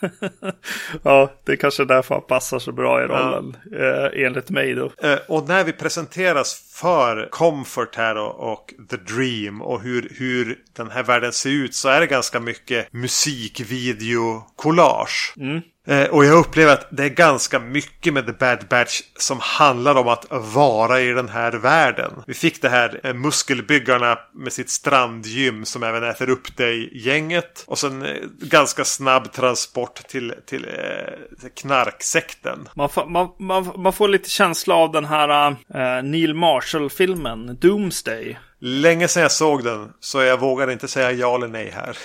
ja, 1.02 1.32
det 1.44 1.52
är 1.52 1.56
kanske 1.56 1.84
därför 1.84 2.14
han 2.14 2.24
passar 2.24 2.58
så 2.58 2.72
bra 2.72 3.02
i 3.02 3.06
rollen. 3.06 3.56
Ja. 3.70 3.78
Eh, 3.78 4.10
enligt 4.26 4.50
mig 4.50 4.74
då. 4.74 4.92
Eh, 5.02 5.18
och 5.28 5.48
när 5.48 5.64
vi 5.64 5.72
presenteras 5.72 6.72
för 6.74 7.28
Comfort 7.30 7.96
här 7.96 8.16
och, 8.16 8.52
och, 8.52 8.74
The 8.90 8.96
Dream 8.96 9.62
och 9.62 9.82
hur, 9.82 10.12
hur 10.18 10.58
den 10.76 10.90
här 10.90 11.02
världen 11.02 11.32
ser 11.32 11.50
ut 11.50 11.74
så 11.74 11.88
är 11.88 12.00
det 12.00 12.06
ganska 12.06 12.40
mycket 12.40 12.92
musikvideo-collage. 12.92 15.34
Mm. 15.36 15.60
Eh, 15.86 16.08
och 16.08 16.24
jag 16.24 16.38
upplever 16.38 16.72
att 16.72 16.86
det 16.90 17.04
är 17.04 17.08
ganska 17.08 17.58
mycket 17.58 18.14
med 18.14 18.26
The 18.26 18.32
Bad 18.32 18.66
Batch 18.68 19.00
som 19.16 19.38
handlar 19.40 19.94
om 19.94 20.08
att 20.08 20.26
vara 20.54 21.00
i 21.00 21.12
den 21.12 21.28
här 21.28 21.52
världen. 21.52 22.12
Vi 22.26 22.34
fick 22.34 22.62
det 22.62 22.68
här 22.68 23.00
eh, 23.04 23.14
muskelbyggarna 23.14 24.18
med 24.34 24.52
sitt 24.52 24.70
strandgym 24.70 25.64
som 25.64 25.82
även 25.82 26.04
äter 26.04 26.30
upp 26.30 26.56
dig 26.56 26.98
gänget. 27.06 27.64
Och 27.66 27.78
sen 27.78 28.02
eh, 28.02 28.16
ganska 28.40 28.84
snabb 28.84 29.32
transport 29.32 29.94
till, 29.94 30.34
till 30.46 30.64
eh, 30.64 31.48
knarksekten. 31.56 32.68
Man 32.74 32.88
får, 32.88 33.06
man, 33.06 33.28
man, 33.38 33.72
man, 33.76 33.92
får 33.92 34.08
lite 34.08 34.30
känsla 34.30 34.74
av 34.74 34.92
den 34.92 35.04
här 35.04 35.50
eh, 35.50 36.02
Neil 36.02 36.34
Marshall-filmen 36.34 37.58
Doomsday. 37.60 38.38
Länge 38.62 39.08
sedan 39.08 39.22
jag 39.22 39.32
såg 39.32 39.64
den, 39.64 39.92
så 40.00 40.22
jag 40.22 40.40
vågar 40.40 40.70
inte 40.70 40.88
säga 40.88 41.12
ja 41.12 41.36
eller 41.36 41.48
nej 41.48 41.72
här. 41.74 41.96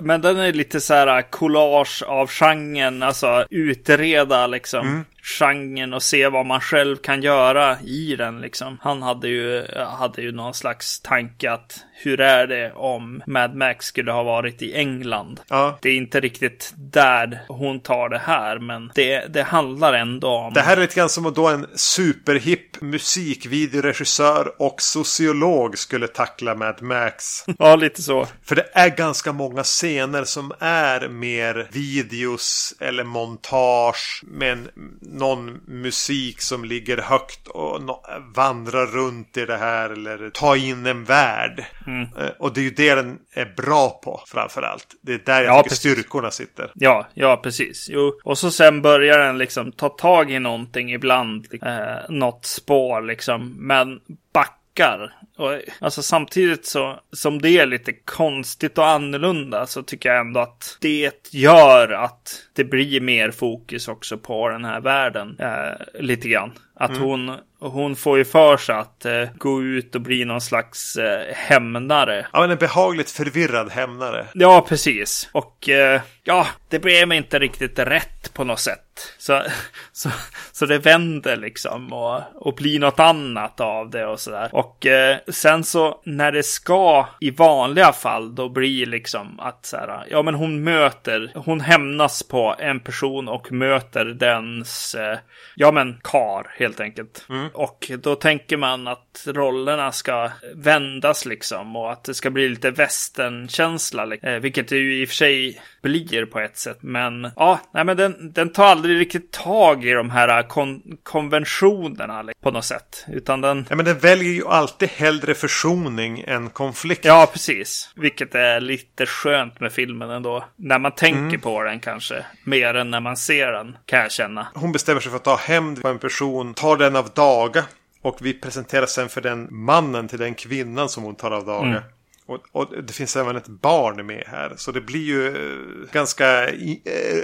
Men 0.00 0.20
den 0.20 0.38
är 0.38 0.52
lite 0.52 0.80
så 0.80 0.94
här 0.94 1.22
collage 1.30 2.02
av 2.06 2.26
genren, 2.30 3.02
alltså 3.02 3.46
utreda 3.50 4.46
liksom. 4.46 4.86
Mm 4.86 5.04
genren 5.22 5.94
och 5.94 6.02
se 6.02 6.28
vad 6.28 6.46
man 6.46 6.60
själv 6.60 6.96
kan 6.96 7.22
göra 7.22 7.80
i 7.80 8.16
den 8.16 8.40
liksom. 8.40 8.78
Han 8.82 9.02
hade 9.02 9.28
ju, 9.28 9.66
hade 9.98 10.22
ju 10.22 10.32
någon 10.32 10.54
slags 10.54 11.00
tanke 11.00 11.50
att 11.50 11.84
hur 12.00 12.20
är 12.20 12.46
det 12.46 12.72
om 12.72 13.22
Mad 13.26 13.54
Max 13.54 13.86
skulle 13.86 14.12
ha 14.12 14.22
varit 14.22 14.62
i 14.62 14.74
England? 14.74 15.40
Ja. 15.48 15.78
Det 15.82 15.88
är 15.88 15.96
inte 15.96 16.20
riktigt 16.20 16.72
där 16.76 17.40
hon 17.48 17.80
tar 17.80 18.08
det 18.08 18.18
här, 18.18 18.58
men 18.58 18.92
det, 18.94 19.26
det 19.26 19.42
handlar 19.42 19.92
ändå 19.92 20.28
om... 20.28 20.52
Det 20.52 20.60
här 20.60 20.76
är 20.76 20.80
lite 20.80 20.94
grann 20.94 21.08
som 21.08 21.26
att 21.26 21.34
då 21.34 21.48
en 21.48 21.66
superhipp 21.74 22.80
musikvideoregissör 22.80 24.62
och 24.62 24.82
sociolog 24.82 25.78
skulle 25.78 26.08
tackla 26.08 26.54
Mad 26.54 26.82
Max. 26.82 27.44
ja, 27.58 27.76
lite 27.76 28.02
så. 28.02 28.26
För 28.44 28.56
det 28.56 28.68
är 28.72 28.88
ganska 28.88 29.32
många 29.32 29.62
scener 29.62 30.24
som 30.24 30.52
är 30.58 31.08
mer 31.08 31.68
videos 31.72 32.74
eller 32.80 33.04
montage 33.04 34.22
med 34.26 34.52
en 34.52 34.68
någon 35.08 35.60
musik 35.66 36.40
som 36.40 36.64
ligger 36.64 36.96
högt 36.96 37.48
och 37.48 37.82
no 37.82 38.04
vandrar 38.34 38.86
runt 38.86 39.36
i 39.36 39.44
det 39.46 39.56
här 39.56 39.90
eller 39.90 40.30
ta 40.30 40.56
in 40.56 40.86
en 40.86 41.04
värld. 41.04 41.64
Mm. 41.86 42.02
Eh, 42.02 42.30
och 42.38 42.54
det 42.54 42.60
är 42.60 42.64
ju 42.64 42.70
det 42.70 42.94
den 42.94 43.18
är 43.34 43.54
bra 43.56 44.00
på 44.04 44.20
framförallt. 44.26 44.86
Det 45.02 45.12
är 45.12 45.20
där 45.24 45.42
jag 45.42 45.44
ja, 45.44 45.62
tycker 45.62 45.68
precis. 45.68 45.92
styrkorna 45.92 46.30
sitter. 46.30 46.70
Ja, 46.74 47.06
ja 47.14 47.36
precis. 47.36 47.86
Jo. 47.90 48.20
Och 48.24 48.38
så 48.38 48.50
sen 48.50 48.82
börjar 48.82 49.18
den 49.18 49.38
liksom 49.38 49.72
ta 49.72 49.88
tag 49.88 50.30
i 50.30 50.38
någonting 50.38 50.92
ibland. 50.92 51.46
Eh, 51.62 52.08
något 52.08 52.44
spår 52.44 53.02
liksom. 53.02 53.66
Men 53.66 54.00
backar 54.32 55.14
och, 55.38 55.60
alltså 55.80 56.02
samtidigt 56.02 56.66
så 56.66 57.00
som 57.12 57.42
det 57.42 57.50
är 57.50 57.66
lite 57.66 57.92
konstigt 57.92 58.78
och 58.78 58.86
annorlunda 58.86 59.66
så 59.66 59.82
tycker 59.82 60.08
jag 60.08 60.20
ändå 60.20 60.40
att 60.40 60.78
det 60.80 61.12
gör 61.30 61.92
att 61.92 62.42
det 62.52 62.64
blir 62.64 63.00
mer 63.00 63.30
fokus 63.30 63.88
också 63.88 64.18
på 64.18 64.48
den 64.48 64.64
här 64.64 64.80
världen. 64.80 65.36
Eh, 65.38 66.02
lite 66.02 66.28
grann. 66.28 66.52
Att 66.80 66.90
mm. 66.90 67.02
hon, 67.02 67.36
hon 67.58 67.96
får 67.96 68.18
ju 68.18 68.24
för 68.24 68.56
sig 68.56 68.74
att 68.74 69.04
eh, 69.04 69.24
gå 69.38 69.62
ut 69.62 69.94
och 69.94 70.00
bli 70.00 70.24
någon 70.24 70.40
slags 70.40 70.96
eh, 70.96 71.34
hämnare. 71.34 72.26
Ja, 72.32 72.40
men 72.40 72.50
en 72.50 72.58
behagligt 72.58 73.10
förvirrad 73.10 73.70
hämnare. 73.70 74.26
Ja, 74.34 74.66
precis. 74.68 75.28
Och 75.32 75.68
eh, 75.68 76.00
ja, 76.24 76.46
det 76.68 76.78
blev 76.78 77.12
inte 77.12 77.38
riktigt 77.38 77.78
rätt 77.78 78.34
på 78.34 78.44
något 78.44 78.60
sätt. 78.60 79.14
Så, 79.18 79.42
så, 79.92 80.10
så 80.52 80.66
det 80.66 80.78
vänder 80.78 81.36
liksom 81.36 81.92
och, 81.92 82.22
och 82.34 82.54
blir 82.54 82.80
något 82.80 83.00
annat 83.00 83.60
av 83.60 83.90
det 83.90 84.06
och 84.06 84.20
sådär. 84.20 84.48
Och 84.52 84.86
eh, 84.86 85.18
sen 85.30 85.64
så 85.64 86.00
när 86.04 86.32
det 86.32 86.42
ska 86.42 87.06
i 87.20 87.30
vanliga 87.30 87.92
fall 87.92 88.34
då 88.34 88.48
blir 88.48 88.86
liksom 88.86 89.40
att 89.40 89.66
så 89.66 89.76
här, 89.76 90.06
ja 90.10 90.22
men 90.22 90.34
hon 90.34 90.64
möter, 90.64 91.32
hon 91.34 91.60
hämnas 91.60 92.22
på 92.22 92.54
en 92.58 92.80
person 92.80 93.28
och 93.28 93.52
möter 93.52 94.04
dens, 94.04 94.94
eh, 94.94 95.18
ja 95.54 95.72
men 95.72 96.00
kar 96.02 96.46
helt 96.58 96.80
enkelt. 96.80 97.26
Mm. 97.28 97.48
Och 97.54 97.90
då 98.02 98.14
tänker 98.14 98.56
man 98.56 98.88
att 98.88 99.24
rollerna 99.26 99.92
ska 99.92 100.30
vändas 100.54 101.26
liksom 101.26 101.76
och 101.76 101.92
att 101.92 102.04
det 102.04 102.14
ska 102.14 102.30
bli 102.30 102.48
lite 102.48 102.70
västernkänsla, 102.70 104.14
eh, 104.22 104.34
vilket 104.34 104.68
det 104.68 104.76
ju 104.76 105.02
i 105.02 105.04
och 105.04 105.08
för 105.08 105.16
sig 105.16 105.60
blir 105.82 106.26
på 106.26 106.40
ett 106.40 106.56
sätt. 106.56 106.78
Men 106.80 107.30
ja, 107.36 107.60
nej 107.74 107.84
men 107.84 107.96
den, 107.96 108.32
den 108.32 108.52
tar 108.52 108.64
aldrig 108.64 109.00
riktigt 109.00 109.32
tag 109.32 109.84
i 109.84 109.92
de 109.92 110.10
här 110.10 110.42
kon 110.42 110.82
konventionerna 111.02 112.24
på 112.42 112.50
något 112.50 112.64
sätt, 112.64 113.04
utan 113.08 113.40
den. 113.40 113.66
Ja, 113.68 113.76
men 113.76 113.84
den 113.84 113.98
väljer 113.98 114.32
ju 114.32 114.46
alltid 114.46 114.88
hellre 114.88 115.17
försoning 115.34 116.24
än 116.26 116.50
konflikt. 116.50 117.04
Ja, 117.04 117.28
precis. 117.32 117.92
Vilket 117.96 118.34
är 118.34 118.60
lite 118.60 119.06
skönt 119.06 119.60
med 119.60 119.72
filmen 119.72 120.10
ändå. 120.10 120.44
När 120.56 120.78
man 120.78 120.92
tänker 120.92 121.18
mm. 121.18 121.40
på 121.40 121.62
den 121.62 121.80
kanske. 121.80 122.24
Mer 122.44 122.74
än 122.74 122.90
när 122.90 123.00
man 123.00 123.16
ser 123.16 123.52
den, 123.52 123.76
kan 123.86 123.98
jag 123.98 124.12
känna. 124.12 124.46
Hon 124.54 124.72
bestämmer 124.72 125.00
sig 125.00 125.10
för 125.10 125.16
att 125.16 125.24
ta 125.24 125.36
hämnd 125.36 125.82
på 125.82 125.88
en 125.88 125.98
person, 125.98 126.54
tar 126.54 126.76
den 126.76 126.96
av 126.96 127.10
daga. 127.14 127.64
Och 128.02 128.18
vi 128.20 128.34
presenterar 128.34 128.86
sen 128.86 129.08
för 129.08 129.20
den 129.20 129.48
mannen 129.50 130.08
till 130.08 130.18
den 130.18 130.34
kvinnan 130.34 130.88
som 130.88 131.02
hon 131.02 131.14
tar 131.14 131.30
av 131.30 131.46
daga. 131.46 131.66
Mm. 131.68 131.82
Och, 132.28 132.40
och, 132.52 132.82
det 132.82 132.92
finns 132.92 133.16
även 133.16 133.36
ett 133.36 133.48
barn 133.48 134.06
med 134.06 134.24
här. 134.26 134.52
Så 134.56 134.72
det 134.72 134.80
blir 134.80 135.04
ju 135.04 135.26
eh, 135.26 135.92
ganska 135.92 136.48
äh, 136.48 136.76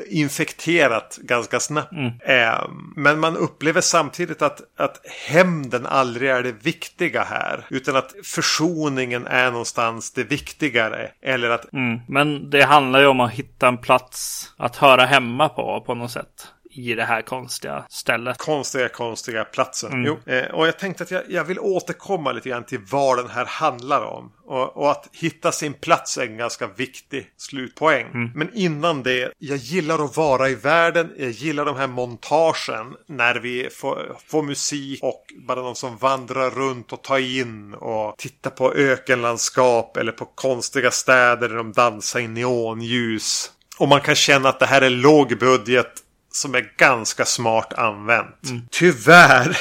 infekterat 0.06 1.18
ganska 1.22 1.60
snabbt. 1.60 1.92
Mm. 1.92 2.12
Äh, 2.26 2.68
men 2.96 3.20
man 3.20 3.36
upplever 3.36 3.80
samtidigt 3.80 4.42
att, 4.42 4.60
att 4.76 5.00
hämnden 5.28 5.86
aldrig 5.86 6.30
är 6.30 6.42
det 6.42 6.52
viktiga 6.52 7.22
här. 7.22 7.66
Utan 7.70 7.96
att 7.96 8.14
försoningen 8.24 9.26
är 9.26 9.50
någonstans 9.50 10.12
det 10.12 10.24
viktigare. 10.24 11.10
Eller 11.22 11.50
att... 11.50 11.72
Mm. 11.72 12.00
Men 12.08 12.50
det 12.50 12.64
handlar 12.64 13.00
ju 13.00 13.06
om 13.06 13.20
att 13.20 13.32
hitta 13.32 13.68
en 13.68 13.78
plats 13.78 14.46
att 14.56 14.76
höra 14.76 15.04
hemma 15.04 15.48
på 15.48 15.84
på 15.86 15.94
något 15.94 16.10
sätt 16.10 16.53
i 16.74 16.94
det 16.94 17.04
här 17.04 17.22
konstiga 17.22 17.84
stället. 17.88 18.38
Konstiga, 18.38 18.88
konstiga 18.88 19.44
platsen. 19.44 19.92
Mm. 19.92 20.04
Jo. 20.04 20.32
Eh, 20.32 20.54
och 20.54 20.66
jag 20.66 20.78
tänkte 20.78 21.04
att 21.04 21.10
jag, 21.10 21.22
jag, 21.28 21.44
vill 21.44 21.58
återkomma 21.58 22.32
lite 22.32 22.48
grann 22.48 22.64
till 22.64 22.80
vad 22.90 23.18
den 23.18 23.30
här 23.30 23.44
handlar 23.44 24.04
om. 24.04 24.32
Och, 24.44 24.76
och 24.76 24.90
att 24.90 25.08
hitta 25.12 25.52
sin 25.52 25.74
plats 25.74 26.18
är 26.18 26.22
en 26.22 26.36
ganska 26.36 26.66
viktig 26.66 27.26
slutpoäng. 27.36 28.06
Mm. 28.06 28.30
Men 28.34 28.50
innan 28.54 29.02
det, 29.02 29.32
jag 29.38 29.56
gillar 29.56 30.04
att 30.04 30.16
vara 30.16 30.48
i 30.48 30.54
världen. 30.54 31.12
Jag 31.18 31.30
gillar 31.30 31.64
de 31.64 31.76
här 31.76 31.86
montagen 31.86 32.96
när 33.06 33.34
vi 33.34 33.68
får, 33.70 34.16
får 34.26 34.42
musik 34.42 35.02
och 35.02 35.24
bara 35.46 35.62
de 35.62 35.74
som 35.74 35.96
vandrar 35.96 36.50
runt 36.50 36.92
och 36.92 37.02
tar 37.02 37.18
in 37.18 37.74
och 37.74 38.14
tittar 38.18 38.50
på 38.50 38.72
ökenlandskap 38.72 39.96
eller 39.96 40.12
på 40.12 40.24
konstiga 40.24 40.90
städer 40.90 41.48
där 41.48 41.56
de 41.56 41.72
dansar 41.72 42.20
i 42.20 42.28
neonljus. 42.28 43.50
Och 43.78 43.88
man 43.88 44.00
kan 44.00 44.14
känna 44.14 44.48
att 44.48 44.60
det 44.60 44.66
här 44.66 44.82
är 44.82 44.90
låg 44.90 45.38
budget 45.38 46.03
som 46.34 46.54
är 46.54 46.72
ganska 46.76 47.24
smart 47.24 47.72
använt. 47.72 48.44
Mm. 48.50 48.62
Tyvärr 48.70 49.58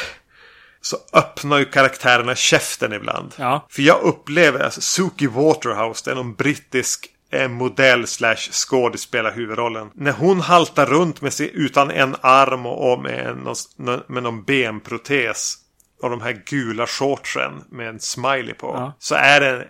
så 0.82 0.98
öppnar 1.14 1.58
ju 1.58 1.66
karaktärerna 1.66 2.36
käften 2.36 2.94
ibland. 2.94 3.36
Ja. 3.38 3.68
För 3.70 3.82
jag 3.82 4.02
upplever, 4.02 4.60
alltså 4.60 4.82
Suki 4.82 5.28
Waterhouse, 5.28 6.02
det 6.06 6.12
är 6.12 6.16
någon 6.16 6.34
brittisk 6.34 7.10
eh, 7.32 7.48
modell 7.48 8.08
slash 8.08 8.52
skådespelare 8.52 9.34
huvudrollen. 9.34 9.90
När 9.94 10.12
hon 10.12 10.42
haltar 10.42 10.86
runt 10.86 11.22
med 11.22 11.34
sig 11.34 11.52
utan 11.54 11.92
en 11.92 12.16
arm 12.22 12.66
och 12.66 13.00
med 13.00 13.38
någon, 13.38 14.02
med 14.08 14.24
någon 14.24 14.44
benprotes 14.44 15.58
och 16.02 16.10
de 16.10 16.22
här 16.22 16.42
gula 16.46 16.88
shortsen 16.88 17.64
med 17.70 17.88
en 17.88 18.00
smiley 18.00 18.54
på. 18.54 18.68
Ja. 18.68 18.94
Så 19.00 19.16
är 19.16 19.40
det 19.40 19.50
en, 19.50 19.66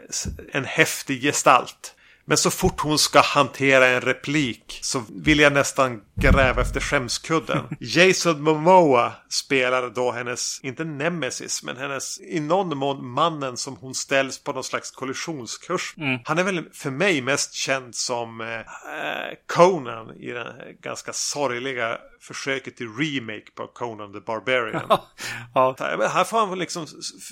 en 0.53 0.65
häftig 0.65 1.21
gestalt. 1.21 1.95
Men 2.25 2.37
så 2.37 2.51
fort 2.51 2.79
hon 2.79 2.99
ska 2.99 3.21
hantera 3.21 3.87
en 3.87 4.01
replik 4.01 4.79
så 4.81 5.03
vill 5.09 5.39
jag 5.39 5.53
nästan 5.53 6.01
gräva 6.15 6.61
efter 6.61 6.79
skämskudden. 6.79 7.67
Jason 7.79 8.41
Momoa 8.41 9.13
spelar 9.29 9.89
då 9.89 10.11
hennes, 10.11 10.59
inte 10.63 10.83
nemesis, 10.83 11.63
men 11.63 11.77
hennes 11.77 12.21
i 12.21 12.39
någon 12.39 12.77
mån 12.77 13.07
mannen 13.07 13.57
som 13.57 13.75
hon 13.75 13.95
ställs 13.95 14.43
på 14.43 14.53
någon 14.53 14.63
slags 14.63 14.91
kollisionskurs. 14.91 15.93
Mm. 15.97 16.19
Han 16.25 16.37
är 16.37 16.43
väl 16.43 16.69
för 16.73 16.91
mig 16.91 17.21
mest 17.21 17.53
känd 17.53 17.95
som 17.95 18.41
eh, 18.41 18.47
Conan 19.47 20.15
i 20.17 20.31
den 20.31 20.47
ganska 20.81 21.13
sorgliga 21.13 21.97
försöket 22.23 22.77
till 22.77 22.87
remake 22.87 23.51
på 23.55 23.67
Conan 23.67 24.13
the 24.13 24.19
Barbarian. 24.19 24.81
ja. 25.53 25.75
Här 25.79 26.23
får 26.23 26.37
han 26.37 26.59
liksom 26.59 26.87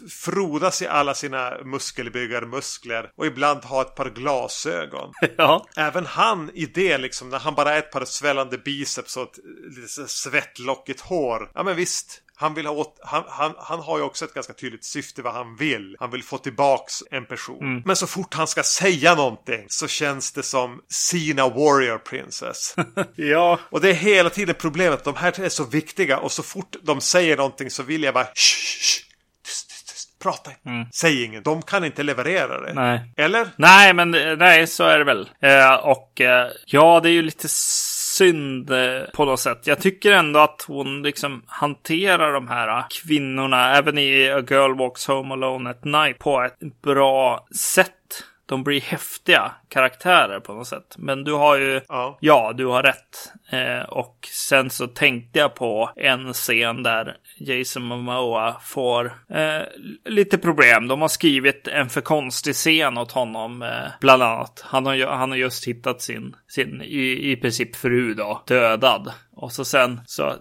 frodas 0.09 0.81
i 0.81 0.87
alla 0.87 1.13
sina 1.13 1.53
muskelbyggarmuskler 1.63 3.11
och 3.15 3.25
ibland 3.25 3.63
ha 3.63 3.81
ett 3.81 3.95
par 3.95 4.09
glasögon. 4.09 4.80
Ja. 5.37 5.67
Även 5.75 6.05
han 6.05 6.51
i 6.53 6.65
det 6.65 6.97
liksom 6.97 7.29
när 7.29 7.39
han 7.39 7.55
bara 7.55 7.73
är 7.73 7.79
ett 7.79 7.91
par 7.91 8.05
svällande 8.05 8.57
biceps 8.57 9.17
och 9.17 9.23
ett 9.23 9.39
lite 9.75 10.07
svettlockigt 10.07 11.01
hår. 11.01 11.51
Ja 11.53 11.63
men 11.63 11.75
visst, 11.75 12.21
han, 12.35 12.53
vill 12.53 12.65
ha 12.65 12.73
åt, 12.73 12.99
han, 13.03 13.23
han, 13.27 13.53
han 13.57 13.79
har 13.79 13.97
ju 13.97 14.03
också 14.03 14.25
ett 14.25 14.33
ganska 14.33 14.53
tydligt 14.53 14.83
syfte 14.83 15.21
vad 15.21 15.33
han 15.33 15.55
vill. 15.55 15.95
Han 15.99 16.11
vill 16.11 16.23
få 16.23 16.37
tillbaks 16.37 17.03
en 17.11 17.25
person. 17.25 17.63
Mm. 17.63 17.81
Men 17.85 17.95
så 17.95 18.07
fort 18.07 18.33
han 18.33 18.47
ska 18.47 18.63
säga 18.63 19.15
någonting 19.15 19.65
så 19.67 19.87
känns 19.87 20.31
det 20.31 20.43
som 20.43 20.81
Sina 20.89 21.49
Warrior 21.49 21.97
Princess. 21.97 22.75
ja. 23.15 23.59
Och 23.69 23.81
det 23.81 23.89
är 23.89 23.93
hela 23.93 24.29
tiden 24.29 24.55
problemet. 24.59 25.03
De 25.03 25.15
här 25.15 25.41
är 25.41 25.49
så 25.49 25.63
viktiga 25.63 26.17
och 26.17 26.31
så 26.31 26.43
fort 26.43 26.75
de 26.81 27.01
säger 27.01 27.37
någonting 27.37 27.69
så 27.69 27.83
vill 27.83 28.03
jag 28.03 28.13
bara 28.13 28.27
shh, 28.35 28.71
tyst. 29.01 29.10
Prata 30.21 30.51
inte. 30.51 30.69
Mm. 30.69 30.87
Säg 30.93 31.23
inget. 31.23 31.43
De 31.43 31.61
kan 31.61 31.85
inte 31.85 32.03
leverera 32.03 32.61
det. 32.61 32.73
Nej. 32.73 33.13
Eller? 33.17 33.47
Nej, 33.55 33.93
men 33.93 34.11
nej, 34.37 34.67
så 34.67 34.83
är 34.83 34.97
det 34.97 35.03
väl. 35.03 35.29
Eh, 35.41 35.75
och 35.75 36.21
eh, 36.21 36.47
ja, 36.65 36.99
det 36.99 37.09
är 37.09 37.13
ju 37.13 37.21
lite 37.21 37.47
synd 38.17 38.71
eh, 38.71 39.01
på 39.13 39.25
något 39.25 39.39
sätt. 39.39 39.61
Jag 39.63 39.79
tycker 39.79 40.11
ändå 40.11 40.39
att 40.39 40.65
hon 40.67 41.03
liksom 41.03 41.43
hanterar 41.47 42.33
de 42.33 42.47
här 42.47 42.85
kvinnorna, 43.03 43.75
även 43.77 43.97
i 43.97 44.31
A 44.31 44.43
Girl 44.49 44.77
Walks 44.77 45.07
Home 45.07 45.33
Alone 45.33 45.69
at 45.69 45.83
Night, 45.83 46.19
på 46.19 46.41
ett 46.41 46.81
bra 46.81 47.47
sätt 47.55 47.91
de 48.51 48.63
blir 48.63 48.81
häftiga 48.81 49.51
karaktärer 49.69 50.39
på 50.39 50.53
något 50.53 50.67
sätt. 50.67 50.95
Men 50.97 51.23
du 51.23 51.33
har 51.33 51.57
ju, 51.57 51.81
ja, 51.87 52.17
ja 52.21 52.53
du 52.57 52.65
har 52.65 52.83
rätt. 52.83 53.31
Eh, 53.51 53.89
och 53.89 54.27
sen 54.31 54.69
så 54.69 54.87
tänkte 54.87 55.39
jag 55.39 55.55
på 55.55 55.89
en 55.95 56.33
scen 56.33 56.83
där 56.83 57.17
Jason 57.37 57.83
Momoa 57.83 58.55
får 58.61 59.05
eh, 59.29 59.61
lite 60.05 60.37
problem. 60.37 60.87
De 60.87 61.01
har 61.01 61.07
skrivit 61.07 61.67
en 61.67 61.89
för 61.89 62.01
konstig 62.01 62.55
scen 62.55 62.97
åt 62.97 63.11
honom, 63.11 63.61
eh, 63.61 63.91
bland 64.01 64.23
annat. 64.23 64.63
Han 64.65 64.85
har, 64.85 65.07
han 65.07 65.29
har 65.29 65.37
just 65.37 65.67
hittat 65.67 66.01
sin, 66.01 66.35
sin 66.47 66.81
i, 66.81 67.31
i 67.31 67.35
princip 67.35 67.75
fru 67.75 68.13
då, 68.13 68.43
dödad. 68.47 69.13
Och 69.35 69.51
så 69.51 69.65
sen 69.65 70.01
så 70.05 70.35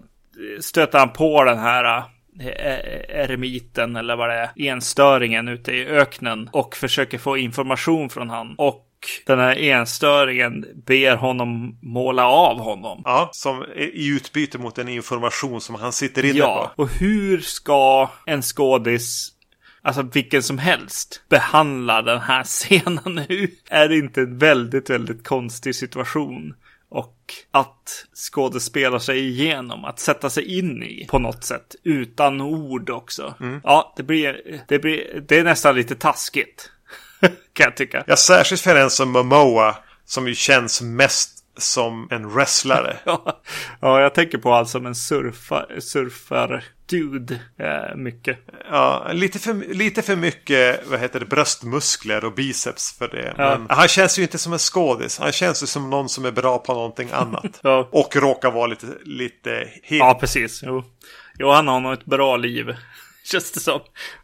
stöter 0.61 0.99
han 0.99 1.13
på 1.13 1.45
den 1.45 1.59
här 1.59 2.05
eremiten 2.41 3.97
eller 3.97 4.17
vad 4.17 4.29
det 4.29 4.35
är, 4.35 4.51
enstöringen 4.57 5.49
ute 5.49 5.73
i 5.73 5.87
öknen 5.87 6.49
och 6.53 6.77
försöker 6.77 7.19
få 7.19 7.37
information 7.37 8.11
från 8.11 8.31
han. 8.31 8.55
Och 8.59 8.87
den 9.27 9.39
här 9.39 9.57
enstöringen 9.57 10.67
ber 10.87 11.17
honom 11.17 11.79
måla 11.83 12.27
av 12.27 12.61
honom. 12.61 13.03
Ja, 13.05 13.31
som 13.33 13.65
i 13.77 14.09
utbyte 14.09 14.59
mot 14.59 14.79
en 14.79 14.89
information 14.89 15.61
som 15.61 15.75
han 15.75 15.93
sitter 15.93 16.25
inne 16.25 16.39
ja, 16.39 16.73
på. 16.77 16.83
och 16.83 16.91
hur 16.91 17.41
ska 17.41 18.11
en 18.27 18.43
skådis 18.43 19.37
Alltså 19.83 20.03
vilken 20.03 20.43
som 20.43 20.59
helst 20.59 21.23
behandla 21.29 22.03
den 22.03 22.21
här 22.21 22.45
scenen 22.45 23.27
nu. 23.29 23.51
Är 23.71 23.89
det 23.89 23.99
inte 23.99 24.21
en 24.21 24.39
väldigt, 24.39 24.91
väldigt 24.91 25.27
konstig 25.27 25.75
situation? 25.75 26.55
Att 27.51 28.07
skådespela 28.15 29.01
sig 29.01 29.29
igenom, 29.29 29.85
att 29.85 30.01
sätta 30.01 30.31
sig 30.31 30.59
in 30.59 30.83
i 30.83 31.07
på 31.11 31.19
något 31.19 31.45
sätt 31.45 31.77
utan 31.85 32.41
ord 32.41 32.91
också. 32.91 33.35
Mm. 33.41 33.61
Ja, 33.65 33.95
det 33.97 34.03
blir, 34.03 34.63
det 34.69 34.79
blir, 34.79 35.25
det 35.29 35.39
är 35.39 35.45
nästan 35.45 35.75
lite 35.75 35.95
taskigt. 35.95 36.71
kan 37.53 37.65
jag 37.65 37.77
tycka. 37.77 38.05
Ja, 38.07 38.17
särskilt 38.17 38.61
för 38.61 38.77
en 38.77 38.91
som 38.91 39.11
Momoa 39.11 39.77
som 40.05 40.29
ju 40.29 40.35
känns 40.35 40.83
mest 40.83 41.40
som 41.61 42.09
en 42.11 42.35
wrestlare. 42.35 42.97
ja, 43.81 44.01
jag 44.01 44.15
tänker 44.15 44.39
på 44.39 44.53
allt 44.55 44.69
som 44.69 44.87
en 44.87 44.95
surfar, 44.95 45.81
surfar 45.81 46.65
dude 46.91 47.41
eh, 47.59 47.97
mycket. 47.97 48.39
Ja, 48.71 49.11
lite 49.13 49.39
för, 49.39 49.75
lite 49.75 50.03
för 50.03 50.17
mycket 50.17 50.81
vad 50.91 51.01
heter 51.01 51.21
det, 51.21 51.27
bröstmuskler 51.27 52.25
och 52.25 52.35
biceps 52.35 52.99
för 52.99 53.09
det. 53.09 53.35
Ja. 53.39 53.59
Men 53.59 53.67
han 53.77 53.89
känns 53.89 54.19
ju 54.19 54.23
inte 54.23 54.39
som 54.39 54.53
en 54.53 54.59
skådis. 54.59 55.19
Han 55.19 55.33
känns 55.33 55.63
ju 55.63 55.67
som 55.67 55.91
någon 55.91 56.09
som 56.09 56.25
är 56.25 56.33
bra 56.33 56.59
på 56.59 56.75
någonting 56.75 57.09
annat. 57.13 57.45
ja. 57.63 57.89
Och 57.93 58.17
råkar 58.17 58.51
vara 58.51 58.67
lite, 58.67 58.87
lite 59.05 59.69
hip. 59.83 59.99
Ja, 59.99 60.17
precis. 60.21 60.63
Jo. 60.63 60.85
jo, 61.39 61.51
han 61.51 61.69
har 61.69 61.81
nog 61.81 61.93
ett 61.93 62.05
bra 62.05 62.37
liv. 62.37 62.75
Känns 63.33 63.53
det 63.53 63.61
som. 63.61 63.81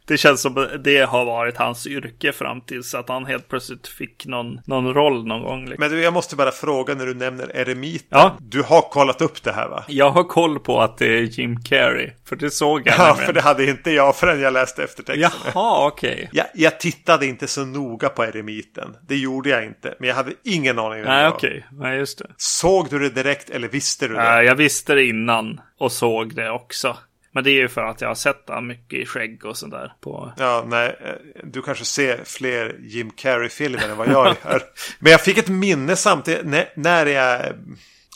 Det 0.06 0.16
känns 0.16 0.40
som 0.40 0.68
det 0.84 1.00
har 1.00 1.24
varit 1.24 1.56
hans 1.56 1.86
yrke 1.86 2.32
fram 2.32 2.60
tills 2.60 2.94
att 2.94 3.08
han 3.08 3.26
helt 3.26 3.48
plötsligt 3.48 3.88
fick 3.88 4.26
någon, 4.26 4.60
någon 4.66 4.94
roll 4.94 5.26
någon 5.26 5.42
gång. 5.42 5.60
Liksom. 5.60 5.76
Men 5.78 5.90
du, 5.90 6.02
jag 6.02 6.12
måste 6.12 6.36
bara 6.36 6.50
fråga 6.50 6.94
när 6.94 7.06
du 7.06 7.14
nämner 7.14 7.56
eremiten. 7.56 8.06
Ja. 8.10 8.36
Du 8.40 8.62
har 8.62 8.80
kollat 8.80 9.22
upp 9.22 9.42
det 9.42 9.52
här 9.52 9.68
va? 9.68 9.84
Jag 9.88 10.10
har 10.10 10.24
koll 10.24 10.58
på 10.58 10.80
att 10.80 10.98
det 10.98 11.06
är 11.06 11.22
Jim 11.22 11.62
Carrey. 11.62 12.10
För 12.24 12.36
det 12.36 12.50
såg 12.50 12.82
jag. 12.84 12.94
Ja, 12.98 13.06
nämligen. 13.06 13.26
för 13.26 13.32
det 13.32 13.40
hade 13.40 13.70
inte 13.70 13.90
jag 13.90 14.16
förrän 14.16 14.40
jag 14.40 14.52
läste 14.52 14.84
eftertexterna. 14.84 15.30
Jaha, 15.54 15.86
okej. 15.86 16.12
Okay. 16.14 16.28
Jag, 16.32 16.46
jag 16.54 16.80
tittade 16.80 17.26
inte 17.26 17.46
så 17.46 17.64
noga 17.64 18.08
på 18.08 18.24
eremiten. 18.24 18.96
Det 19.08 19.16
gjorde 19.16 19.50
jag 19.50 19.64
inte. 19.64 19.94
Men 19.98 20.08
jag 20.08 20.16
hade 20.16 20.32
ingen 20.44 20.78
aning. 20.78 21.02
Nej, 21.02 21.28
okej. 21.28 21.50
Okay. 21.50 21.62
Nej, 21.88 21.98
just 21.98 22.18
det. 22.18 22.26
Såg 22.36 22.90
du 22.90 22.98
det 22.98 23.10
direkt 23.10 23.50
eller 23.50 23.68
visste 23.68 24.08
du 24.08 24.14
det? 24.14 24.24
Ja, 24.24 24.42
jag 24.42 24.54
visste 24.54 24.94
det 24.94 25.04
innan 25.04 25.60
och 25.78 25.92
såg 25.92 26.34
det 26.34 26.50
också. 26.50 26.96
Men 27.36 27.44
det 27.44 27.50
är 27.50 27.60
ju 27.60 27.68
för 27.68 27.82
att 27.82 28.00
jag 28.00 28.08
har 28.08 28.14
sett 28.14 28.44
han 28.48 28.66
mycket 28.66 28.98
i 28.98 29.06
skägg 29.06 29.44
och 29.44 29.56
sådär. 29.56 29.92
På... 30.00 30.32
Ja, 30.36 30.64
nej. 30.66 30.96
Eh, 31.00 31.44
du 31.44 31.62
kanske 31.62 31.84
ser 31.84 32.24
fler 32.24 32.76
Jim 32.80 33.10
Carrey-filmer 33.10 33.88
än 33.88 33.96
vad 33.96 34.08
jag 34.08 34.36
gör. 34.44 34.62
Men 34.98 35.12
jag 35.12 35.20
fick 35.20 35.38
ett 35.38 35.48
minne 35.48 35.96
samtidigt. 35.96 36.76
När 36.76 37.06
jag 37.06 37.52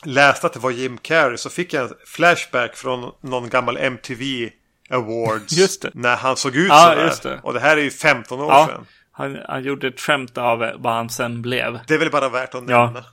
läste 0.05 0.47
att 0.47 0.53
det 0.53 0.59
var 0.59 0.71
Jim 0.71 0.99
Carrey 0.99 1.37
så 1.37 1.51
fick 1.51 1.73
jag 1.73 1.85
en 1.85 1.95
flashback 2.07 2.77
från 2.77 3.13
någon 3.21 3.49
gammal 3.49 3.77
MTV 3.77 4.51
Awards. 4.91 5.53
Just 5.53 5.83
det. 5.83 5.91
När 5.95 6.17
han 6.17 6.37
såg 6.37 6.57
ut 6.57 6.69
ja, 6.69 6.91
sådär. 6.91 7.07
Just 7.07 7.23
det. 7.23 7.41
Och 7.43 7.55
det 7.55 7.61
här 7.61 7.77
är 7.77 7.83
ju 7.83 7.91
15 7.91 8.41
år 8.41 8.53
ja. 8.53 8.67
sedan. 8.67 8.87
Han, 9.13 9.39
han 9.49 9.63
gjorde 9.65 9.89
ett 9.89 10.01
skämt 10.01 10.39
av 10.39 10.59
vad 10.59 10.93
han 10.93 11.11
sen 11.11 11.43
blev. 11.43 11.79
Det 11.87 11.95
är 11.95 11.99
väl 11.99 12.11
bara 12.11 12.29
värt 12.29 12.55
att 12.55 12.65
nämna. 12.65 12.93
Ja. 12.95 13.05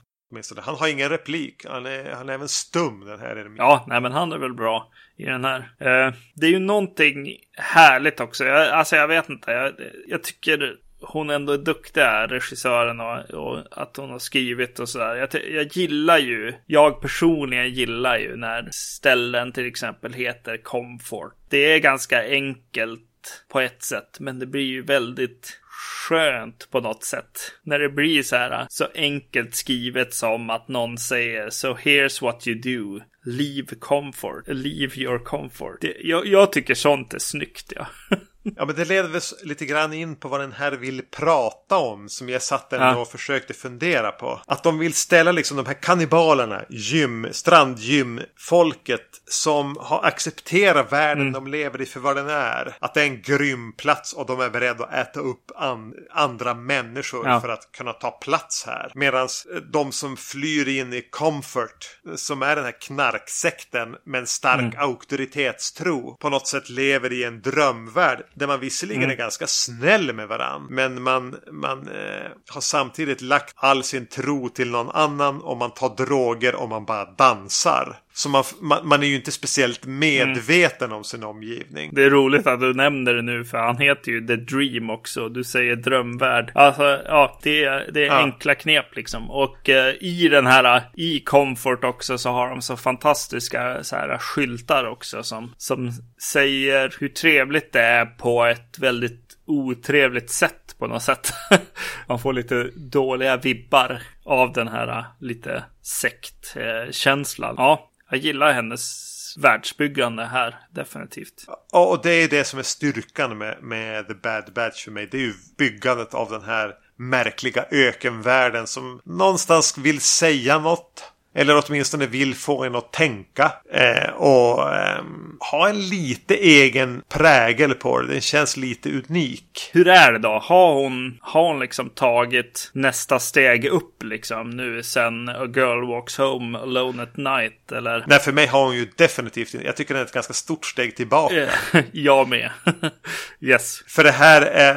Han 0.56 0.74
har 0.74 0.88
ingen 0.88 1.08
replik. 1.08 1.66
Han 1.68 1.86
är, 1.86 2.10
han 2.10 2.28
är 2.28 2.32
även 2.32 2.48
stum 2.48 3.04
den 3.04 3.20
här. 3.20 3.50
Ja, 3.56 3.84
nej 3.88 4.00
men 4.00 4.12
han 4.12 4.32
är 4.32 4.38
väl 4.38 4.54
bra 4.54 4.90
i 5.16 5.24
den 5.24 5.44
här. 5.44 5.58
Eh, 5.58 6.14
det 6.34 6.46
är 6.46 6.50
ju 6.50 6.58
någonting 6.58 7.36
härligt 7.56 8.20
också. 8.20 8.44
Jag, 8.44 8.68
alltså 8.68 8.96
jag 8.96 9.08
vet 9.08 9.28
inte. 9.28 9.50
Jag, 9.50 9.72
jag 10.08 10.22
tycker 10.22 10.76
hon 11.00 11.30
ändå 11.30 11.52
är 11.52 11.58
duktig 11.58 12.00
är, 12.00 12.28
regissören 12.28 13.00
och, 13.00 13.30
och, 13.30 13.64
att 13.70 13.96
hon 13.96 14.10
har 14.10 14.18
skrivit 14.18 14.78
och 14.78 14.88
sådär. 14.88 15.14
Jag, 15.14 15.28
jag 15.50 15.76
gillar 15.76 16.18
ju, 16.18 16.54
jag 16.66 17.00
personligen 17.00 17.70
gillar 17.70 18.18
ju 18.18 18.36
när 18.36 18.68
ställen 18.72 19.52
till 19.52 19.66
exempel 19.66 20.12
heter 20.12 20.56
Comfort. 20.56 21.34
Det 21.48 21.72
är 21.72 21.78
ganska 21.78 22.28
enkelt 22.28 23.44
på 23.48 23.60
ett 23.60 23.82
sätt, 23.82 24.20
men 24.20 24.38
det 24.38 24.46
blir 24.46 24.66
ju 24.66 24.82
väldigt 24.82 25.60
skönt 25.78 26.70
på 26.70 26.80
något 26.80 27.04
sätt. 27.04 27.52
När 27.62 27.78
det 27.78 27.88
blir 27.88 28.22
så 28.22 28.36
här 28.36 28.66
så 28.68 28.86
enkelt 28.94 29.54
skrivet 29.54 30.14
som 30.14 30.50
att 30.50 30.68
någon 30.68 30.98
säger 30.98 31.50
so 31.50 31.74
here's 31.74 32.22
what 32.22 32.48
you 32.48 32.60
do. 32.60 33.04
Leave 33.24 33.66
comfort. 33.80 34.44
Leave 34.46 34.94
your 34.96 35.18
comfort. 35.18 35.80
Det, 35.80 35.96
jag, 36.00 36.26
jag 36.26 36.52
tycker 36.52 36.74
sånt 36.74 37.14
är 37.14 37.18
snyggt 37.18 37.72
ja. 37.76 37.86
Ja, 38.56 38.64
men 38.64 38.76
det 38.76 38.84
leder 38.84 39.08
väl 39.08 39.20
lite 39.42 39.66
grann 39.66 39.92
in 39.92 40.16
på 40.16 40.28
vad 40.28 40.40
den 40.40 40.52
här 40.52 40.72
vill 40.72 41.02
prata 41.10 41.76
om. 41.76 42.08
Som 42.08 42.28
jag 42.28 42.42
satt 42.42 42.72
ändå 42.72 42.86
ja. 42.86 42.96
och 42.96 43.08
försökte 43.08 43.54
fundera 43.54 44.12
på. 44.12 44.40
Att 44.46 44.62
de 44.62 44.78
vill 44.78 44.94
ställa 44.94 45.32
liksom 45.32 45.56
de 45.56 45.66
här 45.66 45.74
kannibalerna, 45.74 46.62
gym, 46.68 47.26
strandgymfolket 47.30 49.00
som 49.26 49.76
har 49.80 50.04
accepterat 50.04 50.92
världen 50.92 51.22
mm. 51.22 51.32
de 51.32 51.46
lever 51.46 51.80
i 51.80 51.86
för 51.86 52.00
vad 52.00 52.16
den 52.16 52.28
är. 52.28 52.76
Att 52.78 52.94
det 52.94 53.00
är 53.00 53.06
en 53.06 53.22
grym 53.22 53.72
plats 53.72 54.12
och 54.12 54.26
de 54.26 54.40
är 54.40 54.50
beredda 54.50 54.84
att 54.84 54.94
äta 54.94 55.20
upp 55.20 55.50
an 55.56 55.94
andra 56.10 56.54
människor 56.54 57.28
ja. 57.28 57.40
för 57.40 57.48
att 57.48 57.72
kunna 57.72 57.92
ta 57.92 58.10
plats 58.10 58.66
här. 58.66 58.92
Medan 58.94 59.28
de 59.72 59.92
som 59.92 60.16
flyr 60.16 60.68
in 60.68 60.92
i 60.92 61.02
comfort, 61.10 61.98
som 62.16 62.42
är 62.42 62.56
den 62.56 62.64
här 62.64 62.80
knarksekten 62.80 63.96
med 64.04 64.20
en 64.20 64.26
stark 64.26 64.74
mm. 64.74 64.78
auktoritetstro, 64.78 66.16
på 66.20 66.28
något 66.28 66.46
sätt 66.46 66.68
lever 66.68 67.12
i 67.12 67.24
en 67.24 67.40
drömvärld 67.40 68.24
där 68.38 68.46
man 68.46 68.60
visserligen 68.60 69.02
mm. 69.02 69.12
är 69.12 69.16
ganska 69.16 69.46
snäll 69.46 70.12
med 70.12 70.28
varandra. 70.28 70.68
Men 70.70 71.02
man, 71.02 71.36
man 71.52 71.88
eh, 71.88 72.30
har 72.48 72.60
samtidigt 72.60 73.20
lagt 73.20 73.54
all 73.56 73.84
sin 73.84 74.06
tro 74.06 74.48
till 74.48 74.70
någon 74.70 74.90
annan 74.90 75.40
och 75.42 75.56
man 75.56 75.70
tar 75.70 75.96
droger 75.96 76.54
och 76.54 76.68
man 76.68 76.84
bara 76.84 77.04
dansar. 77.04 77.98
Så 78.12 78.28
man, 78.28 78.44
man, 78.60 78.88
man, 78.88 79.02
är 79.02 79.06
ju 79.06 79.16
inte 79.16 79.32
speciellt 79.32 79.86
medveten 79.86 80.86
mm. 80.86 80.96
om 80.96 81.04
sin 81.04 81.24
omgivning. 81.24 81.90
Det 81.92 82.04
är 82.04 82.10
roligt 82.10 82.46
att 82.46 82.60
du 82.60 82.74
nämner 82.74 83.14
det 83.14 83.22
nu 83.22 83.44
för 83.44 83.58
han 83.58 83.78
heter 83.78 84.12
ju 84.12 84.26
The 84.26 84.36
Dream 84.36 84.90
också. 84.90 85.28
Du 85.28 85.44
säger 85.44 85.76
drömvärld. 85.76 86.52
Alltså 86.54 87.02
ja, 87.06 87.38
det 87.42 87.64
är, 87.64 87.90
det 87.92 88.02
är 88.02 88.06
ja. 88.06 88.22
enkla 88.22 88.54
knep 88.54 88.96
liksom. 88.96 89.30
Och 89.30 89.68
eh, 89.68 89.94
i 90.00 90.28
den 90.28 90.46
här, 90.46 90.82
i 90.94 91.20
Comfort 91.20 91.84
också 91.84 92.18
så 92.18 92.30
har 92.30 92.50
de 92.50 92.62
så 92.62 92.76
fantastiska 92.76 93.84
så 93.84 93.96
här 93.96 94.18
skyltar 94.18 94.84
också 94.84 95.22
som, 95.22 95.54
som 95.56 95.92
säger 96.22 96.94
hur 97.00 97.08
trevligt 97.08 97.72
det 97.72 97.82
är 97.82 98.06
på 98.06 98.44
ett 98.44 98.78
väldigt 98.78 99.28
otrevligt 99.46 100.30
sätt 100.30 100.76
på 100.78 100.86
något 100.86 101.02
sätt. 101.02 101.32
Man 102.06 102.18
får 102.18 102.32
lite 102.32 102.70
dåliga 102.76 103.36
vibbar 103.36 104.02
av 104.24 104.52
den 104.52 104.68
här 104.68 105.04
lite 105.20 105.64
sektkänslan. 105.82 107.54
Ja, 107.58 107.87
jag 108.10 108.20
gillar 108.20 108.52
hennes 108.52 109.08
världsbyggande 109.38 110.24
här, 110.24 110.58
definitivt. 110.70 111.44
Ja, 111.72 111.86
och 111.86 112.02
det 112.02 112.12
är 112.12 112.28
det 112.28 112.44
som 112.44 112.58
är 112.58 112.62
styrkan 112.62 113.38
med, 113.38 113.62
med 113.62 114.08
The 114.08 114.14
Bad 114.14 114.52
Batch 114.54 114.84
för 114.84 114.90
mig. 114.90 115.08
Det 115.10 115.16
är 115.16 115.20
ju 115.22 115.34
byggandet 115.58 116.14
av 116.14 116.30
den 116.30 116.42
här 116.42 116.74
märkliga 116.96 117.66
ökenvärlden 117.70 118.66
som 118.66 119.00
någonstans 119.04 119.78
vill 119.78 120.00
säga 120.00 120.58
något. 120.58 121.12
Eller 121.38 121.62
åtminstone 121.66 122.06
vill 122.06 122.34
få 122.34 122.64
en 122.64 122.74
att 122.74 122.92
tänka. 122.92 123.52
Eh, 123.72 124.10
och 124.10 124.74
eh, 124.74 125.02
ha 125.50 125.68
en 125.68 125.88
lite 125.88 126.34
egen 126.34 127.02
prägel 127.08 127.74
på 127.74 128.00
det. 128.00 128.06
Den 128.06 128.20
känns 128.20 128.56
lite 128.56 128.90
unik. 128.90 129.70
Hur 129.72 129.88
är 129.88 130.12
det 130.12 130.18
då? 130.18 130.38
Har 130.42 130.74
hon, 130.74 131.18
har 131.20 131.42
hon 131.42 131.60
liksom 131.60 131.90
tagit 131.90 132.70
nästa 132.72 133.18
steg 133.18 133.64
upp 133.64 134.02
liksom 134.02 134.50
nu 134.50 134.82
sen 134.82 135.28
A 135.28 135.46
Girl 135.54 135.88
Walks 135.88 136.18
Home 136.18 136.58
Alone 136.58 137.02
at 137.02 137.16
Night? 137.16 137.72
Eller? 137.72 138.04
Nej, 138.06 138.18
för 138.18 138.32
mig 138.32 138.46
har 138.46 138.64
hon 138.64 138.76
ju 138.76 138.88
definitivt 138.96 139.54
Jag 139.54 139.76
tycker 139.76 139.94
det 139.94 140.00
är 140.00 140.04
ett 140.04 140.12
ganska 140.12 140.32
stort 140.32 140.64
steg 140.64 140.96
tillbaka. 140.96 141.48
Jag 141.92 142.28
med. 142.28 142.50
yes. 143.40 143.82
För 143.86 144.04
det 144.04 144.10
här 144.12 144.42
är... 144.42 144.74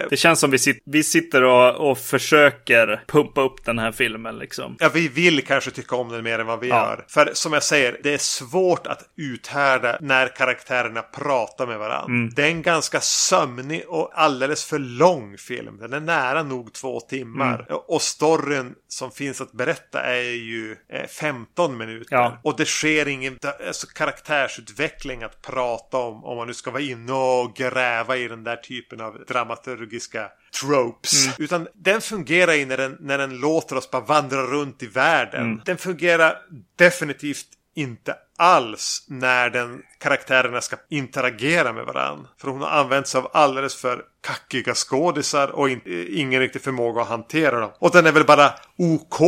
Eh... 0.00 0.06
Det 0.10 0.16
känns 0.16 0.40
som 0.40 0.50
vi, 0.50 0.58
sit 0.58 0.82
vi 0.84 1.02
sitter 1.02 1.42
och, 1.42 1.90
och 1.90 1.98
försöker 1.98 3.02
pumpa 3.06 3.40
upp 3.40 3.64
den 3.64 3.78
här 3.78 3.92
filmen 3.92 4.38
liksom. 4.38 4.76
Ja, 4.78 4.90
vi 4.94 5.08
vill 5.08 5.44
kanske 5.44 5.70
tycka 5.70 5.87
om 5.96 6.08
den 6.08 6.24
mer 6.24 6.38
än 6.38 6.46
vad 6.46 6.60
vi 6.60 6.68
ja. 6.68 6.76
gör. 6.76 7.04
För 7.08 7.30
som 7.34 7.52
jag 7.52 7.62
säger, 7.62 8.00
det 8.02 8.14
är 8.14 8.18
svårt 8.18 8.86
att 8.86 9.04
uthärda 9.16 9.98
när 10.00 10.28
karaktärerna 10.36 11.02
pratar 11.02 11.66
med 11.66 11.78
varandra. 11.78 12.14
Mm. 12.14 12.30
Det 12.34 12.42
är 12.42 12.50
en 12.50 12.62
ganska 12.62 13.00
sömnig 13.00 13.84
och 13.88 14.10
alldeles 14.14 14.64
för 14.64 14.78
lång 14.78 15.38
film. 15.38 15.78
Den 15.78 15.92
är 15.92 16.00
nära 16.00 16.42
nog 16.42 16.72
två 16.72 17.00
timmar. 17.00 17.66
Mm. 17.68 17.80
Och 17.86 18.02
storyn 18.02 18.74
som 18.88 19.10
finns 19.10 19.40
att 19.40 19.52
berätta 19.52 20.02
är 20.02 20.22
ju 20.22 20.76
15 21.18 21.70
eh, 21.70 21.78
minuter. 21.78 22.16
Ja. 22.16 22.40
Och 22.44 22.56
det 22.56 22.64
sker 22.64 23.08
ingen 23.08 23.38
alltså, 23.66 23.86
karaktärsutveckling 23.86 25.22
att 25.22 25.42
prata 25.42 25.96
om. 25.96 26.24
Om 26.24 26.36
man 26.36 26.46
nu 26.46 26.54
ska 26.54 26.70
vara 26.70 26.82
inne 26.82 27.12
och 27.12 27.56
gräva 27.56 28.16
i 28.16 28.28
den 28.28 28.44
där 28.44 28.56
typen 28.56 29.00
av 29.00 29.24
dramaturgiska 29.28 30.30
tropes. 30.60 31.26
Mm. 31.26 31.34
Utan 31.38 31.68
den 31.74 32.00
fungerar 32.00 32.52
ju 32.52 32.66
när 32.66 32.76
den, 32.76 32.96
när 33.00 33.18
den 33.18 33.36
låter 33.40 33.76
oss 33.76 33.90
bara 33.90 34.02
vandra 34.02 34.42
runt 34.42 34.82
i 34.82 34.86
världen. 34.86 35.42
Mm. 35.42 35.60
Den 35.68 35.78
fungerar 35.78 36.38
definitivt 36.76 37.46
inte 37.74 38.16
alls 38.38 39.04
när 39.08 39.50
den 39.50 39.82
karaktärerna 39.98 40.60
ska 40.60 40.76
interagera 40.90 41.72
med 41.72 41.84
varandra. 41.84 42.28
För 42.40 42.48
hon 42.48 42.60
har 42.60 42.68
använt 42.68 43.06
sig 43.06 43.18
av 43.18 43.30
alldeles 43.32 43.74
för 43.74 44.04
kackiga 44.20 44.74
skådisar 44.74 45.48
och 45.48 45.70
in, 45.70 45.80
ingen 46.10 46.40
riktig 46.40 46.62
förmåga 46.62 47.02
att 47.02 47.08
hantera 47.08 47.60
dem. 47.60 47.70
Och 47.78 47.90
den 47.90 48.06
är 48.06 48.12
väl 48.12 48.24
bara 48.24 48.52
OK 48.76 49.20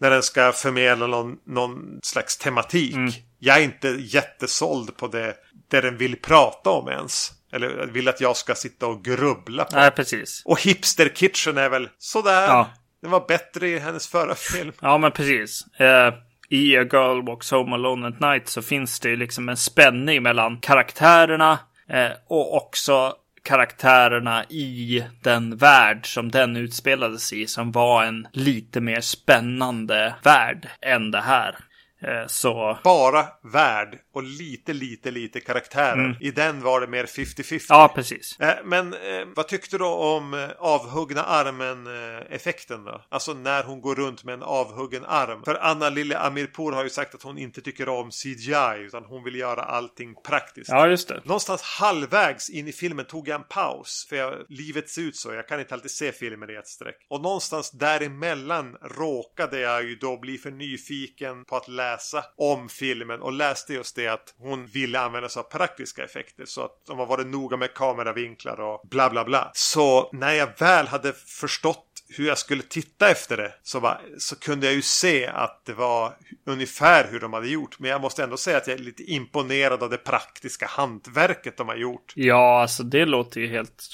när 0.00 0.10
den 0.10 0.22
ska 0.22 0.52
förmedla 0.52 1.06
någon, 1.06 1.36
någon 1.46 2.00
slags 2.02 2.38
tematik. 2.38 2.94
Mm. 2.94 3.12
Jag 3.38 3.58
är 3.58 3.62
inte 3.62 3.88
jättesåld 3.88 4.96
på 4.96 5.06
det, 5.06 5.34
det 5.70 5.80
den 5.80 5.96
vill 5.96 6.16
prata 6.16 6.70
om 6.70 6.88
ens. 6.88 7.32
Eller 7.52 7.86
vill 7.86 8.08
att 8.08 8.20
jag 8.20 8.36
ska 8.36 8.54
sitta 8.54 8.86
och 8.86 9.04
grubbla 9.04 9.64
på. 9.64 9.76
Nej, 9.76 9.90
precis. 9.90 10.42
Och 10.44 10.60
Hipster 10.60 11.08
Kitchen 11.08 11.58
är 11.58 11.68
väl 11.68 11.88
sådär. 11.98 12.46
Ja. 12.46 12.70
Den 13.02 13.10
var 13.10 13.24
bättre 13.28 13.68
i 13.68 13.78
hennes 13.78 14.08
förra 14.08 14.34
film. 14.34 14.72
Ja, 14.80 14.98
men 14.98 15.12
precis. 15.12 15.66
Eh, 15.76 16.14
I 16.48 16.76
A 16.76 16.82
Girl 16.92 17.26
Walks 17.26 17.50
Home 17.50 17.74
Alone 17.74 18.08
at 18.08 18.20
Night 18.20 18.48
så 18.48 18.62
finns 18.62 19.00
det 19.00 19.16
liksom 19.16 19.48
en 19.48 19.56
spänning 19.56 20.22
mellan 20.22 20.56
karaktärerna 20.56 21.58
eh, 21.88 22.10
och 22.28 22.56
också 22.56 23.14
karaktärerna 23.42 24.44
i 24.44 25.04
den 25.22 25.56
värld 25.56 26.14
som 26.14 26.30
den 26.30 26.56
utspelades 26.56 27.32
i 27.32 27.46
som 27.46 27.72
var 27.72 28.04
en 28.04 28.28
lite 28.32 28.80
mer 28.80 29.00
spännande 29.00 30.14
värld 30.22 30.68
än 30.80 31.10
det 31.10 31.20
här. 31.20 31.56
Eh, 32.02 32.26
så... 32.26 32.78
Bara 32.84 33.26
värld 33.52 33.98
och 34.20 34.26
lite, 34.26 34.72
lite, 34.72 35.10
lite 35.10 35.40
karaktärer. 35.40 36.04
Mm. 36.04 36.16
I 36.20 36.30
den 36.30 36.62
var 36.62 36.80
det 36.80 36.86
mer 36.86 37.04
50-50. 37.04 37.66
Ja, 37.68 37.92
precis. 37.94 38.40
Eh, 38.40 38.54
men 38.64 38.94
eh, 38.94 39.26
vad 39.36 39.48
tyckte 39.48 39.78
du 39.78 39.84
om 39.84 40.48
avhuggna 40.58 41.22
armen-effekten 41.22 42.84
då? 42.84 43.04
Alltså 43.08 43.34
när 43.34 43.64
hon 43.64 43.80
går 43.80 43.94
runt 43.94 44.24
med 44.24 44.32
en 44.32 44.42
avhuggen 44.42 45.04
arm. 45.04 45.42
För 45.44 45.54
Anna 45.54 45.88
Lille 45.90 46.18
Amirpour 46.18 46.72
har 46.72 46.84
ju 46.84 46.90
sagt 46.90 47.14
att 47.14 47.22
hon 47.22 47.38
inte 47.38 47.60
tycker 47.60 47.88
om 47.88 48.10
CGI 48.10 48.78
utan 48.78 49.04
hon 49.04 49.24
vill 49.24 49.34
göra 49.34 49.62
allting 49.62 50.14
praktiskt. 50.26 50.70
Ja, 50.70 50.86
just 50.86 51.08
det. 51.08 51.20
Någonstans 51.24 51.62
halvvägs 51.62 52.50
in 52.50 52.68
i 52.68 52.72
filmen 52.72 53.04
tog 53.04 53.28
jag 53.28 53.40
en 53.40 53.46
paus. 53.48 54.06
För 54.08 54.16
jag, 54.16 54.34
livet 54.48 54.88
ser 54.88 55.02
ut 55.02 55.16
så. 55.16 55.32
Jag 55.32 55.48
kan 55.48 55.60
inte 55.60 55.74
alltid 55.74 55.90
se 55.90 56.12
filmer 56.12 56.50
i 56.50 56.56
ett 56.56 56.68
streck. 56.68 57.06
Och 57.10 57.20
någonstans 57.22 57.70
däremellan 57.70 58.76
råkade 58.82 59.60
jag 59.60 59.84
ju 59.84 59.96
då 59.96 60.16
bli 60.16 60.38
för 60.38 60.50
nyfiken 60.50 61.44
på 61.44 61.56
att 61.56 61.68
läsa 61.68 62.24
om 62.36 62.68
filmen 62.68 63.20
och 63.20 63.32
läste 63.32 63.74
just 63.74 63.96
det 63.96 64.06
att 64.12 64.34
hon 64.38 64.66
ville 64.66 65.00
använda 65.00 65.28
sig 65.28 65.40
av 65.40 65.44
praktiska 65.44 66.04
effekter. 66.04 66.44
Så 66.44 66.64
att 66.64 66.86
de 66.86 66.98
har 66.98 67.06
varit 67.06 67.26
noga 67.26 67.56
med 67.56 67.74
kameravinklar 67.74 68.60
och 68.60 68.88
bla 68.90 69.10
bla 69.10 69.24
bla. 69.24 69.50
Så 69.54 70.10
när 70.12 70.32
jag 70.32 70.48
väl 70.58 70.86
hade 70.86 71.12
förstått 71.12 71.86
hur 72.16 72.26
jag 72.26 72.38
skulle 72.38 72.62
titta 72.62 73.10
efter 73.10 73.36
det 73.36 73.52
så, 73.62 73.80
var, 73.80 74.00
så 74.18 74.38
kunde 74.38 74.66
jag 74.66 74.74
ju 74.74 74.82
se 74.82 75.26
att 75.26 75.62
det 75.64 75.72
var 75.72 76.12
ungefär 76.46 77.08
hur 77.10 77.20
de 77.20 77.32
hade 77.32 77.48
gjort. 77.48 77.78
Men 77.78 77.90
jag 77.90 78.00
måste 78.00 78.22
ändå 78.22 78.36
säga 78.36 78.56
att 78.56 78.66
jag 78.66 78.80
är 78.80 78.82
lite 78.82 79.02
imponerad 79.02 79.82
av 79.82 79.90
det 79.90 79.96
praktiska 79.96 80.66
hantverket 80.66 81.56
de 81.56 81.68
har 81.68 81.76
gjort. 81.76 82.12
Ja, 82.16 82.60
alltså 82.62 82.82
det 82.82 83.04
låter 83.04 83.40
ju 83.40 83.46
helt 83.46 83.88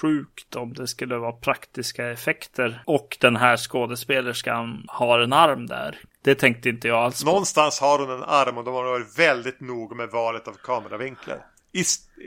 sjukt 0.00 0.56
om 0.56 0.72
det 0.72 0.88
skulle 0.88 1.16
vara 1.16 1.32
praktiska 1.32 2.10
effekter 2.10 2.82
och 2.86 3.16
den 3.20 3.36
här 3.36 3.56
skådespelerskan 3.56 4.84
har 4.88 5.18
en 5.18 5.32
arm 5.32 5.66
där. 5.66 5.98
Det 6.24 6.34
tänkte 6.34 6.68
inte 6.68 6.88
jag 6.88 6.98
alls 6.98 7.24
på. 7.24 7.30
Någonstans 7.30 7.80
har 7.80 7.98
hon 7.98 8.10
en 8.10 8.22
arm 8.22 8.58
och 8.58 8.64
de 8.64 8.74
har 8.74 8.84
varit 8.84 9.18
väldigt 9.18 9.60
noga 9.60 9.96
med 9.96 10.08
valet 10.08 10.48
av 10.48 10.52
kameravinklar. 10.52 11.38
I, 11.72 11.84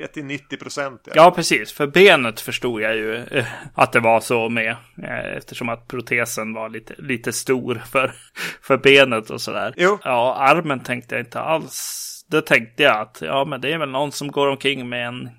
till 0.07 0.25
90 0.25 0.57
procent. 0.57 1.01
Ja. 1.05 1.11
ja, 1.15 1.31
precis. 1.31 1.73
För 1.73 1.87
benet 1.87 2.41
förstod 2.41 2.81
jag 2.81 2.95
ju 2.95 3.15
eh, 3.15 3.45
att 3.73 3.91
det 3.91 3.99
var 3.99 4.19
så 4.19 4.49
med. 4.49 4.75
Eh, 5.03 5.37
eftersom 5.37 5.69
att 5.69 5.87
protesen 5.87 6.53
var 6.53 6.69
lite, 6.69 6.93
lite 6.97 7.33
stor 7.33 7.81
för, 7.91 8.13
för 8.61 8.77
benet 8.77 9.29
och 9.29 9.41
sådär. 9.41 9.73
Jo. 9.77 9.99
Ja, 10.03 10.35
armen 10.35 10.79
tänkte 10.79 11.15
jag 11.15 11.21
inte 11.21 11.39
alls. 11.39 12.09
Det 12.31 12.41
tänkte 12.41 12.83
jag 12.83 13.01
att 13.01 13.21
ja, 13.21 13.45
men 13.45 13.61
det 13.61 13.73
är 13.73 13.77
väl 13.77 13.89
någon 13.89 14.11
som 14.11 14.31
går 14.31 14.47
omkring 14.47 14.89
med 14.89 15.07
en 15.07 15.29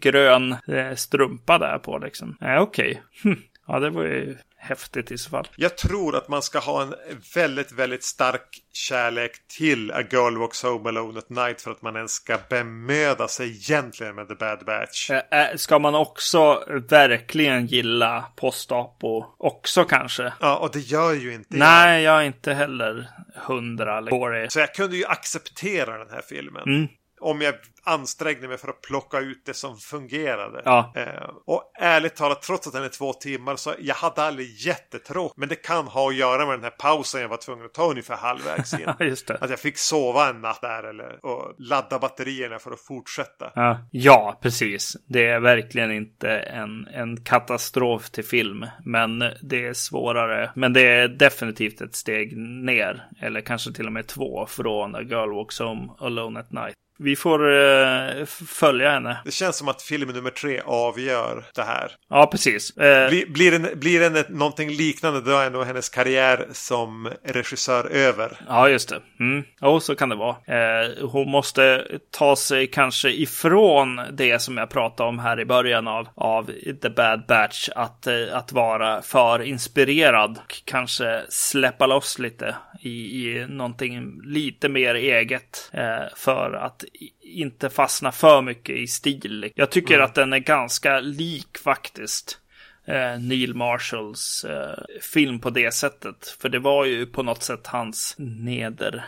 grön 0.00 0.52
eh, 0.52 0.94
strumpa 0.94 1.58
där 1.58 1.78
på 1.78 1.98
liksom. 1.98 2.36
Ja, 2.40 2.60
okej. 2.60 2.90
Okay. 2.90 3.32
Hm. 3.32 3.42
Ja, 3.66 3.78
det 3.78 3.90
var 3.90 4.02
ju 4.02 4.36
häftigt 4.62 5.10
i 5.10 5.18
så 5.18 5.30
fall. 5.30 5.48
Jag 5.56 5.76
tror 5.76 6.16
att 6.16 6.28
man 6.28 6.42
ska 6.42 6.58
ha 6.58 6.82
en 6.82 6.94
väldigt, 7.34 7.72
väldigt 7.72 8.04
stark 8.04 8.60
kärlek 8.72 9.32
till 9.48 9.92
A 9.92 10.02
Girl 10.10 10.36
Walks 10.36 10.62
Home 10.62 10.88
Alone 10.88 11.18
at 11.18 11.30
Night 11.30 11.60
för 11.60 11.70
att 11.70 11.82
man 11.82 11.96
ens 11.96 12.12
ska 12.12 12.38
bemöda 12.48 13.28
sig 13.28 13.50
egentligen 13.50 14.14
med 14.14 14.28
The 14.28 14.34
Bad 14.34 14.64
Batch. 14.66 15.10
Ska 15.56 15.78
man 15.78 15.94
också 15.94 16.64
verkligen 16.88 17.66
gilla 17.66 18.24
Postapo 18.36 19.24
också 19.38 19.84
kanske? 19.84 20.32
Ja, 20.40 20.56
och 20.56 20.70
det 20.72 20.80
gör 20.80 21.12
ju 21.12 21.34
inte 21.34 21.56
Nej, 21.56 22.02
jag 22.02 22.20
är 22.20 22.26
inte 22.26 22.52
heller 22.52 23.08
hundra 23.34 24.02
på 24.02 24.28
det. 24.28 24.52
Så 24.52 24.58
jag 24.58 24.74
kunde 24.74 24.96
ju 24.96 25.04
acceptera 25.04 25.98
den 25.98 26.10
här 26.10 26.22
filmen. 26.28 26.62
Mm 26.62 26.88
om 27.22 27.40
jag 27.40 27.54
ansträngde 27.84 28.48
mig 28.48 28.58
för 28.58 28.68
att 28.68 28.80
plocka 28.80 29.18
ut 29.18 29.42
det 29.46 29.54
som 29.54 29.76
fungerade. 29.76 30.62
Ja. 30.64 30.92
Eh, 30.96 31.30
och 31.46 31.72
ärligt 31.80 32.16
talat, 32.16 32.42
trots 32.42 32.66
att 32.66 32.72
den 32.72 32.84
är 32.84 32.88
två 32.88 33.12
timmar 33.12 33.56
så 33.56 33.74
jag 33.80 33.94
hade 33.94 34.22
aldrig 34.22 34.66
jättetråkigt. 34.66 35.36
Men 35.36 35.48
det 35.48 35.56
kan 35.56 35.86
ha 35.86 36.08
att 36.08 36.16
göra 36.16 36.46
med 36.46 36.54
den 36.54 36.64
här 36.64 36.70
pausen 36.70 37.20
jag 37.20 37.28
var 37.28 37.36
tvungen 37.36 37.64
att 37.64 37.74
ta 37.74 37.90
ungefär 37.90 38.16
halvvägs 38.16 38.74
in. 38.74 38.88
Just 39.06 39.26
det. 39.26 39.38
Att 39.40 39.50
jag 39.50 39.58
fick 39.58 39.78
sova 39.78 40.30
en 40.30 40.40
natt 40.40 40.60
där 40.60 40.82
eller 40.82 41.26
och 41.26 41.54
ladda 41.58 41.98
batterierna 41.98 42.58
för 42.58 42.70
att 42.70 42.80
fortsätta. 42.80 43.52
Ja, 43.54 43.78
ja 43.90 44.38
precis. 44.42 44.96
Det 45.06 45.26
är 45.26 45.40
verkligen 45.40 45.92
inte 45.92 46.30
en, 46.30 46.86
en 46.86 47.20
katastrof 47.24 48.10
till 48.10 48.24
film. 48.24 48.66
Men 48.84 49.18
det 49.42 49.66
är 49.66 49.74
svårare. 49.74 50.50
Men 50.54 50.72
det 50.72 50.82
är 50.82 51.08
definitivt 51.08 51.80
ett 51.80 51.94
steg 51.94 52.36
ner. 52.36 53.08
Eller 53.20 53.40
kanske 53.40 53.72
till 53.72 53.86
och 53.86 53.92
med 53.92 54.06
två 54.06 54.46
från 54.46 54.94
A 54.94 55.02
Girl 55.02 55.34
Walks 55.34 55.58
Home 55.58 55.88
Alone 55.98 56.40
at 56.40 56.52
Night 56.52 56.76
vi 57.02 57.16
får 57.16 57.48
uh, 57.48 58.24
följa 58.46 58.90
henne. 58.90 59.16
Det 59.24 59.30
känns 59.30 59.56
som 59.56 59.68
att 59.68 59.82
film 59.82 60.08
nummer 60.08 60.30
tre 60.30 60.60
avgör 60.64 61.44
det 61.54 61.62
här. 61.62 61.92
Ja, 62.10 62.26
precis. 62.26 62.70
Uh, 62.70 63.08
blir, 63.08 63.26
blir, 63.26 63.50
den, 63.50 63.68
blir 63.80 64.10
den 64.10 64.24
någonting 64.28 64.70
liknande 64.70 65.20
då 65.20 65.30
är 65.30 65.50
nog 65.50 65.64
hennes 65.64 65.88
karriär 65.88 66.46
som 66.52 67.10
regissör 67.24 67.90
över. 67.90 68.36
Ja, 68.48 68.68
just 68.68 68.88
det. 68.88 69.00
Mm. 69.20 69.44
Jo, 69.62 69.80
så 69.80 69.94
kan 69.94 70.08
det 70.08 70.16
vara. 70.16 70.30
Uh, 70.32 71.08
hon 71.08 71.30
måste 71.30 71.86
ta 72.10 72.36
sig 72.36 72.66
kanske 72.66 73.10
ifrån 73.10 74.00
det 74.12 74.38
som 74.38 74.56
jag 74.56 74.70
pratade 74.70 75.08
om 75.08 75.18
här 75.18 75.40
i 75.40 75.44
början 75.44 75.88
av, 75.88 76.08
av 76.14 76.50
The 76.82 76.90
Bad 76.90 77.24
Batch. 77.28 77.68
Att, 77.74 78.06
att 78.32 78.52
vara 78.52 79.02
för 79.02 79.42
inspirerad. 79.42 80.38
Kanske 80.64 81.22
släppa 81.28 81.86
loss 81.86 82.18
lite 82.18 82.56
i, 82.80 82.90
i 82.90 83.46
någonting 83.48 84.20
lite 84.24 84.68
mer 84.68 84.94
eget. 84.94 85.70
för 86.16 86.52
att 86.52 86.84
inte 87.20 87.70
fastna 87.70 88.12
för 88.12 88.42
mycket 88.42 88.76
i 88.76 88.86
stil. 88.86 89.52
Jag 89.54 89.70
tycker 89.70 89.94
mm. 89.94 90.04
att 90.04 90.14
den 90.14 90.32
är 90.32 90.38
ganska 90.38 91.00
lik 91.00 91.58
faktiskt. 91.58 92.38
Eh, 92.84 93.18
Neil 93.20 93.54
Marshalls 93.54 94.44
eh, 94.44 94.84
film 95.00 95.40
på 95.40 95.50
det 95.50 95.74
sättet. 95.74 96.36
För 96.40 96.48
det 96.48 96.58
var 96.58 96.84
ju 96.84 97.06
på 97.06 97.22
något 97.22 97.42
sätt 97.42 97.66
hans 97.66 98.14
neder 98.18 99.04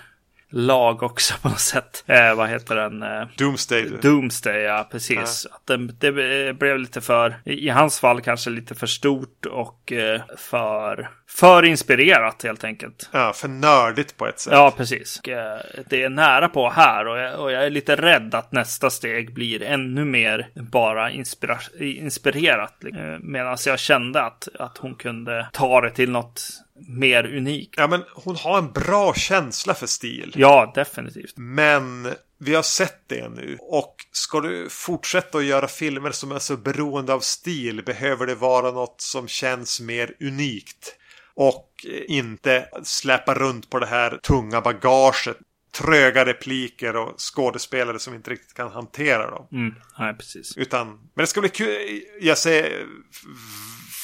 lag 0.55 1.03
också 1.03 1.35
på 1.43 1.49
något 1.49 1.61
sätt. 1.61 2.05
Eh, 2.07 2.35
vad 2.35 2.49
heter 2.49 2.77
den? 2.77 3.03
Eh, 3.03 3.27
Doomsday. 3.37 3.91
Doomsday, 4.03 4.63
ja 4.63 4.89
precis. 4.91 5.47
Ja. 5.51 5.57
Att 5.57 5.67
det, 5.67 6.13
det, 6.13 6.53
blev 6.55 6.79
lite 6.79 7.01
för, 7.01 7.37
i 7.45 7.69
hans 7.69 8.01
fall 8.01 8.21
kanske 8.21 8.51
lite 8.51 8.75
för 8.75 8.87
stort 8.87 9.47
och 9.47 9.93
eh, 9.93 10.21
för, 10.37 11.09
för 11.29 11.65
inspirerat 11.65 12.43
helt 12.43 12.65
enkelt. 12.65 13.09
Ja, 13.13 13.33
för 13.33 13.49
nördigt 13.49 14.17
på 14.17 14.27
ett 14.27 14.41
sätt. 14.41 14.53
Ja, 14.53 14.75
precis. 14.77 15.19
Och, 15.19 15.29
eh, 15.29 15.61
det 15.91 16.03
är 16.03 16.09
nära 16.09 16.49
på 16.49 16.71
här 16.71 17.07
och 17.07 17.19
jag, 17.19 17.41
och 17.41 17.53
jag 17.53 17.65
är 17.65 17.71
lite 17.71 17.97
rädd 17.97 18.35
att 18.35 18.53
nästa 18.53 18.91
steg 18.91 19.35
blir 19.35 19.63
ännu 19.63 20.05
mer 20.05 20.49
bara 20.55 21.11
inspira, 21.11 21.59
inspirerat. 21.81 22.85
Eh, 22.85 23.19
Medan 23.21 23.57
jag 23.67 23.79
kände 23.79 24.23
att, 24.23 24.49
att 24.59 24.79
hon 24.79 24.95
kunde 24.95 25.49
ta 25.53 25.81
det 25.81 25.91
till 25.91 26.11
något 26.11 26.64
mer 26.77 27.37
unik. 27.37 27.75
Ja, 27.77 27.87
men 27.87 28.05
hon 28.15 28.37
har 28.37 28.59
en 28.59 28.73
bra 28.73 29.15
känsla 29.15 29.75
för 29.75 29.87
stil. 29.87 30.33
Ja, 30.37 30.73
definitivt. 30.75 31.37
Men 31.37 32.15
vi 32.39 32.55
har 32.55 32.63
sett 32.63 33.03
det 33.07 33.29
nu. 33.29 33.57
Och 33.61 33.97
ska 34.13 34.41
du 34.41 34.69
fortsätta 34.71 35.39
att 35.39 35.45
göra 35.45 35.69
filmer 35.69 36.11
som 36.11 36.33
är 36.33 36.39
så 36.39 36.57
beroende 36.57 37.15
av 37.15 37.21
stil 37.21 37.83
behöver 37.85 38.27
det 38.27 38.35
vara 38.35 38.71
något 38.71 39.01
som 39.01 39.29
känns 39.29 39.81
mer 39.81 40.15
unikt. 40.21 40.97
Och 41.35 41.87
inte 42.09 42.69
släppa 42.83 43.35
runt 43.35 43.71
på 43.71 43.79
det 43.79 43.87
här 43.87 44.19
tunga 44.23 44.61
bagaget. 44.61 45.37
Tröga 45.73 46.27
repliker 46.27 46.97
och 46.97 47.21
skådespelare 47.21 47.99
som 47.99 48.15
inte 48.15 48.31
riktigt 48.31 48.55
kan 48.55 48.73
hantera 48.73 49.31
dem. 49.31 49.47
Mm, 49.53 49.75
nej, 49.99 50.15
precis. 50.15 50.57
Utan, 50.57 50.89
men 50.89 51.23
det 51.23 51.27
ska 51.27 51.41
bli 51.41 51.51
kul. 51.51 52.01
Jag 52.21 52.39
ser 52.39 52.87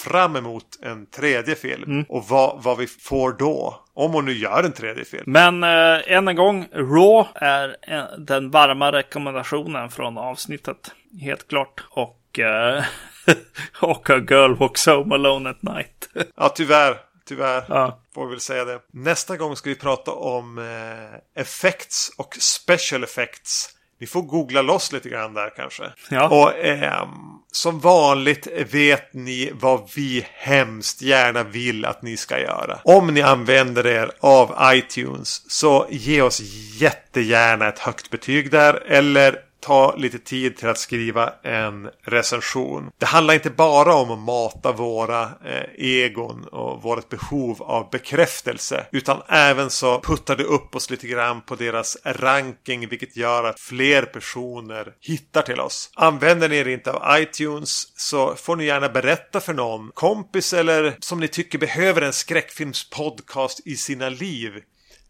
fram 0.05 0.37
emot 0.37 0.65
en 0.83 1.07
tredje 1.07 1.55
film. 1.55 1.91
Mm. 1.91 2.05
Och 2.09 2.25
vad, 2.29 2.63
vad 2.63 2.79
vi 2.79 2.87
får 2.87 3.33
då. 3.33 3.85
Om 3.95 4.13
hon 4.13 4.25
nu 4.25 4.33
gör 4.33 4.63
en 4.63 4.73
tredje 4.73 5.05
film. 5.05 5.25
Men 5.27 5.63
eh, 5.63 6.13
än 6.13 6.29
en 6.29 6.37
gång, 6.37 6.69
Raw 6.73 7.29
är 7.35 7.77
en, 7.83 8.25
den 8.25 8.51
varma 8.51 8.93
rekommendationen 8.93 9.91
från 9.91 10.19
avsnittet. 10.19 10.95
Helt 11.21 11.49
klart. 11.49 11.85
Och, 11.91 12.39
eh, 12.39 12.85
och 13.81 14.11
A 14.11 14.19
Girl 14.31 14.55
Walks 14.55 14.87
Home 14.87 15.15
Alone 15.15 15.51
at 15.51 15.63
Night. 15.63 16.09
ja, 16.37 16.49
tyvärr. 16.49 16.97
Tyvärr. 17.27 17.65
Ja. 17.69 18.01
Får 18.15 18.27
vi 18.27 18.31
väl 18.31 18.41
säga 18.41 18.65
det. 18.65 18.81
Nästa 18.93 19.37
gång 19.37 19.57
ska 19.57 19.71
vi 19.71 19.77
prata 19.77 20.11
om 20.11 20.59
eh, 20.59 21.43
effects 21.43 22.11
och 22.19 22.37
special 22.41 23.05
effects 23.05 23.69
ni 24.01 24.07
får 24.07 24.23
googla 24.23 24.63
loss 24.63 24.93
lite 24.93 25.09
grann 25.09 25.35
där 25.35 25.53
kanske. 25.57 25.83
Ja. 26.11 26.29
Och 26.29 26.59
eh, 26.59 27.09
som 27.53 27.81
vanligt 27.81 28.47
vet 28.71 29.15
ni 29.15 29.51
vad 29.55 29.91
vi 29.97 30.27
hemskt 30.33 31.03
gärna 31.03 31.43
vill 31.43 31.85
att 31.85 32.03
ni 32.03 32.17
ska 32.17 32.39
göra. 32.39 32.79
Om 32.85 33.15
ni 33.15 33.23
använder 33.23 33.87
er 33.87 34.11
av 34.21 34.55
iTunes 34.75 35.51
så 35.51 35.87
ge 35.91 36.23
oss 36.23 36.41
jättegärna 36.81 37.69
ett 37.69 37.79
högt 37.79 38.11
betyg 38.11 38.51
där. 38.51 38.75
Eller 38.87 39.50
ta 39.61 39.97
lite 39.97 40.19
tid 40.19 40.57
till 40.57 40.69
att 40.69 40.79
skriva 40.79 41.33
en 41.43 41.91
recension. 42.03 42.91
Det 42.99 43.07
handlar 43.07 43.35
inte 43.35 43.51
bara 43.51 43.95
om 43.95 44.11
att 44.11 44.19
mata 44.19 44.73
våra 44.73 45.23
eh, 45.23 45.65
egon 45.77 46.45
och 46.45 46.83
vårt 46.83 47.09
behov 47.09 47.63
av 47.63 47.91
bekräftelse. 47.91 48.87
Utan 48.93 49.23
även 49.29 49.71
så 49.71 50.01
puttar 50.01 50.37
det 50.37 50.45
upp 50.45 50.77
oss 50.77 50.91
lite 50.91 51.07
grann 51.07 51.41
på 51.41 51.55
deras 51.55 51.97
ranking 52.05 52.89
vilket 52.89 53.17
gör 53.17 53.45
att 53.45 53.61
fler 53.61 54.03
personer 54.03 54.93
hittar 55.01 55.43
till 55.43 55.61
oss. 55.61 55.91
Använder 55.95 56.49
ni 56.49 56.57
er 56.57 56.69
inte 56.69 56.93
av 56.93 57.21
iTunes 57.21 57.99
så 58.01 58.35
får 58.35 58.57
ni 58.57 58.65
gärna 58.65 58.89
berätta 58.89 59.41
för 59.41 59.55
någon 59.55 59.91
kompis 59.95 60.53
eller 60.53 60.97
som 61.01 61.21
ni 61.21 61.29
tycker 61.29 61.59
behöver 61.59 62.03
en 62.03 62.13
skräckfilmspodcast 62.13 63.67
i 63.67 63.77
sina 63.77 64.09
liv. 64.09 64.53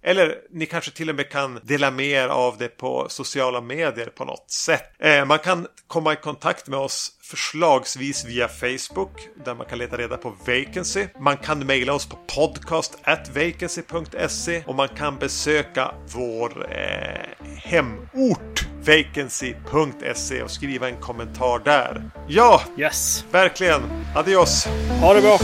Eller 0.03 0.35
ni 0.51 0.67
kanske 0.67 0.91
till 0.91 1.09
och 1.11 1.15
med 1.15 1.31
kan 1.31 1.61
dela 1.63 1.91
med 1.91 2.07
er 2.07 2.29
av 2.29 2.59
det 2.59 2.69
på 2.69 3.07
sociala 3.09 3.61
medier 3.61 4.07
på 4.07 4.25
något 4.25 4.51
sätt. 4.51 4.83
Eh, 5.03 5.25
man 5.25 5.39
kan 5.39 5.67
komma 5.87 6.13
i 6.13 6.17
kontakt 6.17 6.69
med 6.69 6.79
oss 6.79 7.13
förslagsvis 7.23 8.25
via 8.25 8.49
Facebook 8.49 9.11
där 9.45 9.55
man 9.55 9.67
kan 9.67 9.79
leta 9.79 9.97
reda 9.97 10.17
på 10.17 10.31
Vacancy. 10.47 11.07
Man 11.21 11.37
kan 11.37 11.67
mejla 11.67 11.93
oss 11.93 12.07
på 12.07 12.17
podcast 12.37 12.99
vacancy.se 13.35 14.63
och 14.67 14.75
man 14.75 14.89
kan 14.89 15.19
besöka 15.19 15.95
vår 16.15 16.67
eh, 16.73 17.47
hemort 17.57 18.67
vacancy.se 18.87 20.43
och 20.43 20.51
skriva 20.51 20.89
en 20.89 21.01
kommentar 21.01 21.59
där. 21.65 22.11
Ja, 22.29 22.63
Yes. 22.79 23.25
verkligen. 23.31 23.83
Adios! 24.17 24.67
Ha 25.01 25.15
det 25.15 25.21
bra. 25.21 25.39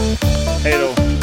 Hej 0.63 0.77
då. 0.81 1.16